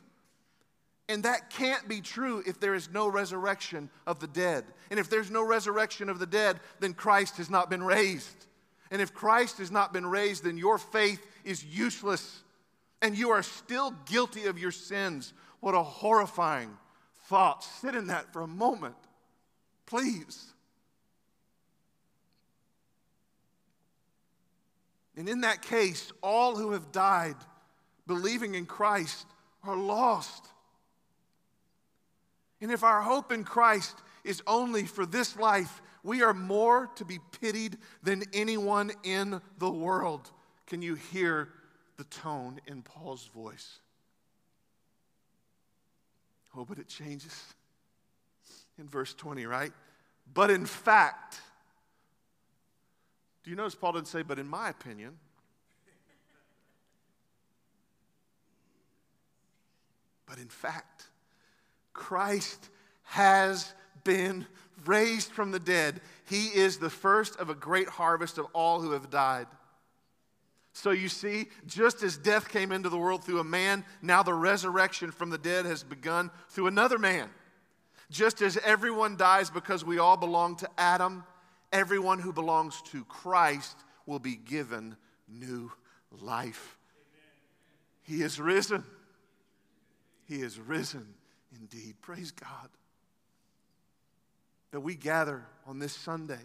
And 1.08 1.24
that 1.24 1.50
can't 1.50 1.88
be 1.88 2.00
true 2.00 2.40
if 2.46 2.60
there 2.60 2.76
is 2.76 2.88
no 2.92 3.08
resurrection 3.08 3.90
of 4.06 4.20
the 4.20 4.28
dead. 4.28 4.64
And 4.92 5.00
if 5.00 5.10
there's 5.10 5.32
no 5.32 5.44
resurrection 5.44 6.08
of 6.08 6.20
the 6.20 6.26
dead, 6.26 6.60
then 6.78 6.94
Christ 6.94 7.38
has 7.38 7.50
not 7.50 7.70
been 7.70 7.82
raised. 7.82 8.46
And 8.92 9.02
if 9.02 9.12
Christ 9.12 9.58
has 9.58 9.72
not 9.72 9.92
been 9.92 10.06
raised, 10.06 10.44
then 10.44 10.56
your 10.56 10.78
faith 10.78 11.26
is 11.44 11.64
useless 11.64 12.44
and 13.02 13.18
you 13.18 13.30
are 13.30 13.42
still 13.42 13.90
guilty 14.06 14.46
of 14.46 14.60
your 14.60 14.70
sins. 14.70 15.32
What 15.58 15.74
a 15.74 15.82
horrifying 15.82 16.70
thought. 17.24 17.64
Sit 17.64 17.96
in 17.96 18.06
that 18.08 18.32
for 18.32 18.42
a 18.42 18.46
moment, 18.46 18.96
please. 19.86 20.52
And 25.18 25.28
in 25.28 25.40
that 25.40 25.62
case, 25.62 26.12
all 26.22 26.54
who 26.56 26.70
have 26.72 26.92
died 26.92 27.34
believing 28.06 28.54
in 28.54 28.66
Christ 28.66 29.26
are 29.64 29.76
lost. 29.76 30.46
And 32.60 32.70
if 32.70 32.84
our 32.84 33.02
hope 33.02 33.32
in 33.32 33.42
Christ 33.42 33.96
is 34.22 34.40
only 34.46 34.84
for 34.84 35.04
this 35.04 35.36
life, 35.36 35.82
we 36.04 36.22
are 36.22 36.32
more 36.32 36.88
to 36.94 37.04
be 37.04 37.18
pitied 37.40 37.78
than 38.00 38.22
anyone 38.32 38.92
in 39.02 39.40
the 39.58 39.70
world. 39.70 40.30
Can 40.68 40.82
you 40.82 40.94
hear 40.94 41.48
the 41.96 42.04
tone 42.04 42.60
in 42.68 42.82
Paul's 42.82 43.26
voice? 43.26 43.80
Oh, 46.56 46.64
but 46.64 46.78
it 46.78 46.86
changes 46.86 47.42
in 48.78 48.88
verse 48.88 49.14
20, 49.14 49.46
right? 49.46 49.72
But 50.32 50.52
in 50.52 50.64
fact, 50.64 51.40
do 53.48 53.52
you 53.52 53.56
notice 53.56 53.74
Paul 53.74 53.92
didn't 53.92 54.08
say, 54.08 54.20
but 54.20 54.38
in 54.38 54.46
my 54.46 54.68
opinion? 54.68 55.16
But 60.26 60.36
in 60.36 60.48
fact, 60.48 61.04
Christ 61.94 62.68
has 63.04 63.72
been 64.04 64.44
raised 64.84 65.30
from 65.30 65.50
the 65.50 65.58
dead. 65.58 66.02
He 66.28 66.48
is 66.48 66.76
the 66.76 66.90
first 66.90 67.40
of 67.40 67.48
a 67.48 67.54
great 67.54 67.88
harvest 67.88 68.36
of 68.36 68.44
all 68.52 68.82
who 68.82 68.90
have 68.90 69.08
died. 69.08 69.46
So 70.74 70.90
you 70.90 71.08
see, 71.08 71.46
just 71.66 72.02
as 72.02 72.18
death 72.18 72.50
came 72.50 72.70
into 72.70 72.90
the 72.90 72.98
world 72.98 73.24
through 73.24 73.40
a 73.40 73.44
man, 73.44 73.82
now 74.02 74.22
the 74.22 74.34
resurrection 74.34 75.10
from 75.10 75.30
the 75.30 75.38
dead 75.38 75.64
has 75.64 75.82
begun 75.82 76.30
through 76.50 76.66
another 76.66 76.98
man. 76.98 77.30
Just 78.10 78.42
as 78.42 78.58
everyone 78.58 79.16
dies 79.16 79.48
because 79.48 79.86
we 79.86 79.96
all 79.96 80.18
belong 80.18 80.56
to 80.56 80.68
Adam, 80.76 81.24
everyone 81.72 82.18
who 82.18 82.32
belongs 82.32 82.82
to 82.92 83.04
Christ 83.04 83.76
will 84.06 84.18
be 84.18 84.36
given 84.36 84.96
new 85.28 85.70
life. 86.20 86.78
He 88.02 88.22
is 88.22 88.40
risen. 88.40 88.84
He 90.26 90.36
is 90.36 90.58
risen 90.58 91.06
indeed. 91.58 91.96
Praise 92.00 92.30
God 92.30 92.68
that 94.70 94.80
we 94.80 94.94
gather 94.94 95.44
on 95.66 95.78
this 95.78 95.92
Sunday 95.92 96.40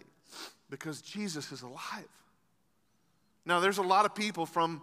because 0.70 1.02
Jesus 1.02 1.52
is 1.52 1.62
alive. 1.62 2.08
Now, 3.46 3.60
there's 3.60 3.78
a 3.78 3.82
lot 3.82 4.06
of 4.06 4.14
people 4.14 4.46
from 4.46 4.80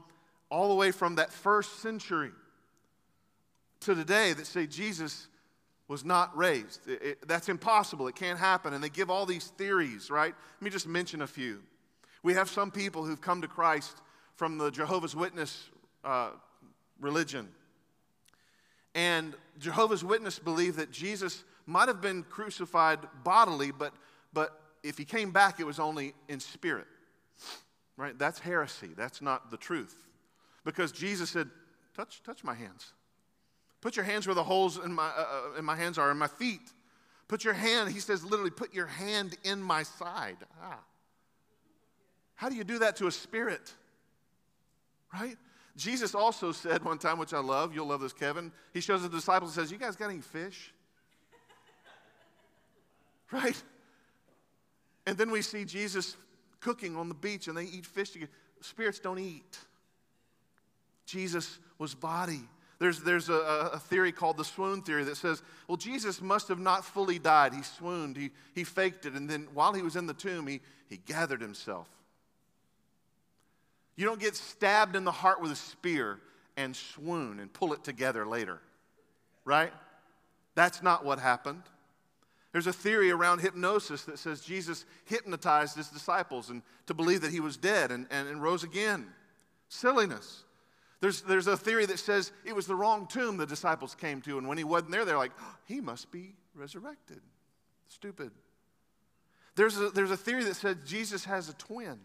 all 0.50 0.70
the 0.70 0.76
way 0.76 0.92
from 0.92 1.16
that 1.16 1.32
first 1.32 1.80
century 1.80 2.32
to 3.82 3.96
today 3.96 4.34
that 4.34 4.46
say 4.46 4.68
Jesus 4.68 5.28
was 5.92 6.06
not 6.06 6.36
raised. 6.38 6.88
It, 6.88 7.02
it, 7.04 7.28
that's 7.28 7.50
impossible. 7.50 8.08
It 8.08 8.16
can't 8.16 8.40
happen. 8.40 8.74
And 8.74 8.82
they 8.82 8.88
give 8.88 9.10
all 9.10 9.26
these 9.26 9.48
theories, 9.58 10.10
right? 10.10 10.34
Let 10.34 10.62
me 10.62 10.70
just 10.70 10.88
mention 10.88 11.22
a 11.22 11.28
few. 11.28 11.62
We 12.24 12.34
have 12.34 12.50
some 12.50 12.72
people 12.72 13.04
who've 13.04 13.20
come 13.20 13.42
to 13.42 13.48
Christ 13.50 13.98
from 14.38 14.58
the 14.58 14.72
Jehovah's 14.72 15.18
Witness 15.18 15.68
uh, 16.06 16.30
religion. 17.02 17.50
And 18.96 19.34
Jehovah's 19.60 20.02
Witness 20.02 20.40
believe 20.40 20.78
that 20.78 20.92
Jesus 20.92 21.44
might 21.66 21.90
have 21.90 22.00
been 22.00 22.24
crucified 22.24 23.00
bodily, 23.26 23.72
but, 23.72 23.94
but 24.32 24.62
if 24.84 24.98
he 24.98 25.04
came 25.04 25.32
back, 25.32 25.60
it 25.60 25.66
was 25.66 25.78
only 25.78 26.14
in 26.30 26.40
spirit. 26.40 26.88
Right? 27.98 28.18
That's 28.18 28.40
heresy. 28.40 28.92
That's 28.96 29.22
not 29.22 29.52
the 29.52 29.58
truth. 29.58 30.08
Because 30.64 30.94
Jesus 30.94 31.30
said, 31.32 31.50
touch, 31.94 32.24
touch 32.24 32.46
my 32.46 32.54
hands. 32.54 32.94
Put 33.82 33.96
your 33.96 34.06
hands 34.06 34.28
where 34.28 34.36
the 34.36 34.44
holes 34.44 34.78
in 34.78 34.94
my, 34.94 35.08
uh, 35.08 35.26
uh 35.56 35.60
in 35.60 35.66
my 35.66 35.76
hands 35.76 35.98
are, 35.98 36.12
in 36.12 36.18
my 36.18 36.28
feet. 36.28 36.72
Put 37.28 37.44
your 37.44 37.54
hand, 37.54 37.92
he 37.92 38.00
says 38.00 38.24
literally, 38.24 38.52
put 38.52 38.74
your 38.74 38.88
hand 38.88 39.38
in 39.44 39.62
my 39.62 39.84
side. 39.84 40.38
Ah. 40.62 40.80
How 42.36 42.50
do 42.50 42.56
you 42.56 42.64
do 42.64 42.80
that 42.80 42.96
to 42.98 43.08
a 43.08 43.12
spirit? 43.12 43.74
Right? 45.14 45.38
Jesus 45.78 46.14
also 46.14 46.52
said 46.52 46.84
one 46.84 46.98
time, 46.98 47.18
which 47.18 47.34
I 47.34 47.40
love, 47.40 47.74
you'll 47.74 47.88
love 47.88 48.02
this, 48.02 48.14
Kevin. 48.14 48.52
He 48.74 48.82
shows 48.82 49.04
the 49.04 49.10
disciples 49.10 49.56
and 49.56 49.64
says, 49.64 49.72
You 49.72 49.78
guys 49.78 49.96
got 49.96 50.10
any 50.10 50.22
fish? 50.22 50.74
right? 53.32 53.62
And 55.06 55.18
then 55.18 55.32
we 55.32 55.42
see 55.42 55.66
Jesus 55.66 56.18
cooking 56.60 56.96
on 56.96 57.10
the 57.10 57.16
beach 57.16 57.48
and 57.48 57.58
they 57.58 57.64
eat 57.64 57.86
fish 57.86 58.12
together. 58.12 58.32
Spirits 58.62 59.00
don't 59.00 59.20
eat. 59.20 59.58
Jesus 61.06 61.60
was 61.78 61.96
body. 61.96 62.42
There's, 62.82 63.00
there's 63.02 63.30
a, 63.30 63.70
a, 63.74 63.78
theory 63.78 64.12
called 64.12 64.38
the 64.38 64.44
swoon 64.44 64.82
theory 64.82 65.04
that 65.04 65.16
says, 65.16 65.44
well, 65.68 65.78
Jesus 65.78 66.20
must 66.20 66.48
have 66.48 66.58
not 66.58 66.84
fully 66.84 67.20
died. 67.20 67.54
He 67.54 67.62
swooned, 67.62 68.18
he, 68.18 68.32
he 68.56 68.64
faked 68.64 69.06
it, 69.06 69.14
and 69.14 69.30
then 69.30 69.48
while 69.54 69.72
he 69.74 69.84
was 69.84 69.96
in 69.96 70.08
the 70.08 70.16
tomb, 70.16 70.48
he, 70.48 70.62
he 70.90 70.98
gathered 70.98 71.42
himself. 71.42 71.88
You 73.96 74.08
don't 74.08 74.20
get 74.20 74.36
stabbed 74.36 74.96
in 74.96 75.04
the 75.04 75.12
heart 75.12 75.40
with 75.40 75.52
a 75.52 75.56
spear 75.56 76.18
and 76.58 76.76
swoon 76.76 77.40
and 77.40 77.54
pull 77.54 77.74
it 77.74 77.84
together 77.84 78.26
later, 78.26 78.60
right? 79.46 79.72
That's 80.56 80.82
not 80.82 81.06
what 81.06 81.20
happened. 81.20 81.62
There's 82.52 82.66
a 82.66 82.74
theory 82.74 83.12
around 83.12 83.42
hypnosis 83.42 84.06
that 84.06 84.18
says 84.18 84.42
Jesus 84.42 84.86
hypnotized 85.06 85.78
his 85.78 85.90
disciples 85.90 86.50
and 86.50 86.64
to 86.88 86.96
believe 86.96 87.22
that 87.22 87.32
he 87.32 87.42
was 87.42 87.58
dead 87.58 87.92
and, 87.92 88.08
and, 88.10 88.28
and 88.28 88.42
rose 88.42 88.64
again. 88.64 89.06
Silliness. 89.70 90.46
There's, 91.02 91.22
there's 91.22 91.48
a 91.48 91.58
theory 91.58 91.86
that 91.88 92.00
says 92.00 92.32
it 92.46 92.56
was 92.56 92.68
the 92.68 92.76
wrong 92.76 93.08
tomb 93.08 93.38
the 93.38 93.46
disciples 93.46 93.96
came 93.96 94.22
to, 94.22 94.38
and 94.38 94.48
when 94.48 94.58
he 94.58 94.64
wasn't 94.64 94.92
there, 94.92 95.04
they're 95.04 95.18
like, 95.18 95.32
oh, 95.42 95.56
he 95.66 95.82
must 95.82 96.12
be 96.12 96.36
resurrected. 96.54 97.22
Stupid. 97.90 98.32
There's 99.56 99.78
a, 99.78 99.90
there's 99.90 100.12
a 100.12 100.18
theory 100.18 100.44
that 100.44 100.56
says 100.56 100.78
Jesus 100.86 101.26
has 101.26 101.50
a 101.50 101.54
twin, 101.54 102.00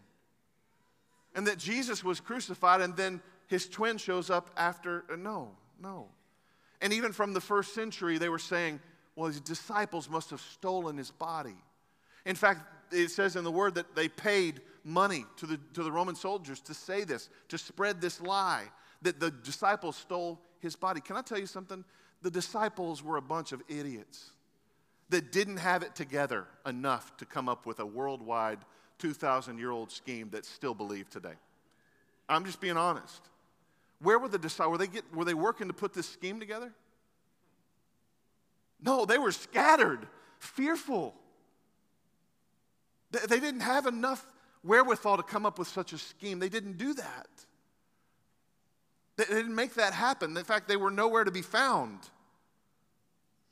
and 1.35 1.47
that 1.47 1.59
Jesus 1.59 2.03
was 2.03 2.21
crucified, 2.21 2.81
and 2.81 2.97
then 2.97 3.21
his 3.49 3.69
twin 3.69 3.99
shows 3.99 4.31
up 4.31 4.51
after. 4.57 5.05
Uh, 5.13 5.17
no, 5.17 5.51
no. 5.81 6.09
And 6.81 6.93
even 6.93 7.13
from 7.13 7.35
the 7.35 7.41
first 7.41 7.75
century, 7.75 8.19
they 8.19 8.29
were 8.29 8.39
saying, 8.39 8.81
well, 9.15 9.29
his 9.29 9.41
disciples 9.41 10.09
must 10.09 10.31
have 10.31 10.41
stolen 10.41 10.97
his 10.97 11.11
body. 11.11 11.57
In 12.25 12.35
fact, 12.35 12.61
it 12.93 13.11
says 13.11 13.37
in 13.37 13.45
the 13.45 13.51
word 13.51 13.75
that 13.77 13.95
they 13.95 14.09
paid 14.09 14.61
money 14.85 15.25
to 15.37 15.47
the, 15.47 15.61
to 15.75 15.83
the 15.83 15.93
Roman 15.93 16.15
soldiers 16.15 16.61
to 16.63 16.75
say 16.75 17.05
this, 17.05 17.29
to 17.49 17.59
spread 17.59 18.01
this 18.01 18.21
lie, 18.21 18.65
that 19.07 19.21
the 19.21 19.31
disciples 19.31 19.97
stole 19.97 20.41
his 20.59 20.75
body. 20.75 21.01
Can 21.01 21.17
I 21.17 21.23
tell 21.23 21.39
you 21.39 21.47
something? 21.47 21.85
The 22.23 22.31
disciples 22.31 23.05
were 23.05 23.17
a 23.17 23.23
bunch 23.23 23.53
of 23.53 23.63
idiots 23.69 24.31
that 25.11 25.31
didn't 25.31 25.59
have 25.59 25.85
it 25.85 25.95
together 25.95 26.47
enough 26.67 27.17
to 27.19 27.25
come 27.25 27.49
up 27.49 27.67
with 27.67 27.79
a 27.79 27.87
worldwide 27.87 28.59
2,000 28.99 29.59
year 29.59 29.71
old 29.71 29.93
scheme 29.93 30.29
that's 30.33 30.49
still 30.49 30.75
believed 30.75 31.13
today. 31.13 31.35
I'm 32.29 32.45
just 32.45 32.61
being 32.61 32.77
honest. 32.77 33.23
Where 34.01 34.19
were 34.19 34.29
the 34.29 34.39
disciples? 34.39 34.73
Were 34.73 34.79
they, 34.79 34.93
get, 34.93 35.15
were 35.15 35.25
they 35.25 35.35
working 35.35 35.69
to 35.69 35.73
put 35.73 35.95
this 35.95 36.09
scheme 36.09 36.41
together? 36.41 36.73
No, 38.83 39.05
they 39.05 39.19
were 39.19 39.33
scattered, 39.33 40.09
fearful. 40.41 41.15
They, 43.13 43.21
they 43.29 43.41
didn't 43.41 43.61
have 43.61 43.87
enough 43.87 44.27
wherewithal 44.65 45.19
to 45.19 45.23
come 45.23 45.47
up 45.47 45.61
with 45.61 45.69
such 45.69 45.93
a 45.93 45.99
scheme. 45.99 46.41
They 46.41 46.49
didn't 46.49 46.77
do 46.77 46.93
that. 46.95 47.29
They, 49.17 49.25
didn't 49.25 49.55
make 49.55 49.75
that 49.75 49.93
happen. 49.93 50.37
In 50.37 50.45
fact, 50.45 50.69
they 50.69 50.77
were 50.77 50.91
nowhere 50.91 51.25
to 51.25 51.31
be 51.31 51.43
found. 51.43 51.99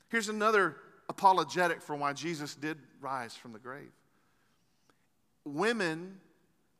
Here's 0.09 0.29
another 0.29 0.77
apologetic 1.09 1.81
for 1.81 1.95
why 1.95 2.13
Jesus 2.13 2.55
did 2.55 2.77
rise 3.01 3.35
from 3.35 3.53
the 3.53 3.59
grave. 3.59 3.91
Women 5.43 6.19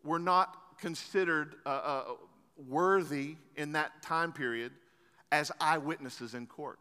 were 0.04 0.20
not 0.20 0.78
considered 0.80 1.56
uh, 1.66 1.70
uh, 1.70 2.04
worthy 2.68 3.36
in 3.56 3.72
that 3.74 4.02
time 4.02 4.32
period 4.32 4.72
as 5.32 5.52
eyewitnesses 5.60 6.34
in 6.34 6.46
court. 6.46 6.80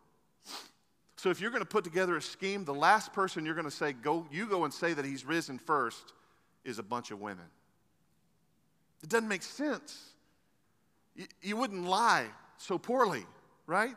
So 1.16 1.30
if 1.30 1.40
you're 1.40 1.50
going 1.50 1.62
to 1.62 1.68
put 1.68 1.84
together 1.84 2.16
a 2.16 2.22
scheme, 2.22 2.64
the 2.64 2.74
last 2.74 3.12
person 3.12 3.46
you're 3.46 3.55
going 3.55 3.64
to 3.64 3.70
say, 3.70 3.94
go, 3.94 4.26
you 4.30 4.46
go 4.46 4.64
and 4.64 4.72
say 4.72 4.92
that 4.92 5.05
he's 5.05 5.24
risen 5.24 5.59
first, 5.59 6.12
is 6.64 6.78
a 6.78 6.82
bunch 6.82 7.11
of 7.11 7.20
women. 7.20 7.46
It 9.02 9.09
doesn't 9.09 9.28
make 9.28 9.42
sense. 9.42 10.13
You, 11.42 11.56
wouldn't 11.56 11.86
lie 11.86 12.26
so 12.56 12.78
poorly, 12.78 13.24
right? 13.66 13.94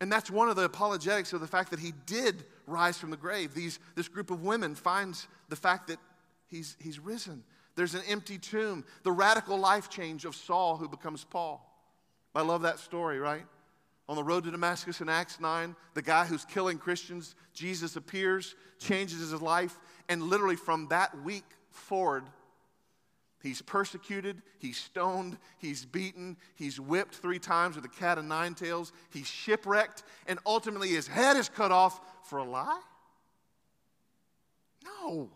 And 0.00 0.10
that's 0.10 0.30
one 0.30 0.48
of 0.48 0.56
the 0.56 0.64
apologetics 0.64 1.32
of 1.32 1.40
the 1.40 1.46
fact 1.46 1.70
that 1.70 1.80
he 1.80 1.92
did 2.06 2.44
rise 2.66 2.98
from 2.98 3.10
the 3.10 3.16
grave. 3.16 3.54
These, 3.54 3.78
this 3.94 4.08
group 4.08 4.30
of 4.30 4.42
women 4.42 4.74
finds 4.74 5.28
the 5.48 5.56
fact 5.56 5.88
that 5.88 5.98
he's, 6.46 6.76
he's 6.80 6.98
risen. 6.98 7.42
There's 7.74 7.94
an 7.94 8.02
empty 8.08 8.38
tomb, 8.38 8.84
the 9.02 9.12
radical 9.12 9.58
life 9.58 9.88
change 9.88 10.24
of 10.24 10.34
Saul 10.34 10.76
who 10.76 10.88
becomes 10.88 11.24
Paul. 11.24 11.64
I 12.34 12.42
love 12.42 12.62
that 12.62 12.78
story, 12.78 13.18
right? 13.18 13.44
On 14.08 14.16
the 14.16 14.24
road 14.24 14.44
to 14.44 14.50
Damascus 14.50 15.00
in 15.00 15.08
Acts 15.08 15.40
9, 15.40 15.76
the 15.94 16.02
guy 16.02 16.24
who's 16.24 16.44
killing 16.44 16.78
Christians, 16.78 17.34
Jesus 17.52 17.96
appears, 17.96 18.54
changes 18.78 19.18
his 19.18 19.42
life, 19.42 19.78
and 20.08 20.22
literally 20.22 20.56
from 20.56 20.88
that 20.88 21.22
week 21.22 21.44
forward, 21.70 22.24
He's 23.40 23.62
persecuted, 23.62 24.42
he's 24.58 24.76
stoned, 24.76 25.38
he's 25.58 25.84
beaten, 25.84 26.36
he's 26.56 26.80
whipped 26.80 27.14
three 27.14 27.38
times 27.38 27.76
with 27.76 27.84
a 27.84 27.88
cat 27.88 28.18
of 28.18 28.24
nine 28.24 28.54
tails, 28.54 28.92
he's 29.10 29.28
shipwrecked, 29.28 30.02
and 30.26 30.40
ultimately 30.44 30.88
his 30.88 31.06
head 31.06 31.36
is 31.36 31.48
cut 31.48 31.70
off 31.70 32.00
for 32.28 32.38
a 32.38 32.44
lie? 32.44 32.80
No. 34.84 35.30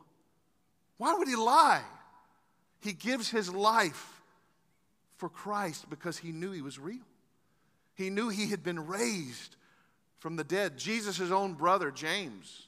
Why 0.96 1.14
would 1.14 1.28
he 1.28 1.36
lie? 1.36 1.82
He 2.80 2.92
gives 2.92 3.30
his 3.30 3.52
life 3.52 4.20
for 5.16 5.28
Christ 5.28 5.88
because 5.88 6.18
he 6.18 6.32
knew 6.32 6.50
he 6.50 6.62
was 6.62 6.80
real. 6.80 7.06
He 7.94 8.10
knew 8.10 8.28
he 8.28 8.48
had 8.48 8.64
been 8.64 8.88
raised 8.88 9.56
from 10.18 10.34
the 10.34 10.44
dead. 10.44 10.76
Jesus' 10.78 11.30
own 11.30 11.54
brother, 11.54 11.92
James. 11.92 12.66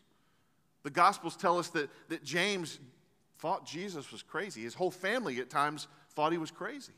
The 0.85 0.91
Gospels 0.91 1.37
tell 1.37 1.59
us 1.59 1.69
that, 1.71 1.91
that 2.11 2.23
James 2.23 2.79
thought 3.39 3.67
Jesus 3.67 4.11
was 4.13 4.23
crazy. 4.23 4.63
His 4.63 4.75
whole 4.75 4.91
family 4.91 5.39
at 5.39 5.51
times 5.51 5.89
thought 6.11 6.33
he 6.33 6.39
was 6.39 6.51
crazy. 6.51 6.93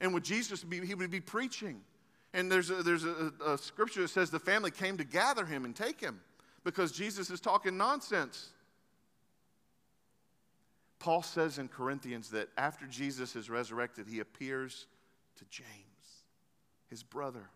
And 0.00 0.12
with 0.12 0.24
Jesus, 0.24 0.64
he 0.70 0.94
would 0.94 1.10
be 1.10 1.20
preaching. 1.20 1.80
And 2.34 2.50
there's 2.50 2.70
a, 2.70 2.82
there's 2.82 3.04
a, 3.04 3.32
a 3.46 3.58
scripture 3.58 4.02
that 4.02 4.08
says 4.08 4.30
the 4.30 4.38
family 4.38 4.70
came 4.70 4.96
to 4.98 5.04
gather 5.04 5.44
him 5.44 5.64
and 5.64 5.76
take 5.76 6.00
him 6.00 6.20
because 6.64 6.92
Jesus 6.92 7.30
is 7.30 7.40
talking 7.40 7.76
nonsense. 7.76 8.50
Paul 10.98 11.22
says 11.22 11.58
in 11.58 11.68
Corinthians 11.68 12.30
that 12.30 12.48
after 12.56 12.86
Jesus 12.86 13.36
is 13.36 13.50
resurrected, 13.50 14.06
he 14.08 14.20
appears 14.20 14.86
to 15.36 15.44
James, 15.50 15.68
his 16.88 17.02
brother. 17.02 17.50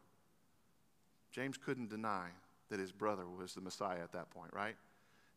James 1.30 1.56
couldn't 1.56 1.88
deny 1.88 2.28
that 2.70 2.80
his 2.80 2.92
brother 2.92 3.24
was 3.26 3.54
the 3.54 3.60
Messiah 3.60 4.02
at 4.02 4.12
that 4.12 4.30
point, 4.30 4.52
right? 4.52 4.74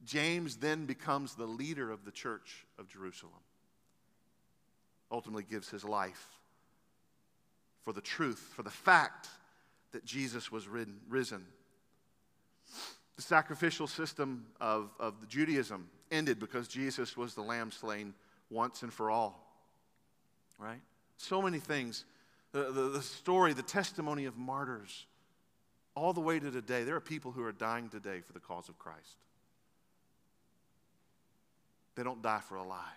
James 0.05 0.57
then 0.57 0.85
becomes 0.85 1.35
the 1.35 1.45
leader 1.45 1.91
of 1.91 2.05
the 2.05 2.11
church 2.11 2.65
of 2.77 2.87
Jerusalem. 2.87 3.33
Ultimately, 5.11 5.43
gives 5.43 5.69
his 5.69 5.83
life 5.83 6.39
for 7.83 7.93
the 7.93 8.01
truth, 8.01 8.51
for 8.55 8.63
the 8.63 8.69
fact 8.69 9.27
that 9.91 10.05
Jesus 10.05 10.51
was 10.51 10.67
ridden, 10.67 10.99
risen. 11.09 11.45
The 13.15 13.21
sacrificial 13.21 13.87
system 13.87 14.45
of, 14.61 14.91
of 14.99 15.27
Judaism 15.27 15.89
ended 16.11 16.39
because 16.39 16.67
Jesus 16.67 17.17
was 17.17 17.33
the 17.33 17.41
lamb 17.41 17.71
slain 17.71 18.13
once 18.49 18.83
and 18.83 18.93
for 18.93 19.09
all. 19.09 19.45
Right? 20.57 20.81
So 21.17 21.41
many 21.41 21.59
things. 21.59 22.05
The, 22.51 22.71
the, 22.71 22.89
the 22.89 23.01
story, 23.01 23.53
the 23.53 23.61
testimony 23.61 24.25
of 24.25 24.37
martyrs, 24.37 25.05
all 25.95 26.13
the 26.13 26.21
way 26.21 26.39
to 26.39 26.51
today. 26.51 26.83
There 26.83 26.95
are 26.95 27.01
people 27.01 27.31
who 27.31 27.43
are 27.43 27.51
dying 27.51 27.89
today 27.89 28.21
for 28.21 28.33
the 28.33 28.39
cause 28.39 28.69
of 28.69 28.77
Christ. 28.79 29.17
They 31.99 32.05
don't 32.05 32.21
die 32.21 32.39
for 32.47 32.55
a 32.55 32.63
lie. 32.63 32.93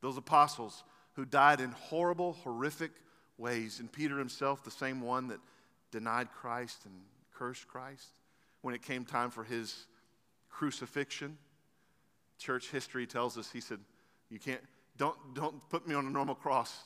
Those 0.00 0.16
apostles 0.16 0.82
who 1.12 1.24
died 1.24 1.60
in 1.60 1.70
horrible, 1.70 2.32
horrific 2.32 2.90
ways, 3.38 3.78
and 3.78 3.90
Peter 3.90 4.18
himself, 4.18 4.64
the 4.64 4.70
same 4.72 5.00
one 5.00 5.28
that 5.28 5.38
denied 5.92 6.32
Christ 6.32 6.86
and 6.86 6.94
cursed 7.32 7.68
Christ 7.68 8.08
when 8.62 8.74
it 8.74 8.82
came 8.82 9.04
time 9.04 9.30
for 9.30 9.44
his 9.44 9.86
crucifixion. 10.50 11.38
Church 12.36 12.68
history 12.72 13.06
tells 13.06 13.38
us 13.38 13.48
he 13.52 13.60
said, 13.60 13.78
You 14.28 14.40
can't, 14.40 14.60
don't, 14.96 15.16
don't 15.32 15.68
put 15.68 15.86
me 15.86 15.94
on 15.94 16.04
a 16.04 16.10
normal 16.10 16.34
cross. 16.34 16.76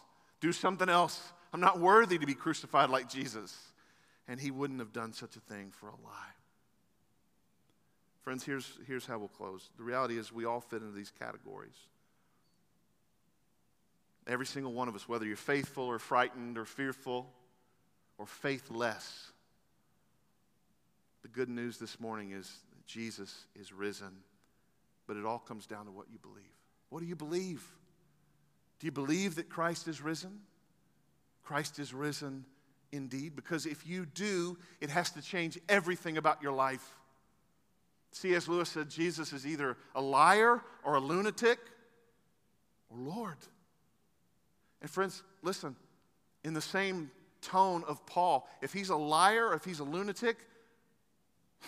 Do 0.43 0.53
something 0.53 0.91
else. 0.91 1.33
I'm 1.55 1.61
not 1.61 1.81
worthy 1.81 2.19
to 2.19 2.27
be 2.27 2.35
crucified 2.35 2.91
like 2.91 3.09
Jesus. 3.09 3.57
And 4.29 4.39
he 4.39 4.51
wouldn't 4.51 4.81
have 4.81 4.93
done 4.93 5.15
such 5.15 5.37
a 5.37 5.41
thing 5.41 5.71
for 5.71 5.89
a 5.89 5.97
lie. 6.05 6.35
Friends, 8.23 8.45
here's, 8.45 8.79
here's 8.87 9.07
how 9.07 9.19
we'll 9.19 9.29
close. 9.29 9.71
The 9.77 9.83
reality 9.83 10.19
is, 10.19 10.33
we 10.33 10.45
all 10.45 10.61
fit 10.61 10.83
into 10.83 10.95
these 10.95 11.11
categories. 11.19 11.77
Every 14.27 14.47
single 14.47 14.73
one 14.73 14.89
of 14.89 14.95
us, 14.95 15.09
whether 15.09 15.25
you're 15.25 15.37
faithful 15.37 15.85
or 15.85 15.99
frightened 15.99 16.59
or 16.59 16.65
fearful 16.65 17.33
or 18.19 18.27
faithless, 18.27 19.33
the 21.23 21.29
good 21.29 21.49
news 21.49 21.79
this 21.79 21.99
morning 21.99 22.33
is 22.33 22.47
that 22.71 22.87
Jesus 22.87 23.47
is 23.55 23.73
risen. 23.73 24.11
But 25.07 25.17
it 25.17 25.25
all 25.25 25.39
comes 25.39 25.67
down 25.67 25.87
to 25.87 25.91
what 25.91 26.07
you 26.13 26.19
believe. 26.19 26.45
What 26.91 27.01
do 27.01 27.07
you 27.07 27.17
believe? 27.17 27.65
Do 28.79 28.87
you 28.87 28.93
believe 28.93 29.35
that 29.37 29.49
Christ 29.49 29.89
is 29.89 30.01
risen? 30.01 30.41
Christ 31.43 31.79
is 31.79 31.93
risen 31.93 32.45
indeed, 32.93 33.35
because 33.35 33.67
if 33.67 33.87
you 33.87 34.07
do, 34.07 34.57
it 34.81 34.91
has 34.91 35.11
to 35.13 35.23
change 35.23 35.59
everything 35.69 36.17
about 36.17 36.43
your 36.43 36.53
life. 36.53 37.00
C.S. 38.13 38.49
Lewis 38.49 38.69
said 38.69 38.91
Jesus 38.91 39.33
is 39.33 39.47
either 39.47 39.77
a 39.95 40.01
liar 40.01 40.61
or 40.85 40.95
a 40.97 41.01
lunatic 41.01 41.59
or 42.91 42.99
Lord. 42.99 43.37
And 44.83 44.91
friends, 44.91 45.23
listen, 45.43 45.77
in 46.45 46.55
the 46.55 46.61
same 46.61 47.11
tone 47.41 47.85
of 47.87 48.05
Paul, 48.07 48.49
if 48.63 48.73
he's 48.73 48.89
a 48.91 48.97
liar 48.97 49.49
or 49.49 49.55
if 49.55 49.65
he's 49.65 49.79
a 49.81 49.85
lunatic, 49.85 50.39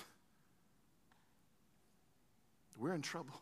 we're 2.78 2.94
in 2.94 3.02
trouble. 3.02 3.40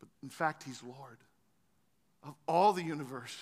But 0.00 0.08
in 0.22 0.28
fact, 0.28 0.64
he's 0.64 0.82
Lord 0.82 1.18
of 2.24 2.34
all 2.46 2.72
the 2.72 2.82
universe. 2.82 3.36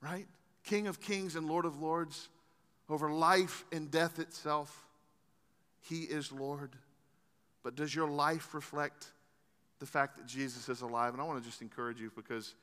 Right? 0.00 0.26
King 0.64 0.86
of 0.86 1.00
kings 1.00 1.36
and 1.36 1.46
Lord 1.46 1.64
of 1.64 1.80
lords 1.80 2.28
over 2.90 3.10
life 3.10 3.64
and 3.72 3.90
death 3.90 4.18
itself. 4.18 4.86
He 5.80 6.00
is 6.02 6.32
Lord. 6.32 6.76
But 7.62 7.76
does 7.76 7.94
your 7.94 8.08
life 8.08 8.54
reflect 8.54 9.06
the 9.78 9.86
fact 9.86 10.16
that 10.16 10.26
Jesus 10.26 10.68
is 10.68 10.82
alive? 10.82 11.12
And 11.12 11.22
I 11.22 11.24
want 11.24 11.42
to 11.42 11.48
just 11.48 11.62
encourage 11.62 12.00
you 12.00 12.10
because 12.14 12.54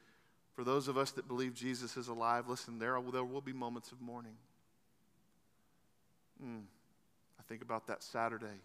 for 0.54 0.64
those 0.64 0.88
of 0.88 0.98
us 0.98 1.12
that 1.12 1.28
believe 1.28 1.54
Jesus 1.54 1.98
is 1.98 2.08
alive, 2.08 2.48
listen, 2.48 2.80
there, 2.80 3.00
there 3.12 3.24
will 3.24 3.42
be 3.42 3.54
moments 3.54 3.92
of 3.92 4.02
mourning. 4.02 4.36
Mm. 6.44 6.64
I 7.40 7.44
think 7.48 7.62
about 7.62 7.88
that 7.88 8.04
Saturday, 8.04 8.60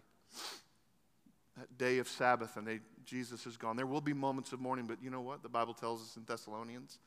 that 1.57 1.77
day 1.77 1.99
of 1.99 2.07
Sabbath, 2.07 2.57
and 2.57 2.67
they, 2.67 2.79
Jesus 3.05 3.45
is 3.45 3.57
gone. 3.57 3.75
There 3.75 3.85
will 3.85 4.01
be 4.01 4.13
moments 4.13 4.53
of 4.53 4.59
mourning, 4.59 4.85
but 4.85 5.01
you 5.01 5.09
know 5.09 5.21
what? 5.21 5.43
The 5.43 5.49
Bible 5.49 5.73
tells 5.73 6.01
us 6.01 6.17
in 6.17 6.23
Thessalonians 6.25 6.99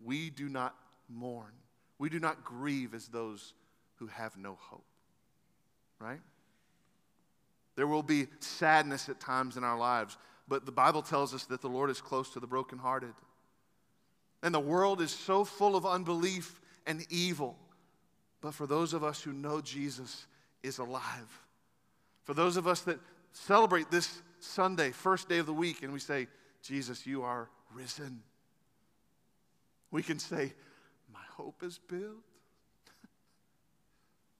we 0.00 0.30
do 0.30 0.48
not 0.48 0.76
mourn, 1.08 1.52
we 1.98 2.08
do 2.08 2.20
not 2.20 2.44
grieve 2.44 2.94
as 2.94 3.08
those 3.08 3.54
who 3.98 4.06
have 4.06 4.36
no 4.36 4.56
hope. 4.60 4.84
Right? 6.00 6.20
There 7.76 7.86
will 7.86 8.02
be 8.02 8.26
sadness 8.40 9.08
at 9.08 9.20
times 9.20 9.56
in 9.56 9.64
our 9.64 9.78
lives, 9.78 10.16
but 10.48 10.66
the 10.66 10.72
Bible 10.72 11.02
tells 11.02 11.34
us 11.34 11.44
that 11.46 11.60
the 11.60 11.68
Lord 11.68 11.90
is 11.90 12.00
close 12.00 12.30
to 12.30 12.40
the 12.40 12.46
brokenhearted. 12.46 13.14
And 14.42 14.54
the 14.54 14.60
world 14.60 15.00
is 15.00 15.10
so 15.10 15.44
full 15.44 15.76
of 15.76 15.84
unbelief 15.84 16.60
and 16.86 17.04
evil. 17.10 17.56
But 18.40 18.54
for 18.54 18.66
those 18.66 18.94
of 18.94 19.02
us 19.02 19.22
who 19.22 19.32
know 19.32 19.60
Jesus 19.60 20.26
is 20.62 20.78
alive, 20.78 21.42
for 22.24 22.34
those 22.34 22.56
of 22.56 22.66
us 22.66 22.80
that 22.82 22.98
celebrate 23.32 23.90
this 23.90 24.22
Sunday, 24.40 24.90
first 24.90 25.28
day 25.28 25.38
of 25.38 25.46
the 25.46 25.52
week, 25.52 25.82
and 25.82 25.92
we 25.92 25.98
say, 25.98 26.28
Jesus, 26.62 27.06
you 27.06 27.22
are 27.22 27.48
risen, 27.74 28.22
we 29.90 30.02
can 30.02 30.18
say, 30.18 30.52
My 31.12 31.24
hope 31.36 31.62
is 31.62 31.78
built 31.88 32.27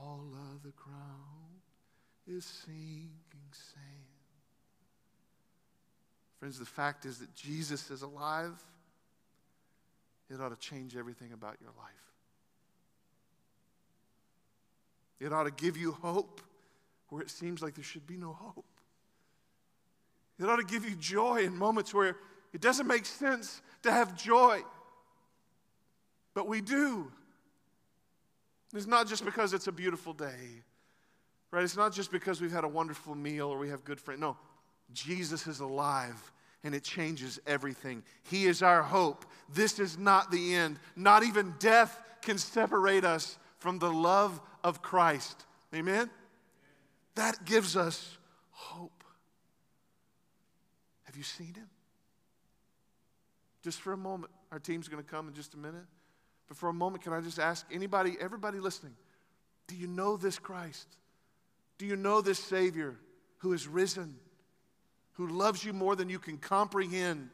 All 0.00 0.24
other 0.34 0.72
ground 0.76 1.60
is 2.26 2.44
sinking 2.44 3.50
sand. 3.52 3.84
Friends, 6.38 6.58
the 6.58 6.64
fact 6.64 7.04
is 7.04 7.18
that 7.18 7.34
Jesus 7.34 7.90
is 7.90 8.02
alive. 8.02 8.62
It 10.30 10.40
ought 10.40 10.48
to 10.50 10.56
change 10.56 10.96
everything 10.96 11.32
about 11.32 11.56
your 11.60 11.70
life. 11.78 11.92
It 15.20 15.32
ought 15.32 15.44
to 15.44 15.50
give 15.50 15.76
you 15.76 15.92
hope 15.92 16.40
where 17.08 17.22
it 17.22 17.30
seems 17.30 17.62
like 17.62 17.74
there 17.74 17.84
should 17.84 18.06
be 18.06 18.16
no 18.16 18.32
hope. 18.32 18.66
It 20.38 20.44
ought 20.48 20.56
to 20.56 20.64
give 20.64 20.84
you 20.84 20.96
joy 20.96 21.44
in 21.44 21.56
moments 21.56 21.94
where 21.94 22.16
it 22.52 22.60
doesn't 22.60 22.86
make 22.86 23.06
sense 23.06 23.62
to 23.82 23.92
have 23.92 24.16
joy, 24.16 24.62
but 26.34 26.48
we 26.48 26.60
do. 26.60 27.10
It's 28.74 28.86
not 28.86 29.06
just 29.06 29.24
because 29.24 29.52
it's 29.52 29.68
a 29.68 29.72
beautiful 29.72 30.12
day, 30.12 30.62
right? 31.50 31.62
It's 31.62 31.76
not 31.76 31.92
just 31.92 32.10
because 32.10 32.40
we've 32.40 32.52
had 32.52 32.64
a 32.64 32.68
wonderful 32.68 33.14
meal 33.14 33.48
or 33.48 33.58
we 33.58 33.68
have 33.68 33.84
good 33.84 34.00
friends. 34.00 34.20
No, 34.20 34.36
Jesus 34.92 35.46
is 35.46 35.60
alive 35.60 36.32
and 36.64 36.74
it 36.74 36.82
changes 36.82 37.38
everything. 37.46 38.02
He 38.24 38.46
is 38.46 38.62
our 38.62 38.82
hope. 38.82 39.26
This 39.52 39.78
is 39.78 39.96
not 39.96 40.30
the 40.30 40.54
end. 40.54 40.78
Not 40.96 41.22
even 41.22 41.54
death 41.58 42.00
can 42.22 42.38
separate 42.38 43.04
us 43.04 43.38
from 43.58 43.78
the 43.78 43.92
love 43.92 44.40
of 44.64 44.82
Christ. 44.82 45.44
Amen? 45.74 46.10
That 47.14 47.44
gives 47.44 47.76
us 47.76 48.16
hope. 48.50 49.04
Have 51.04 51.16
you 51.16 51.22
seen 51.22 51.54
him? 51.54 51.68
Just 53.62 53.80
for 53.80 53.92
a 53.92 53.96
moment. 53.96 54.32
Our 54.50 54.58
team's 54.58 54.88
going 54.88 55.02
to 55.02 55.08
come 55.08 55.28
in 55.28 55.34
just 55.34 55.54
a 55.54 55.58
minute. 55.58 55.84
But 56.48 56.56
for 56.56 56.68
a 56.68 56.72
moment, 56.74 57.02
can 57.02 57.12
I 57.12 57.20
just 57.20 57.38
ask 57.38 57.66
anybody, 57.72 58.16
everybody 58.20 58.60
listening, 58.60 58.94
do 59.66 59.76
you 59.76 59.86
know 59.86 60.16
this 60.16 60.38
Christ? 60.38 60.86
Do 61.78 61.86
you 61.86 61.96
know 61.96 62.20
this 62.20 62.38
Savior 62.38 62.96
who 63.38 63.52
is 63.52 63.66
risen, 63.66 64.16
who 65.12 65.26
loves 65.28 65.64
you 65.64 65.72
more 65.72 65.96
than 65.96 66.08
you 66.08 66.18
can 66.18 66.38
comprehend, 66.38 67.30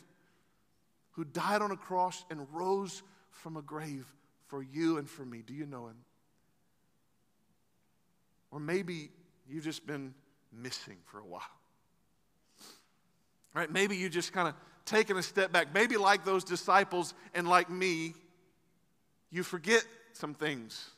who 1.12 1.24
died 1.24 1.60
on 1.60 1.70
a 1.70 1.76
cross 1.76 2.24
and 2.30 2.46
rose 2.52 3.02
from 3.30 3.56
a 3.56 3.62
grave 3.62 4.06
for 4.46 4.62
you 4.62 4.98
and 4.98 5.08
for 5.08 5.24
me? 5.24 5.42
Do 5.44 5.54
you 5.54 5.66
know 5.66 5.88
him? 5.88 5.96
Or 8.50 8.60
maybe 8.60 9.10
you've 9.48 9.64
just 9.64 9.86
been 9.86 10.14
missing 10.52 10.96
for 11.06 11.18
a 11.18 11.24
while. 11.24 11.42
Right? 13.54 13.70
Maybe 13.70 13.96
you 13.96 14.08
just 14.08 14.32
kind 14.32 14.48
of 14.48 14.54
taken 14.84 15.16
a 15.16 15.22
step 15.22 15.52
back. 15.52 15.74
Maybe 15.74 15.96
like 15.96 16.24
those 16.24 16.44
disciples 16.44 17.14
and 17.34 17.48
like 17.48 17.68
me, 17.70 18.14
you 19.30 19.42
forget 19.42 19.84
some 20.12 20.34
things. 20.34 20.90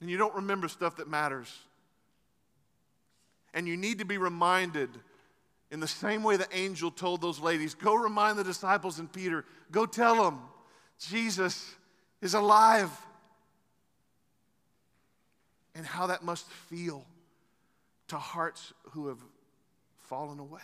And 0.00 0.10
you 0.10 0.18
don't 0.18 0.34
remember 0.34 0.68
stuff 0.68 0.96
that 0.96 1.08
matters. 1.08 1.52
And 3.54 3.68
you 3.68 3.76
need 3.76 4.00
to 4.00 4.04
be 4.04 4.18
reminded 4.18 4.90
in 5.70 5.80
the 5.80 5.88
same 5.88 6.22
way 6.22 6.36
the 6.36 6.48
angel 6.52 6.90
told 6.90 7.20
those 7.20 7.40
ladies 7.40 7.74
go 7.74 7.94
remind 7.94 8.38
the 8.38 8.44
disciples 8.44 8.98
and 8.98 9.12
Peter, 9.12 9.44
go 9.70 9.86
tell 9.86 10.22
them 10.22 10.40
Jesus 10.98 11.74
is 12.20 12.34
alive. 12.34 12.90
And 15.76 15.84
how 15.84 16.06
that 16.06 16.22
must 16.22 16.46
feel 16.68 17.04
to 18.08 18.16
hearts 18.16 18.72
who 18.90 19.08
have 19.08 19.18
fallen 20.02 20.38
away. 20.38 20.60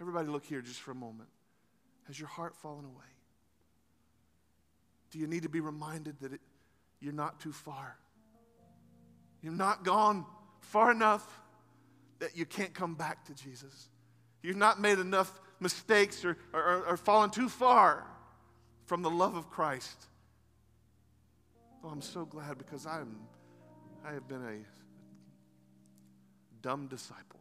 Everybody, 0.00 0.28
look 0.28 0.44
here 0.44 0.62
just 0.62 0.80
for 0.80 0.92
a 0.92 0.94
moment. 0.94 1.28
Has 2.06 2.18
your 2.18 2.28
heart 2.28 2.56
fallen 2.56 2.84
away? 2.84 3.11
Do 5.12 5.18
you 5.18 5.28
need 5.28 5.44
to 5.44 5.48
be 5.48 5.60
reminded 5.60 6.18
that 6.20 6.32
it, 6.32 6.40
you're 7.00 7.12
not 7.12 7.38
too 7.38 7.52
far? 7.52 7.96
You've 9.42 9.56
not 9.56 9.84
gone 9.84 10.24
far 10.60 10.90
enough 10.90 11.40
that 12.18 12.36
you 12.36 12.46
can't 12.46 12.72
come 12.72 12.94
back 12.94 13.24
to 13.26 13.34
Jesus. 13.34 13.88
You've 14.42 14.56
not 14.56 14.80
made 14.80 14.98
enough 14.98 15.40
mistakes 15.60 16.24
or, 16.24 16.36
or, 16.52 16.86
or 16.86 16.96
fallen 16.96 17.30
too 17.30 17.48
far 17.48 18.04
from 18.86 19.02
the 19.02 19.10
love 19.10 19.36
of 19.36 19.50
Christ. 19.50 20.06
Oh, 21.84 21.88
I'm 21.88 22.02
so 22.02 22.24
glad 22.24 22.58
because 22.58 22.86
I'm, 22.86 23.20
I 24.04 24.12
have 24.12 24.26
been 24.26 24.42
a 24.42 24.58
dumb 26.62 26.86
disciple. 26.86 27.40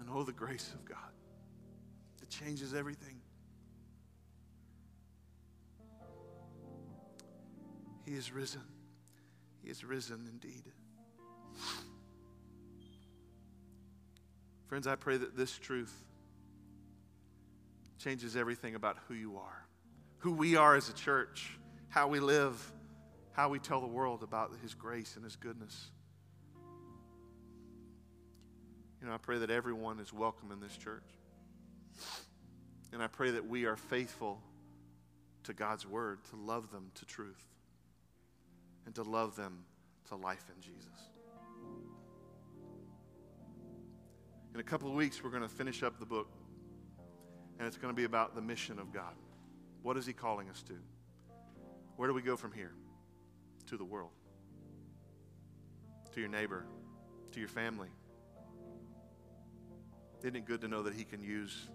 And 0.00 0.08
oh, 0.12 0.24
the 0.24 0.32
grace 0.32 0.72
of 0.74 0.84
God 0.84 0.98
that 2.18 2.28
changes 2.28 2.74
everything. 2.74 3.21
He 8.04 8.14
is 8.14 8.32
risen. 8.32 8.62
He 9.62 9.70
is 9.70 9.84
risen 9.84 10.28
indeed. 10.30 10.64
Friends, 14.66 14.86
I 14.86 14.96
pray 14.96 15.16
that 15.16 15.36
this 15.36 15.56
truth 15.58 15.94
changes 17.98 18.36
everything 18.36 18.74
about 18.74 18.96
who 19.06 19.14
you 19.14 19.36
are, 19.36 19.66
who 20.18 20.32
we 20.32 20.56
are 20.56 20.74
as 20.74 20.88
a 20.88 20.94
church, 20.94 21.58
how 21.88 22.08
we 22.08 22.18
live, 22.18 22.72
how 23.32 23.48
we 23.48 23.58
tell 23.58 23.80
the 23.80 23.86
world 23.86 24.22
about 24.22 24.50
His 24.62 24.74
grace 24.74 25.14
and 25.14 25.24
His 25.24 25.36
goodness. 25.36 25.90
You 29.00 29.08
know, 29.08 29.14
I 29.14 29.18
pray 29.18 29.38
that 29.38 29.50
everyone 29.50 30.00
is 30.00 30.12
welcome 30.12 30.50
in 30.50 30.60
this 30.60 30.76
church. 30.76 31.04
And 32.92 33.02
I 33.02 33.06
pray 33.06 33.30
that 33.32 33.46
we 33.46 33.64
are 33.64 33.76
faithful 33.76 34.40
to 35.44 35.52
God's 35.52 35.86
word, 35.86 36.18
to 36.30 36.36
love 36.36 36.70
them 36.70 36.90
to 36.94 37.04
truth 37.04 37.51
and 38.86 38.94
to 38.94 39.02
love 39.02 39.36
them 39.36 39.64
to 40.08 40.16
life 40.16 40.44
in 40.54 40.60
Jesus. 40.60 41.10
In 44.54 44.60
a 44.60 44.62
couple 44.62 44.88
of 44.88 44.94
weeks, 44.94 45.22
we're 45.24 45.30
going 45.30 45.42
to 45.42 45.48
finish 45.48 45.82
up 45.82 45.98
the 45.98 46.06
book, 46.06 46.28
and 47.58 47.66
it's 47.66 47.78
going 47.78 47.92
to 47.92 47.96
be 47.96 48.04
about 48.04 48.34
the 48.34 48.42
mission 48.42 48.78
of 48.78 48.92
God. 48.92 49.14
What 49.82 49.96
is 49.96 50.04
He 50.04 50.12
calling 50.12 50.48
us 50.50 50.62
to? 50.64 50.74
Where 51.96 52.08
do 52.08 52.14
we 52.14 52.22
go 52.22 52.36
from 52.36 52.52
here? 52.52 52.72
To 53.66 53.76
the 53.76 53.84
world, 53.84 54.10
to 56.12 56.20
your 56.20 56.28
neighbor, 56.28 56.66
to 57.30 57.40
your 57.40 57.48
family. 57.48 57.88
Isn't 60.20 60.36
it 60.36 60.44
good 60.44 60.60
to 60.60 60.68
know 60.68 60.82
that 60.82 60.94
He 60.94 61.04
can 61.04 61.22
use 61.22 61.68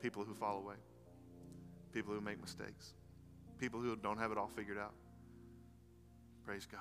people 0.00 0.22
who 0.22 0.34
fall 0.34 0.58
away, 0.58 0.76
people 1.92 2.14
who 2.14 2.20
make 2.20 2.40
mistakes, 2.40 2.94
people 3.58 3.80
who 3.80 3.96
don't 3.96 4.18
have 4.18 4.30
it 4.30 4.38
all 4.38 4.48
figured 4.54 4.78
out? 4.78 4.94
Praise 6.46 6.68
God. 6.70 6.80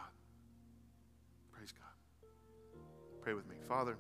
Praise 1.52 1.72
God. 1.72 2.80
Pray 3.24 3.34
with 3.34 3.50
me. 3.50 3.56
Father, 3.68 3.98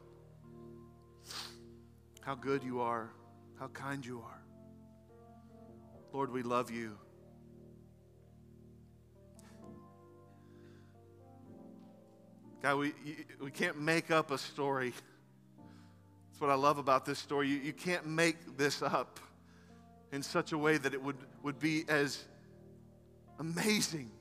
how 2.21 2.35
good 2.35 2.63
you 2.63 2.81
are, 2.81 3.09
how 3.59 3.67
kind 3.69 4.05
you 4.05 4.21
are. 4.23 4.43
Lord, 6.13 6.31
we 6.31 6.43
love 6.43 6.69
you. 6.69 6.95
God, 12.61 12.77
we, 12.77 12.93
we 13.41 13.49
can't 13.49 13.81
make 13.81 14.11
up 14.11 14.29
a 14.29 14.37
story. 14.37 14.93
That's 16.29 16.39
what 16.39 16.51
I 16.51 16.55
love 16.55 16.77
about 16.77 17.07
this 17.07 17.17
story. 17.17 17.49
You, 17.49 17.57
you 17.57 17.73
can't 17.73 18.05
make 18.05 18.55
this 18.55 18.83
up 18.83 19.19
in 20.11 20.21
such 20.21 20.51
a 20.51 20.59
way 20.59 20.77
that 20.77 20.93
it 20.93 21.01
would, 21.01 21.17
would 21.41 21.57
be 21.57 21.85
as 21.89 22.23
amazing 23.39 24.11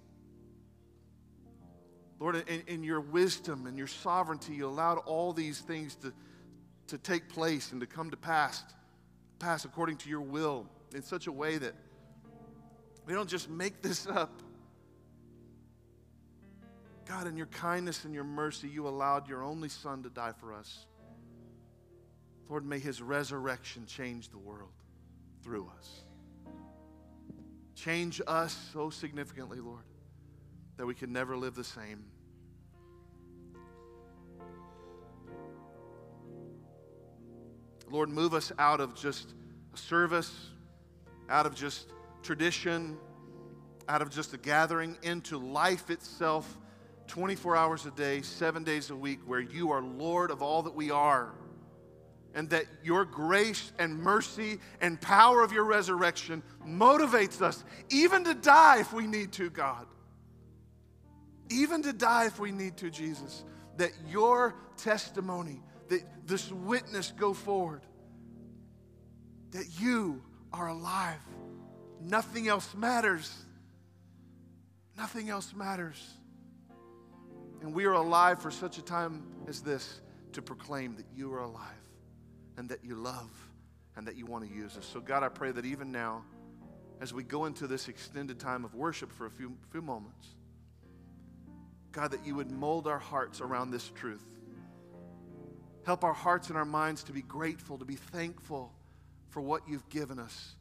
Lord, 2.20 2.36
in, 2.48 2.62
in 2.66 2.82
your 2.82 3.00
wisdom 3.00 3.66
and 3.66 3.76
your 3.76 3.86
sovereignty, 3.86 4.54
you 4.54 4.66
allowed 4.66 4.98
all 4.98 5.32
these 5.32 5.60
things 5.60 5.96
to, 5.96 6.12
to 6.88 6.98
take 6.98 7.28
place 7.28 7.72
and 7.72 7.80
to 7.80 7.86
come 7.86 8.10
to 8.10 8.16
pass, 8.16 8.62
pass 9.38 9.64
according 9.64 9.96
to 9.98 10.08
your 10.08 10.20
will 10.20 10.66
in 10.94 11.02
such 11.02 11.26
a 11.26 11.32
way 11.32 11.58
that 11.58 11.74
we 13.06 13.12
don't 13.12 13.28
just 13.28 13.50
make 13.50 13.82
this 13.82 14.06
up. 14.06 14.40
God, 17.06 17.26
in 17.26 17.36
your 17.36 17.46
kindness 17.46 18.04
and 18.04 18.14
your 18.14 18.24
mercy, 18.24 18.68
you 18.68 18.88
allowed 18.88 19.28
your 19.28 19.42
only 19.42 19.68
Son 19.68 20.02
to 20.04 20.08
die 20.08 20.32
for 20.40 20.54
us. 20.54 20.86
Lord, 22.48 22.64
may 22.64 22.78
his 22.78 23.02
resurrection 23.02 23.84
change 23.86 24.30
the 24.30 24.38
world 24.38 24.72
through 25.42 25.70
us. 25.78 26.04
Change 27.74 28.22
us 28.26 28.56
so 28.72 28.88
significantly, 28.88 29.60
Lord, 29.60 29.84
that 30.76 30.86
we 30.86 30.94
can 30.94 31.12
never 31.12 31.36
live 31.36 31.54
the 31.54 31.64
same. 31.64 32.04
Lord, 37.90 38.08
move 38.08 38.34
us 38.34 38.50
out 38.58 38.80
of 38.80 38.94
just 38.94 39.34
a 39.72 39.76
service, 39.76 40.32
out 41.28 41.46
of 41.46 41.54
just 41.54 41.92
tradition, 42.22 42.96
out 43.88 44.02
of 44.02 44.10
just 44.10 44.32
a 44.34 44.38
gathering, 44.38 44.96
into 45.02 45.38
life 45.38 45.90
itself, 45.90 46.58
24 47.06 47.56
hours 47.56 47.86
a 47.86 47.90
day, 47.90 48.22
seven 48.22 48.64
days 48.64 48.90
a 48.90 48.96
week, 48.96 49.20
where 49.26 49.40
you 49.40 49.70
are 49.70 49.82
Lord 49.82 50.30
of 50.30 50.42
all 50.42 50.62
that 50.62 50.74
we 50.74 50.90
are 50.90 51.34
and 52.34 52.50
that 52.50 52.66
your 52.82 53.04
grace 53.04 53.72
and 53.78 53.96
mercy 53.96 54.58
and 54.80 55.00
power 55.00 55.42
of 55.42 55.52
your 55.52 55.64
resurrection 55.64 56.42
motivates 56.66 57.40
us 57.40 57.64
even 57.90 58.24
to 58.24 58.34
die 58.34 58.80
if 58.80 58.92
we 58.92 59.06
need 59.06 59.32
to, 59.32 59.48
God. 59.50 59.86
Even 61.50 61.82
to 61.82 61.92
die 61.92 62.26
if 62.26 62.38
we 62.38 62.50
need 62.50 62.76
to, 62.78 62.90
Jesus. 62.90 63.44
That 63.76 63.90
your 64.08 64.54
testimony, 64.76 65.62
that 65.88 66.02
this 66.26 66.50
witness 66.50 67.12
go 67.16 67.34
forward, 67.34 67.82
that 69.50 69.66
you 69.80 70.22
are 70.52 70.68
alive. 70.68 71.20
Nothing 72.00 72.48
else 72.48 72.74
matters. 72.74 73.32
Nothing 74.96 75.28
else 75.28 75.52
matters. 75.54 76.02
And 77.62 77.74
we 77.74 77.86
are 77.86 77.92
alive 77.92 78.40
for 78.40 78.50
such 78.50 78.78
a 78.78 78.82
time 78.82 79.22
as 79.48 79.60
this 79.60 80.00
to 80.32 80.42
proclaim 80.42 80.96
that 80.96 81.06
you 81.16 81.32
are 81.32 81.40
alive 81.40 81.60
and 82.56 82.68
that 82.68 82.84
you 82.84 82.94
love 82.94 83.30
and 83.96 84.06
that 84.06 84.16
you 84.16 84.26
want 84.26 84.46
to 84.46 84.54
use 84.54 84.76
us. 84.76 84.84
So, 84.84 85.00
God, 85.00 85.22
I 85.22 85.28
pray 85.28 85.52
that 85.52 85.64
even 85.64 85.90
now, 85.90 86.24
as 87.00 87.12
we 87.12 87.22
go 87.22 87.44
into 87.46 87.66
this 87.66 87.88
extended 87.88 88.38
time 88.38 88.64
of 88.64 88.74
worship 88.74 89.12
for 89.12 89.26
a 89.26 89.30
few, 89.30 89.56
few 89.70 89.82
moments, 89.82 90.28
God, 91.94 92.10
that 92.10 92.26
you 92.26 92.34
would 92.34 92.50
mold 92.50 92.88
our 92.88 92.98
hearts 92.98 93.40
around 93.40 93.70
this 93.70 93.88
truth. 93.94 94.24
Help 95.86 96.02
our 96.02 96.12
hearts 96.12 96.48
and 96.48 96.58
our 96.58 96.64
minds 96.64 97.04
to 97.04 97.12
be 97.12 97.22
grateful, 97.22 97.78
to 97.78 97.84
be 97.84 97.94
thankful 97.94 98.72
for 99.30 99.40
what 99.40 99.62
you've 99.68 99.88
given 99.88 100.18
us 100.18 100.56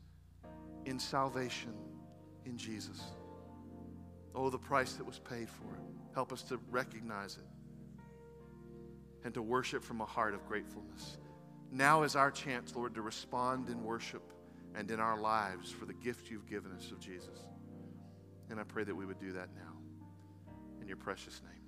in 0.85 0.99
salvation 0.99 1.73
in 2.45 2.57
Jesus. 2.57 3.01
Oh, 4.35 4.49
the 4.49 4.59
price 4.59 4.93
that 4.93 5.05
was 5.05 5.19
paid 5.19 5.49
for 5.49 5.73
it. 5.73 5.81
Help 6.13 6.31
us 6.31 6.43
to 6.43 6.59
recognize 6.69 7.37
it 7.37 7.47
and 9.23 9.33
to 9.33 9.41
worship 9.41 9.83
from 9.83 10.01
a 10.01 10.05
heart 10.05 10.35
of 10.35 10.45
gratefulness. 10.47 11.17
Now 11.71 12.03
is 12.03 12.15
our 12.15 12.29
chance, 12.29 12.75
Lord, 12.75 12.93
to 12.95 13.01
respond 13.01 13.69
in 13.69 13.83
worship 13.83 14.21
and 14.75 14.91
in 14.91 14.99
our 14.99 15.19
lives 15.19 15.71
for 15.71 15.85
the 15.85 15.93
gift 15.93 16.29
you've 16.29 16.47
given 16.47 16.71
us 16.73 16.91
of 16.91 16.99
Jesus. 16.99 17.39
And 18.49 18.59
I 18.59 18.63
pray 18.63 18.83
that 18.83 18.95
we 18.95 19.05
would 19.05 19.19
do 19.19 19.31
that 19.31 19.49
now. 19.55 19.72
Your 20.93 20.99
precious 20.99 21.41
name. 21.41 21.62